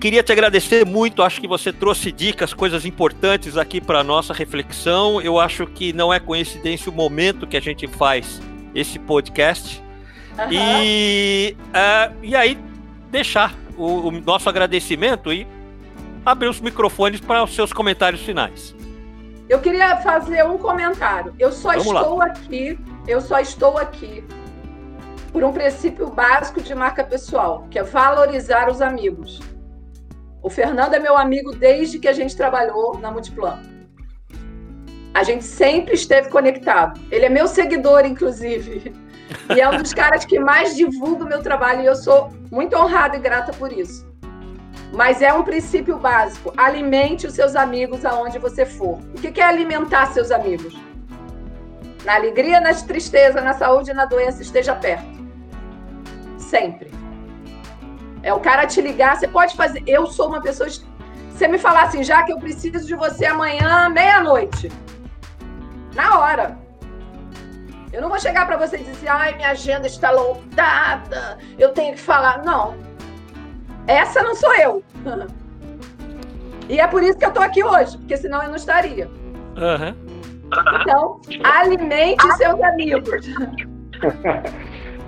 Queria 0.00 0.22
te 0.22 0.30
agradecer 0.30 0.84
muito, 0.84 1.22
acho 1.22 1.40
que 1.40 1.48
você 1.48 1.72
trouxe 1.72 2.12
dicas, 2.12 2.52
coisas 2.52 2.84
importantes 2.84 3.56
aqui 3.56 3.80
para 3.80 4.04
nossa 4.04 4.34
reflexão. 4.34 5.20
Eu 5.22 5.40
acho 5.40 5.66
que 5.66 5.92
não 5.92 6.12
é 6.12 6.20
coincidência 6.20 6.90
o 6.90 6.94
momento 6.94 7.46
que 7.46 7.56
a 7.56 7.60
gente 7.60 7.86
faz 7.86 8.40
esse 8.74 8.98
podcast. 8.98 9.82
Uhum. 10.38 10.52
E, 10.52 11.56
uh, 11.68 12.14
e 12.22 12.36
aí, 12.36 12.58
deixar 13.10 13.54
o, 13.76 14.08
o, 14.08 14.10
nosso 14.10 14.48
agradecimento 14.50 15.32
e 15.32 15.46
abrir 16.24 16.48
os 16.48 16.60
microfones 16.60 17.20
para 17.20 17.42
os 17.42 17.54
seus 17.54 17.72
comentários 17.72 18.20
finais. 18.20 18.74
Eu 19.48 19.60
queria 19.60 19.96
fazer 19.98 20.44
um 20.44 20.58
comentário. 20.58 21.34
Eu 21.38 21.52
só 21.52 21.70
Vamos 21.70 21.86
estou 21.86 22.18
lá. 22.18 22.26
aqui, 22.26 22.78
eu 23.08 23.20
só 23.20 23.38
estou 23.38 23.78
aqui 23.78 24.22
por 25.32 25.42
um 25.42 25.52
princípio 25.52 26.10
básico 26.10 26.60
de 26.60 26.74
marca 26.74 27.02
pessoal, 27.02 27.66
que 27.70 27.78
é 27.78 27.82
valorizar 27.82 28.68
os 28.68 28.82
amigos. 28.82 29.40
O 30.46 30.48
Fernando 30.48 30.94
é 30.94 31.00
meu 31.00 31.16
amigo 31.16 31.50
desde 31.50 31.98
que 31.98 32.06
a 32.06 32.12
gente 32.12 32.36
trabalhou 32.36 32.96
na 33.00 33.10
Multiplan. 33.10 33.58
A 35.12 35.24
gente 35.24 35.42
sempre 35.42 35.94
esteve 35.94 36.28
conectado. 36.28 37.00
Ele 37.10 37.24
é 37.24 37.28
meu 37.28 37.48
seguidor, 37.48 38.06
inclusive. 38.06 38.94
E 39.52 39.60
é 39.60 39.68
um 39.68 39.76
dos 39.76 39.92
caras 39.92 40.24
que 40.24 40.38
mais 40.38 40.76
divulga 40.76 41.24
o 41.24 41.28
meu 41.28 41.42
trabalho 41.42 41.82
e 41.82 41.86
eu 41.86 41.96
sou 41.96 42.30
muito 42.48 42.76
honrada 42.76 43.16
e 43.16 43.18
grata 43.18 43.52
por 43.52 43.72
isso. 43.72 44.06
Mas 44.92 45.20
é 45.20 45.32
um 45.34 45.42
princípio 45.42 45.98
básico. 45.98 46.52
Alimente 46.56 47.26
os 47.26 47.34
seus 47.34 47.56
amigos 47.56 48.04
aonde 48.04 48.38
você 48.38 48.64
for. 48.64 49.00
O 49.16 49.20
que 49.20 49.40
é 49.40 49.44
alimentar 49.44 50.12
seus 50.12 50.30
amigos? 50.30 50.78
Na 52.04 52.14
alegria, 52.14 52.60
na 52.60 52.72
tristeza, 52.72 53.40
na 53.40 53.52
saúde 53.52 53.90
e 53.90 53.94
na 53.94 54.04
doença, 54.04 54.42
esteja 54.42 54.76
perto. 54.76 55.08
Sempre. 56.38 56.95
É 58.26 58.34
o 58.34 58.40
cara 58.40 58.66
te 58.66 58.80
ligar, 58.80 59.16
você 59.16 59.28
pode 59.28 59.54
fazer. 59.54 59.84
Eu 59.86 60.08
sou 60.08 60.26
uma 60.26 60.42
pessoa. 60.42 60.68
Você 60.68 61.46
me 61.46 61.58
falar 61.58 61.84
assim, 61.84 62.02
já 62.02 62.24
que 62.24 62.32
eu 62.32 62.40
preciso 62.40 62.84
de 62.84 62.96
você 62.96 63.24
amanhã, 63.24 63.88
meia-noite. 63.88 64.68
Na 65.94 66.18
hora. 66.18 66.58
Eu 67.92 68.02
não 68.02 68.08
vou 68.08 68.18
chegar 68.18 68.44
para 68.44 68.56
você 68.56 68.78
e 68.78 68.82
dizer, 68.82 69.06
ai, 69.06 69.36
minha 69.36 69.50
agenda 69.50 69.86
está 69.86 70.10
lotada, 70.10 71.38
eu 71.56 71.68
tenho 71.68 71.94
que 71.94 72.00
falar. 72.00 72.42
Não. 72.42 72.74
Essa 73.86 74.24
não 74.24 74.34
sou 74.34 74.52
eu. 74.56 74.82
E 76.68 76.80
é 76.80 76.86
por 76.88 77.00
isso 77.00 77.16
que 77.16 77.24
eu 77.24 77.28
estou 77.28 77.44
aqui 77.44 77.62
hoje, 77.62 77.96
porque 77.96 78.16
senão 78.16 78.42
eu 78.42 78.48
não 78.48 78.56
estaria. 78.56 79.06
Uhum. 79.06 79.94
Então, 80.80 81.20
alimente 81.44 82.36
seus 82.38 82.60
amigos. 82.60 83.24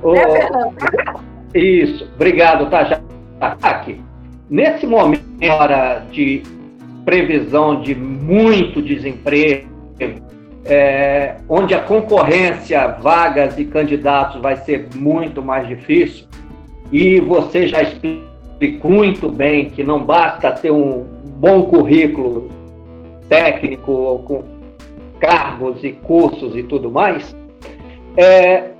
né, 0.04 0.30
Fernando? 0.30 1.37
Isso, 1.54 2.08
obrigado, 2.14 2.68
tá? 2.68 3.00
Aqui. 3.40 4.00
Nesse 4.50 4.86
momento 4.86 5.24
de 6.10 6.42
previsão 7.04 7.80
de 7.80 7.94
muito 7.94 8.82
desemprego, 8.82 9.68
é, 10.64 11.36
onde 11.48 11.74
a 11.74 11.80
concorrência, 11.80 12.86
vagas 13.00 13.58
e 13.58 13.64
candidatos 13.64 14.40
vai 14.40 14.56
ser 14.56 14.88
muito 14.94 15.42
mais 15.42 15.66
difícil, 15.66 16.26
e 16.92 17.20
você 17.20 17.66
já 17.68 17.82
explicou 17.82 18.90
muito 18.90 19.30
bem 19.30 19.70
que 19.70 19.82
não 19.82 20.02
basta 20.02 20.52
ter 20.52 20.70
um 20.70 21.06
bom 21.38 21.62
currículo 21.62 22.50
técnico 23.28 24.22
com 24.26 24.44
cargos 25.20 25.82
e 25.82 25.92
cursos 25.92 26.56
e 26.56 26.62
tudo 26.62 26.90
mais, 26.90 27.34
é, 28.16 28.70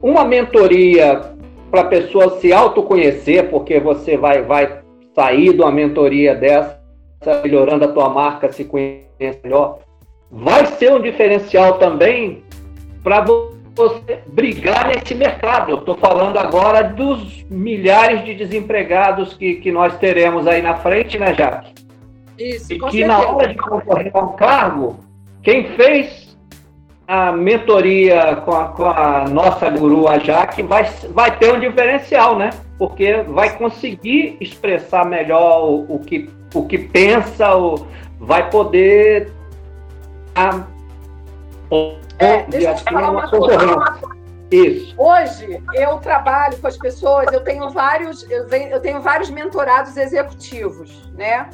uma 0.00 0.24
mentoria 0.24 1.35
para 1.76 1.82
a 1.82 1.88
pessoa 1.88 2.40
se 2.40 2.54
autoconhecer, 2.54 3.50
porque 3.50 3.78
você 3.78 4.16
vai, 4.16 4.40
vai 4.40 4.80
sair 5.14 5.52
de 5.52 5.60
uma 5.60 5.70
mentoria 5.70 6.34
dessa, 6.34 6.80
melhorando 7.44 7.84
a 7.84 7.88
tua 7.88 8.08
marca, 8.08 8.50
se 8.50 8.64
conhecer 8.64 9.40
melhor. 9.44 9.80
Vai 10.30 10.64
ser 10.64 10.90
um 10.94 11.02
diferencial 11.02 11.74
também 11.74 12.42
para 13.04 13.20
você 13.74 14.20
brigar 14.28 14.88
nesse 14.88 15.14
mercado. 15.14 15.70
Eu 15.70 15.78
estou 15.78 15.96
falando 15.96 16.38
agora 16.38 16.82
dos 16.82 17.44
milhares 17.50 18.24
de 18.24 18.34
desempregados 18.34 19.34
que, 19.34 19.56
que 19.56 19.70
nós 19.70 19.98
teremos 19.98 20.46
aí 20.46 20.62
na 20.62 20.76
frente, 20.76 21.18
né, 21.18 21.34
Jaque? 21.34 21.74
Isso, 22.38 22.72
e 22.72 22.78
que 22.78 22.90
certeza. 22.90 23.06
na 23.06 23.20
hora 23.20 23.48
de 23.48 23.54
concorrer 23.54 24.10
a 24.14 24.20
um 24.20 24.32
cargo, 24.32 24.96
quem 25.42 25.68
fez 25.76 26.25
a 27.06 27.30
mentoria 27.30 28.36
com 28.44 28.52
a, 28.52 28.68
com 28.68 28.84
a, 28.84 29.28
nossa 29.28 29.70
guru, 29.70 30.08
a 30.08 30.18
Jaque, 30.18 30.62
vai, 30.62 30.84
vai 31.10 31.36
ter 31.38 31.52
um 31.52 31.60
diferencial, 31.60 32.36
né? 32.36 32.50
Porque 32.78 33.22
vai 33.22 33.56
conseguir 33.56 34.36
expressar 34.40 35.06
melhor 35.06 35.64
o, 35.64 35.96
o 35.96 35.98
que, 36.00 36.28
o 36.52 36.66
que 36.66 36.78
pensa, 36.78 37.56
o, 37.56 37.86
vai 38.18 38.50
poder. 38.50 39.32
A, 40.34 40.64
é, 42.18 42.42
deixa 42.44 42.70
eu 42.70 42.74
te 42.74 42.84
falar 42.84 43.10
uma 43.10 43.30
coisa. 43.30 44.16
Isso. 44.50 44.94
Hoje 44.96 45.60
eu 45.74 45.98
trabalho 45.98 46.56
com 46.58 46.68
as 46.68 46.76
pessoas, 46.76 47.32
eu 47.32 47.40
tenho 47.40 47.68
vários, 47.70 48.28
eu, 48.30 48.46
venho, 48.46 48.68
eu 48.68 48.80
tenho 48.80 49.00
vários 49.00 49.28
mentorados 49.28 49.96
executivos, 49.96 51.10
né? 51.14 51.50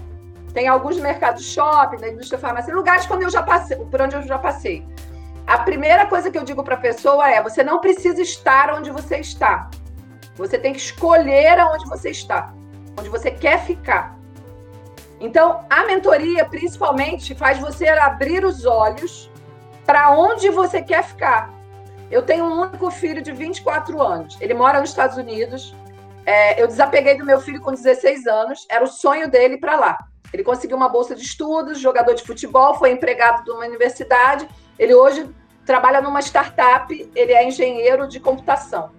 Tem 0.53 0.69
alguns 0.69 0.99
mercados 0.99 1.43
shopping, 1.45 1.97
da 1.97 2.09
indústria 2.11 2.39
farmacêutica, 2.39 2.77
lugares 2.77 3.07
quando 3.07 3.23
eu 3.23 3.31
já 3.31 3.43
passei, 3.43 3.79
por 3.79 4.03
onde 4.03 4.17
eu 4.17 4.23
já 4.23 4.39
passei. 4.39 4.85
A 5.47 5.59
primeira 5.59 6.07
coisa 6.07 6.31
que 6.31 6.39
eu 6.39 6.45
digo 6.45 6.63
para 6.63 6.75
a 6.75 6.81
pessoa 6.81 7.29
é: 7.29 7.43
você 7.43 7.63
não 7.63 7.81
precisa 7.81 8.21
estar 8.23 8.75
onde 8.75 8.91
você 8.91 9.19
está. 9.19 9.71
Você 10.37 10.59
tem 10.59 10.73
que 10.73 10.79
escolher 10.81 11.59
aonde 11.59 11.89
você 11.89 12.11
está, 12.11 12.53
onde 12.99 13.09
você 13.09 13.31
quer 13.31 13.65
ficar. 13.65 14.17
Então, 15.21 15.65
a 15.71 15.85
mentoria 15.85 16.45
principalmente 16.45 17.35
faz 17.35 17.59
você 17.59 17.87
abrir 17.89 18.45
os 18.45 18.65
olhos 18.65 19.31
para 19.85 20.11
onde 20.11 20.49
você 20.51 20.83
quer 20.83 21.05
ficar. 21.05 21.51
Eu 22.11 22.23
tenho 22.23 22.45
um 22.45 22.61
único 22.61 22.91
filho 22.91 23.23
de 23.23 23.33
24 23.33 24.03
anos. 24.03 24.37
Ele 24.41 24.53
mora 24.53 24.81
nos 24.81 24.91
Estados 24.91 25.17
Unidos. 25.17 25.75
É, 26.27 26.61
eu 26.61 26.67
desapeguei 26.67 27.17
do 27.17 27.25
meu 27.25 27.41
filho 27.41 27.61
com 27.61 27.73
16 27.73 28.27
anos, 28.27 28.67
era 28.71 28.85
o 28.85 28.87
sonho 28.87 29.31
dele 29.31 29.59
para 29.59 29.77
lá. 29.77 29.99
Ele 30.33 30.45
conseguiu 30.45 30.77
uma 30.77 30.89
bolsa 30.89 31.15
de 31.15 31.23
estudos, 31.23 31.79
jogador 31.79 32.15
de 32.15 32.23
futebol, 32.23 32.75
foi 32.75 32.91
empregado 32.91 33.45
de 33.45 33.51
uma 33.51 33.67
universidade. 33.67 34.49
Ele 34.79 34.95
hoje 34.95 35.29
trabalha 35.65 36.01
numa 36.01 36.21
startup, 36.21 37.11
ele 37.15 37.33
é 37.33 37.47
engenheiro 37.47 38.09
de 38.09 38.19
computação. 38.19 38.91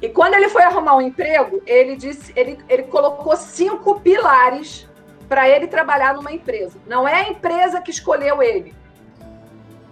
E 0.00 0.08
quando 0.08 0.34
ele 0.34 0.48
foi 0.48 0.62
arrumar 0.62 0.96
um 0.96 1.00
emprego, 1.00 1.60
ele 1.66 1.96
disse, 1.96 2.32
ele, 2.36 2.58
ele 2.68 2.84
colocou 2.84 3.36
cinco 3.36 4.00
pilares 4.00 4.88
para 5.28 5.48
ele 5.48 5.66
trabalhar 5.66 6.14
numa 6.14 6.32
empresa. 6.32 6.78
Não 6.86 7.06
é 7.06 7.14
a 7.14 7.28
empresa 7.28 7.80
que 7.80 7.90
escolheu 7.90 8.42
ele. 8.42 8.74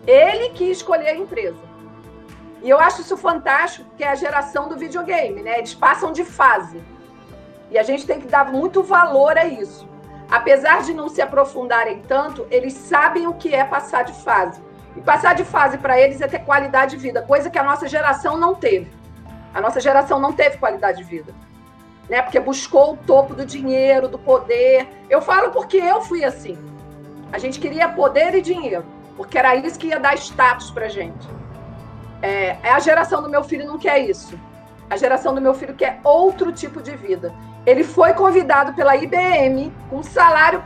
Ele 0.07 0.51
que 0.51 0.65
escolheu 0.71 1.09
a 1.09 1.17
empresa. 1.17 1.59
E 2.63 2.71
eu 2.71 2.79
acho 2.79 3.01
isso 3.01 3.17
fantástico, 3.17 3.89
que 3.97 4.05
é 4.05 4.09
a 4.09 4.15
geração 4.15 4.69
do 4.69 4.77
videogame, 4.77 5.43
né? 5.43 5.59
Eles 5.59 5.75
passam 5.75 6.13
de 6.13 6.25
fase. 6.25 6.83
E 7.71 7.77
a 7.77 7.83
gente 7.83 8.07
tem 8.07 8.21
que 8.21 8.29
dar 8.29 8.51
muito 8.51 8.83
valor 8.83 9.37
a 9.37 9.45
isso. 9.45 9.89
Apesar 10.31 10.83
de 10.83 10.95
não 10.95 11.09
se 11.09 11.21
aprofundarem 11.21 12.03
tanto, 12.03 12.47
eles 12.51 12.73
sabem 12.73 13.27
o 13.27 13.35
que 13.35 13.55
é 13.55 13.65
passar 13.65 14.05
de 14.05 14.13
fase. 14.13 14.61
E 14.97 15.01
passar 15.01 15.35
de 15.35 15.45
fase 15.45 15.77
para 15.77 16.01
eles 16.01 16.21
é 16.21 16.27
ter 16.27 16.39
qualidade 16.41 16.97
de 16.97 17.03
vida, 17.03 17.23
coisa 17.23 17.51
que 17.51 17.59
a 17.59 17.63
nossa 17.63 17.87
geração 17.87 18.37
não 18.37 18.55
teve. 18.55 18.91
A 19.53 19.61
nossa 19.61 19.81
geração 19.81 20.19
não 20.19 20.33
teve 20.33 20.57
qualidade 20.59 20.99
de 20.99 21.05
vida. 21.05 21.35
Né? 22.09 22.23
Porque 22.23 22.41
buscou 22.41 22.95
o 22.95 22.97
topo 22.97 23.35
do 23.35 23.45
dinheiro, 23.45 24.09
do 24.09 24.19
poder. 24.19 24.89
Eu 25.11 25.21
falo 25.21 25.51
porque 25.51 25.77
eu 25.77 26.01
fui 26.03 26.25
assim. 26.25 26.57
A 27.33 27.39
gente 27.39 27.59
queria 27.59 27.89
poder 27.89 28.35
e 28.35 28.41
dinheiro, 28.41 28.85
porque 29.17 29.37
era 29.37 29.55
isso 29.57 29.79
que 29.79 29.89
ia 29.89 29.99
dar 29.99 30.15
status 30.15 30.71
pra 30.71 30.89
gente. 30.89 31.29
É, 32.23 32.57
é 32.63 32.71
a 32.71 32.79
geração 32.79 33.23
do 33.23 33.29
meu 33.29 33.43
filho 33.45 33.67
não 33.67 33.79
quer 33.79 33.99
isso. 33.99 34.39
A 34.89 34.97
geração 34.97 35.35
do 35.35 35.41
meu 35.41 35.53
filho 35.53 35.75
quer 35.75 36.01
outro 36.05 36.53
tipo 36.53 36.81
de 36.81 36.95
vida. 36.97 37.35
Ele 37.67 37.83
foi 37.83 38.15
convidado 38.15 38.73
pela 38.75 38.97
IBM 38.97 39.73
com 39.91 40.03
salário 40.03 40.61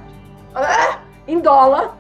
uh, 0.55 0.99
em 1.27 1.41
dólar 1.41 1.97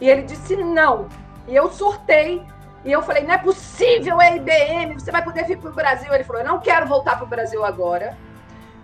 e 0.00 0.08
ele 0.08 0.22
disse 0.22 0.56
não. 0.56 1.08
E 1.48 1.56
eu 1.56 1.70
surtei 1.70 2.44
e 2.84 2.92
eu 2.92 3.02
falei: 3.02 3.24
não 3.24 3.34
é 3.34 3.38
possível, 3.38 4.20
é 4.20 4.36
IBM, 4.36 4.94
você 4.94 5.10
vai 5.10 5.24
poder 5.24 5.44
vir 5.44 5.58
para 5.58 5.70
o 5.70 5.74
Brasil. 5.74 6.12
Ele 6.12 6.24
falou: 6.24 6.42
eu 6.42 6.46
não 6.46 6.60
quero 6.60 6.86
voltar 6.86 7.16
para 7.16 7.24
o 7.24 7.28
Brasil 7.28 7.64
agora. 7.64 8.16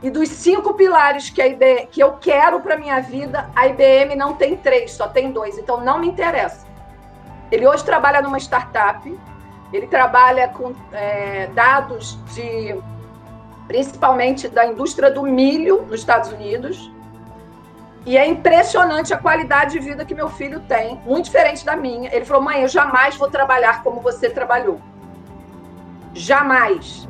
E 0.03 0.11
dos 0.11 0.29
cinco 0.29 0.75
pilares 0.75 1.31
que, 1.31 1.41
a 1.41 1.47
IBM, 1.47 1.87
que 1.87 2.03
eu 2.03 2.13
quero 2.15 2.61
para 2.61 2.77
minha 2.77 3.01
vida, 3.01 3.49
a 3.55 3.67
IBM 3.69 4.17
não 4.17 4.35
tem 4.35 4.57
três, 4.57 4.93
só 4.93 5.09
tem 5.09 5.31
dois. 5.31 5.57
Então 5.57 5.81
não 5.81 5.99
me 5.99 6.09
interessa. 6.09 6.67
Ele 7.51 7.67
hoje 7.67 7.85
trabalha 7.85 8.21
numa 8.21 8.39
startup, 8.39 9.19
ele 9.73 9.87
trabalha 9.87 10.49
com 10.49 10.75
é, 10.93 11.47
dados 11.55 12.19
de 12.35 12.77
principalmente 13.67 14.49
da 14.49 14.67
indústria 14.67 15.11
do 15.11 15.23
milho 15.23 15.83
nos 15.83 16.01
Estados 16.01 16.31
Unidos. 16.33 16.91
E 18.07 18.19
é 18.19 18.27
impressionante 18.27 19.15
a 19.15 19.19
qualidade 19.19 19.73
de 19.73 19.79
vida 19.79 20.05
que 20.05 20.15
meu 20.15 20.29
filho 20.29 20.61
tem, 20.61 20.97
muito 21.07 21.27
diferente 21.27 21.65
da 21.65 21.75
minha. 21.75 22.15
Ele 22.15 22.25
falou: 22.25 22.43
mãe, 22.43 22.63
eu 22.63 22.69
jamais 22.69 23.17
vou 23.17 23.31
trabalhar 23.31 23.83
como 23.83 24.01
você 24.01 24.29
trabalhou. 24.29 24.81
Jamais. 26.13 27.09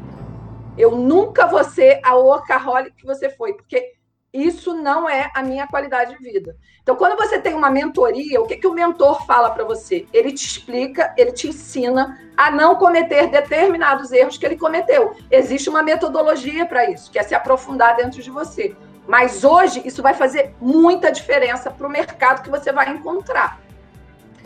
Eu 0.79 0.93
nunca 0.97 1.47
vou 1.47 1.63
ser 1.65 2.01
a 2.03 2.15
workaholic 2.15 2.97
que 2.97 3.07
você 3.07 3.29
foi, 3.29 3.55
porque 3.55 3.93
isso 4.33 4.75
não 4.75 5.09
é 5.09 5.31
a 5.33 5.43
minha 5.43 5.67
qualidade 5.67 6.17
de 6.17 6.23
vida. 6.23 6.57
Então, 6.83 6.97
quando 6.97 7.17
você 7.17 7.39
tem 7.39 7.55
uma 7.55 7.71
mentoria, 7.71 8.41
o 8.41 8.47
que, 8.47 8.57
que 8.57 8.67
o 8.67 8.73
mentor 8.73 9.25
fala 9.25 9.51
para 9.51 9.65
você? 9.65 10.07
Ele 10.13 10.33
te 10.33 10.45
explica, 10.45 11.15
ele 11.17 11.31
te 11.31 11.49
ensina 11.49 12.19
a 12.37 12.51
não 12.51 12.75
cometer 12.75 13.29
determinados 13.29 14.11
erros 14.11 14.37
que 14.37 14.45
ele 14.45 14.57
cometeu. 14.57 15.15
Existe 15.31 15.71
uma 15.71 15.85
metodologia 15.85 16.67
para 16.67 16.91
isso, 16.91 17.13
que 17.13 17.19
é 17.19 17.23
se 17.23 17.35
aprofundar 17.35 17.97
dentro 17.97 18.21
de 18.21 18.31
você. 18.31 18.77
Mas 19.07 19.45
hoje 19.45 19.83
isso 19.85 20.03
vai 20.03 20.15
fazer 20.15 20.55
muita 20.61 21.13
diferença 21.13 21.71
para 21.71 21.87
o 21.87 21.91
mercado 21.91 22.43
que 22.43 22.51
você 22.51 22.73
vai 22.73 22.91
encontrar. 22.91 23.61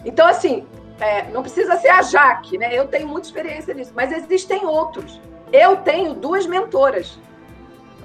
Então, 0.05 0.27
assim, 0.27 0.67
é, 1.01 1.25
não 1.31 1.43
precisa 1.43 1.77
ser 1.77 1.89
a 1.89 2.03
Jaque, 2.03 2.59
né? 2.59 2.77
Eu 2.77 2.89
tenho 2.89 3.07
muita 3.07 3.29
experiência 3.29 3.73
nisso, 3.73 3.93
mas 3.95 4.13
existem 4.13 4.67
outros. 4.67 5.21
Eu 5.53 5.77
tenho 5.77 6.15
duas 6.15 6.47
mentoras 6.47 7.19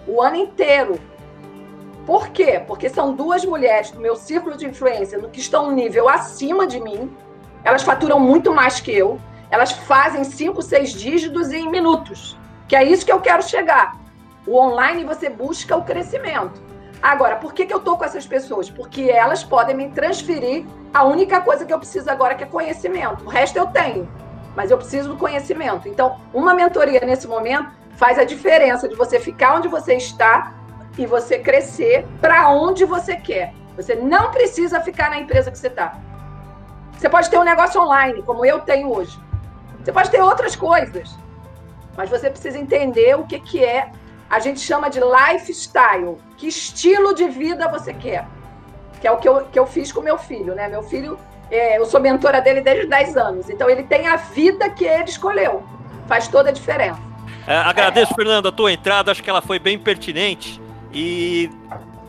o 0.08 0.22
ano 0.22 0.36
inteiro. 0.36 1.00
Por 2.06 2.30
quê? 2.30 2.62
Porque 2.66 2.90
são 2.90 3.14
duas 3.14 3.46
mulheres 3.46 3.92
do 3.92 4.00
meu 4.00 4.16
círculo 4.16 4.58
de 4.58 4.66
influência 4.66 5.20
que 5.30 5.40
estão 5.40 5.70
um 5.70 5.72
nível 5.72 6.10
acima 6.10 6.68
de 6.68 6.80
mim. 6.80 7.12
Elas 7.64 7.82
faturam 7.82 8.20
muito 8.20 8.54
mais 8.54 8.80
que 8.80 8.92
eu. 8.92 9.20
Elas 9.50 9.72
fazem 9.72 10.24
cinco, 10.24 10.62
seis 10.62 10.92
dígitos 10.92 11.52
em 11.52 11.70
minutos. 11.70 12.38
Que 12.68 12.76
é 12.76 12.84
isso 12.84 13.06
que 13.06 13.12
eu 13.12 13.22
quero 13.22 13.42
chegar. 13.42 14.03
O 14.46 14.58
online 14.58 15.04
você 15.04 15.30
busca 15.30 15.76
o 15.76 15.84
crescimento. 15.84 16.62
Agora, 17.02 17.36
por 17.36 17.54
que, 17.54 17.66
que 17.66 17.74
eu 17.74 17.80
tô 17.80 17.98
com 17.98 18.06
essas 18.06 18.26
pessoas? 18.26 18.70
Porque 18.70 19.04
elas 19.04 19.44
podem 19.44 19.76
me 19.76 19.90
transferir 19.90 20.66
a 20.94 21.04
única 21.04 21.42
coisa 21.42 21.66
que 21.66 21.74
eu 21.74 21.80
preciso 21.80 22.10
agora, 22.10 22.36
que 22.36 22.44
é 22.44 22.48
conhecimento. 22.48 23.26
O 23.26 23.30
resto 23.30 23.58
eu 23.58 23.68
tenho, 23.68 24.08
mas 24.56 24.72
eu 24.72 24.78
preciso 24.78 25.10
do 25.10 25.18
conhecimento. 25.18 25.88
Então, 25.88 26.18
uma 26.34 26.54
mentoria 26.54 27.02
nesse 27.02 27.28
momento 27.28 27.70
faz 27.96 28.18
a 28.18 28.24
diferença 28.24 28.88
de 28.88 28.96
você 28.96 29.20
ficar 29.20 29.56
onde 29.56 29.68
você 29.68 29.96
está 29.96 30.54
e 30.98 31.06
você 31.06 31.40
crescer 31.40 32.06
para 32.22 32.50
onde 32.50 32.86
você 32.86 33.16
quer. 33.16 33.54
Você 33.76 33.96
não 33.96 34.32
precisa 34.32 34.80
ficar 34.82 35.10
na 35.10 35.20
empresa 35.20 35.52
que 35.52 35.58
você 35.58 35.68
está. 35.68 36.00
Você 36.98 37.10
pode 37.10 37.30
ter 37.30 37.38
um 37.38 37.44
negócio 37.44 37.82
online, 37.82 38.22
como 38.22 38.46
eu 38.46 38.62
tenho 38.62 38.94
hoje. 38.94 39.20
Você 39.84 39.92
pode 39.92 40.10
ter 40.10 40.22
outras 40.22 40.56
coisas. 40.56 41.18
Mas 41.98 42.10
você 42.10 42.30
precisa 42.30 42.58
entender 42.58 43.18
o 43.18 43.26
que, 43.26 43.40
que 43.40 43.64
é 43.64 43.92
a 44.30 44.40
gente 44.40 44.60
chama 44.60 44.90
de 44.90 45.00
lifestyle. 45.00 46.18
Que 46.38 46.48
estilo 46.48 47.14
de 47.14 47.28
vida 47.28 47.68
você 47.68 47.94
quer? 47.94 48.28
Que 49.00 49.08
é 49.08 49.12
o 49.12 49.18
que 49.18 49.28
eu, 49.28 49.46
que 49.46 49.60
eu 49.60 49.66
fiz 49.66 49.92
com 49.92 50.02
meu 50.02 50.18
filho, 50.18 50.56
né? 50.56 50.68
Meu 50.68 50.84
filho, 50.84 51.20
é, 51.52 51.78
eu 51.78 51.86
sou 51.86 52.00
mentora 52.00 52.42
dele 52.42 52.62
desde 52.62 52.88
10 52.88 53.18
anos. 53.18 53.50
Então, 53.50 53.70
ele 53.70 53.84
tem 53.84 54.08
a 54.08 54.16
vida 54.16 54.70
que 54.70 54.86
ele 54.86 55.06
escolheu. 55.06 55.64
Faz 56.08 56.28
toda 56.28 56.50
a 56.50 56.52
diferença. 56.52 57.00
É, 57.48 57.56
agradeço, 57.56 58.14
é. 58.14 58.16
Fernando, 58.16 58.48
a 58.48 58.52
tua 58.52 58.72
entrada. 58.72 59.12
Acho 59.12 59.22
que 59.22 59.30
ela 59.30 59.42
foi 59.42 59.60
bem 59.60 59.78
pertinente 59.78 60.62
e 60.92 61.50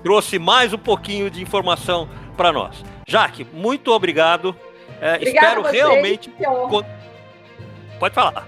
trouxe 0.02 0.38
mais 0.38 0.72
um 0.72 0.78
pouquinho 0.78 1.30
de 1.30 1.42
informação 1.42 2.08
para 2.36 2.52
nós. 2.52 2.84
Jaque, 3.06 3.46
muito 3.52 3.90
obrigado. 3.90 4.54
É, 5.00 5.22
espero 5.22 5.62
vocês, 5.62 5.82
realmente. 5.82 6.32
Pode 7.98 8.14
falar. 8.14 8.46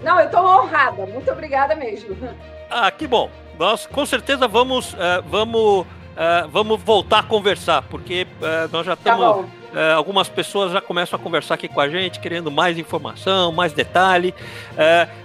Não, 0.00 0.18
eu 0.20 0.26
estou 0.26 0.44
honrada. 0.44 1.06
Muito 1.06 1.30
obrigada 1.30 1.74
mesmo. 1.74 2.16
Ah, 2.70 2.90
que 2.90 3.06
bom. 3.06 3.30
Nós 3.58 3.86
com 3.86 4.04
certeza 4.04 4.46
vamos, 4.46 4.92
uh, 4.92 5.22
vamos, 5.26 5.80
uh, 5.80 6.48
vamos 6.50 6.82
voltar 6.82 7.20
a 7.20 7.22
conversar, 7.22 7.82
porque 7.82 8.26
uh, 8.40 8.68
nós 8.70 8.86
já 8.86 8.94
estamos. 8.94 9.46
Tá 9.46 9.66
algumas 9.94 10.26
pessoas 10.26 10.72
já 10.72 10.80
começam 10.80 11.18
a 11.18 11.22
conversar 11.22 11.52
aqui 11.52 11.68
com 11.68 11.78
a 11.78 11.86
gente, 11.86 12.18
querendo 12.18 12.50
mais 12.50 12.78
informação, 12.78 13.52
mais 13.52 13.74
detalhe. 13.74 14.34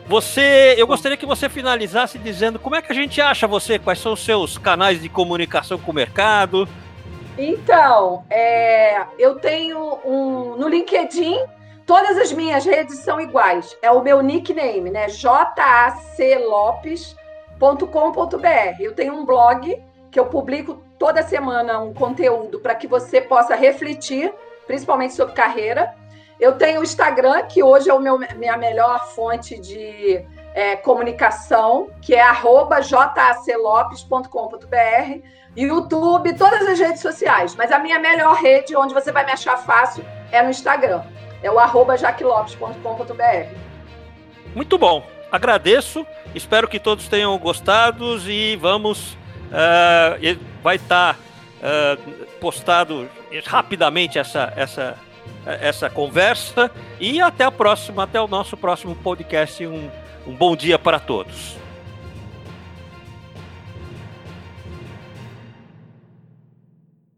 você, 0.05 0.75
eu 0.77 0.85
gostaria 0.85 1.15
que 1.15 1.25
você 1.25 1.47
finalizasse 1.47 2.19
dizendo 2.19 2.59
como 2.59 2.75
é 2.75 2.81
que 2.81 2.91
a 2.91 2.95
gente 2.95 3.21
acha 3.21 3.47
você, 3.47 3.79
quais 3.79 3.99
são 3.99 4.11
os 4.11 4.19
seus 4.19 4.57
canais 4.57 5.01
de 5.01 5.07
comunicação 5.07 5.77
com 5.77 5.91
o 5.91 5.95
mercado. 5.95 6.67
Então, 7.37 8.25
é, 8.29 9.05
eu 9.17 9.35
tenho 9.35 9.99
um 10.03 10.57
no 10.57 10.67
LinkedIn 10.67 11.39
Todas 11.85 12.17
as 12.17 12.31
minhas 12.31 12.63
redes 12.63 12.99
são 12.99 13.19
iguais. 13.19 13.75
É 13.81 13.91
o 13.91 14.01
meu 14.01 14.21
nickname, 14.21 14.89
né? 14.89 15.09
J-A-C 15.09 16.37
Lopes 16.37 17.17
com.br. 17.87 18.79
Eu 18.79 18.93
tenho 18.95 19.13
um 19.13 19.23
blog 19.23 19.79
que 20.09 20.19
eu 20.19 20.25
publico 20.25 20.83
toda 20.97 21.21
semana 21.21 21.79
um 21.79 21.93
conteúdo 21.93 22.59
para 22.59 22.73
que 22.73 22.87
você 22.87 23.21
possa 23.21 23.55
refletir, 23.55 24.33
principalmente 24.65 25.13
sobre 25.13 25.35
carreira. 25.35 25.93
Eu 26.39 26.57
tenho 26.57 26.81
o 26.81 26.83
Instagram, 26.83 27.43
que 27.43 27.61
hoje 27.61 27.87
é 27.87 27.93
o 27.93 27.99
meu, 27.99 28.17
minha 28.35 28.57
melhor 28.57 29.07
fonte 29.13 29.59
de 29.59 30.25
é, 30.55 30.75
comunicação, 30.75 31.91
que 32.01 32.15
é 32.15 32.23
jaclopes.com.br, 32.81 34.27
YouTube, 35.55 36.33
todas 36.33 36.67
as 36.67 36.79
redes 36.79 37.01
sociais. 37.01 37.55
Mas 37.55 37.71
a 37.71 37.77
minha 37.77 37.99
melhor 37.99 38.35
rede, 38.37 38.75
onde 38.75 38.91
você 38.93 39.11
vai 39.11 39.23
me 39.23 39.31
achar 39.31 39.57
fácil, 39.57 40.03
é 40.31 40.41
no 40.41 40.49
Instagram. 40.49 41.03
É 41.43 41.51
o 41.51 41.59
arroba 41.59 41.95
jaquelopes.com.br. 41.95 43.55
Muito 44.55 44.77
bom 44.79 45.03
agradeço, 45.31 46.05
espero 46.35 46.67
que 46.67 46.79
todos 46.79 47.07
tenham 47.07 47.37
gostado 47.37 48.17
e 48.29 48.55
vamos. 48.55 49.17
Uh, 49.51 50.39
vai 50.63 50.77
estar 50.77 51.15
tá, 51.15 51.19
uh, 51.61 52.11
postado 52.39 53.09
rapidamente 53.45 54.17
essa, 54.17 54.53
essa, 54.55 54.97
essa 55.45 55.89
conversa 55.89 56.71
e 56.99 57.19
até 57.19 57.43
a 57.43 57.51
próxima, 57.51 58.03
até 58.03 58.19
o 58.21 58.27
nosso 58.27 58.55
próximo 58.55 58.95
podcast. 58.95 59.65
Um, 59.65 59.89
um 60.25 60.33
bom 60.33 60.55
dia 60.55 60.79
para 60.79 60.99
todos. 60.99 61.60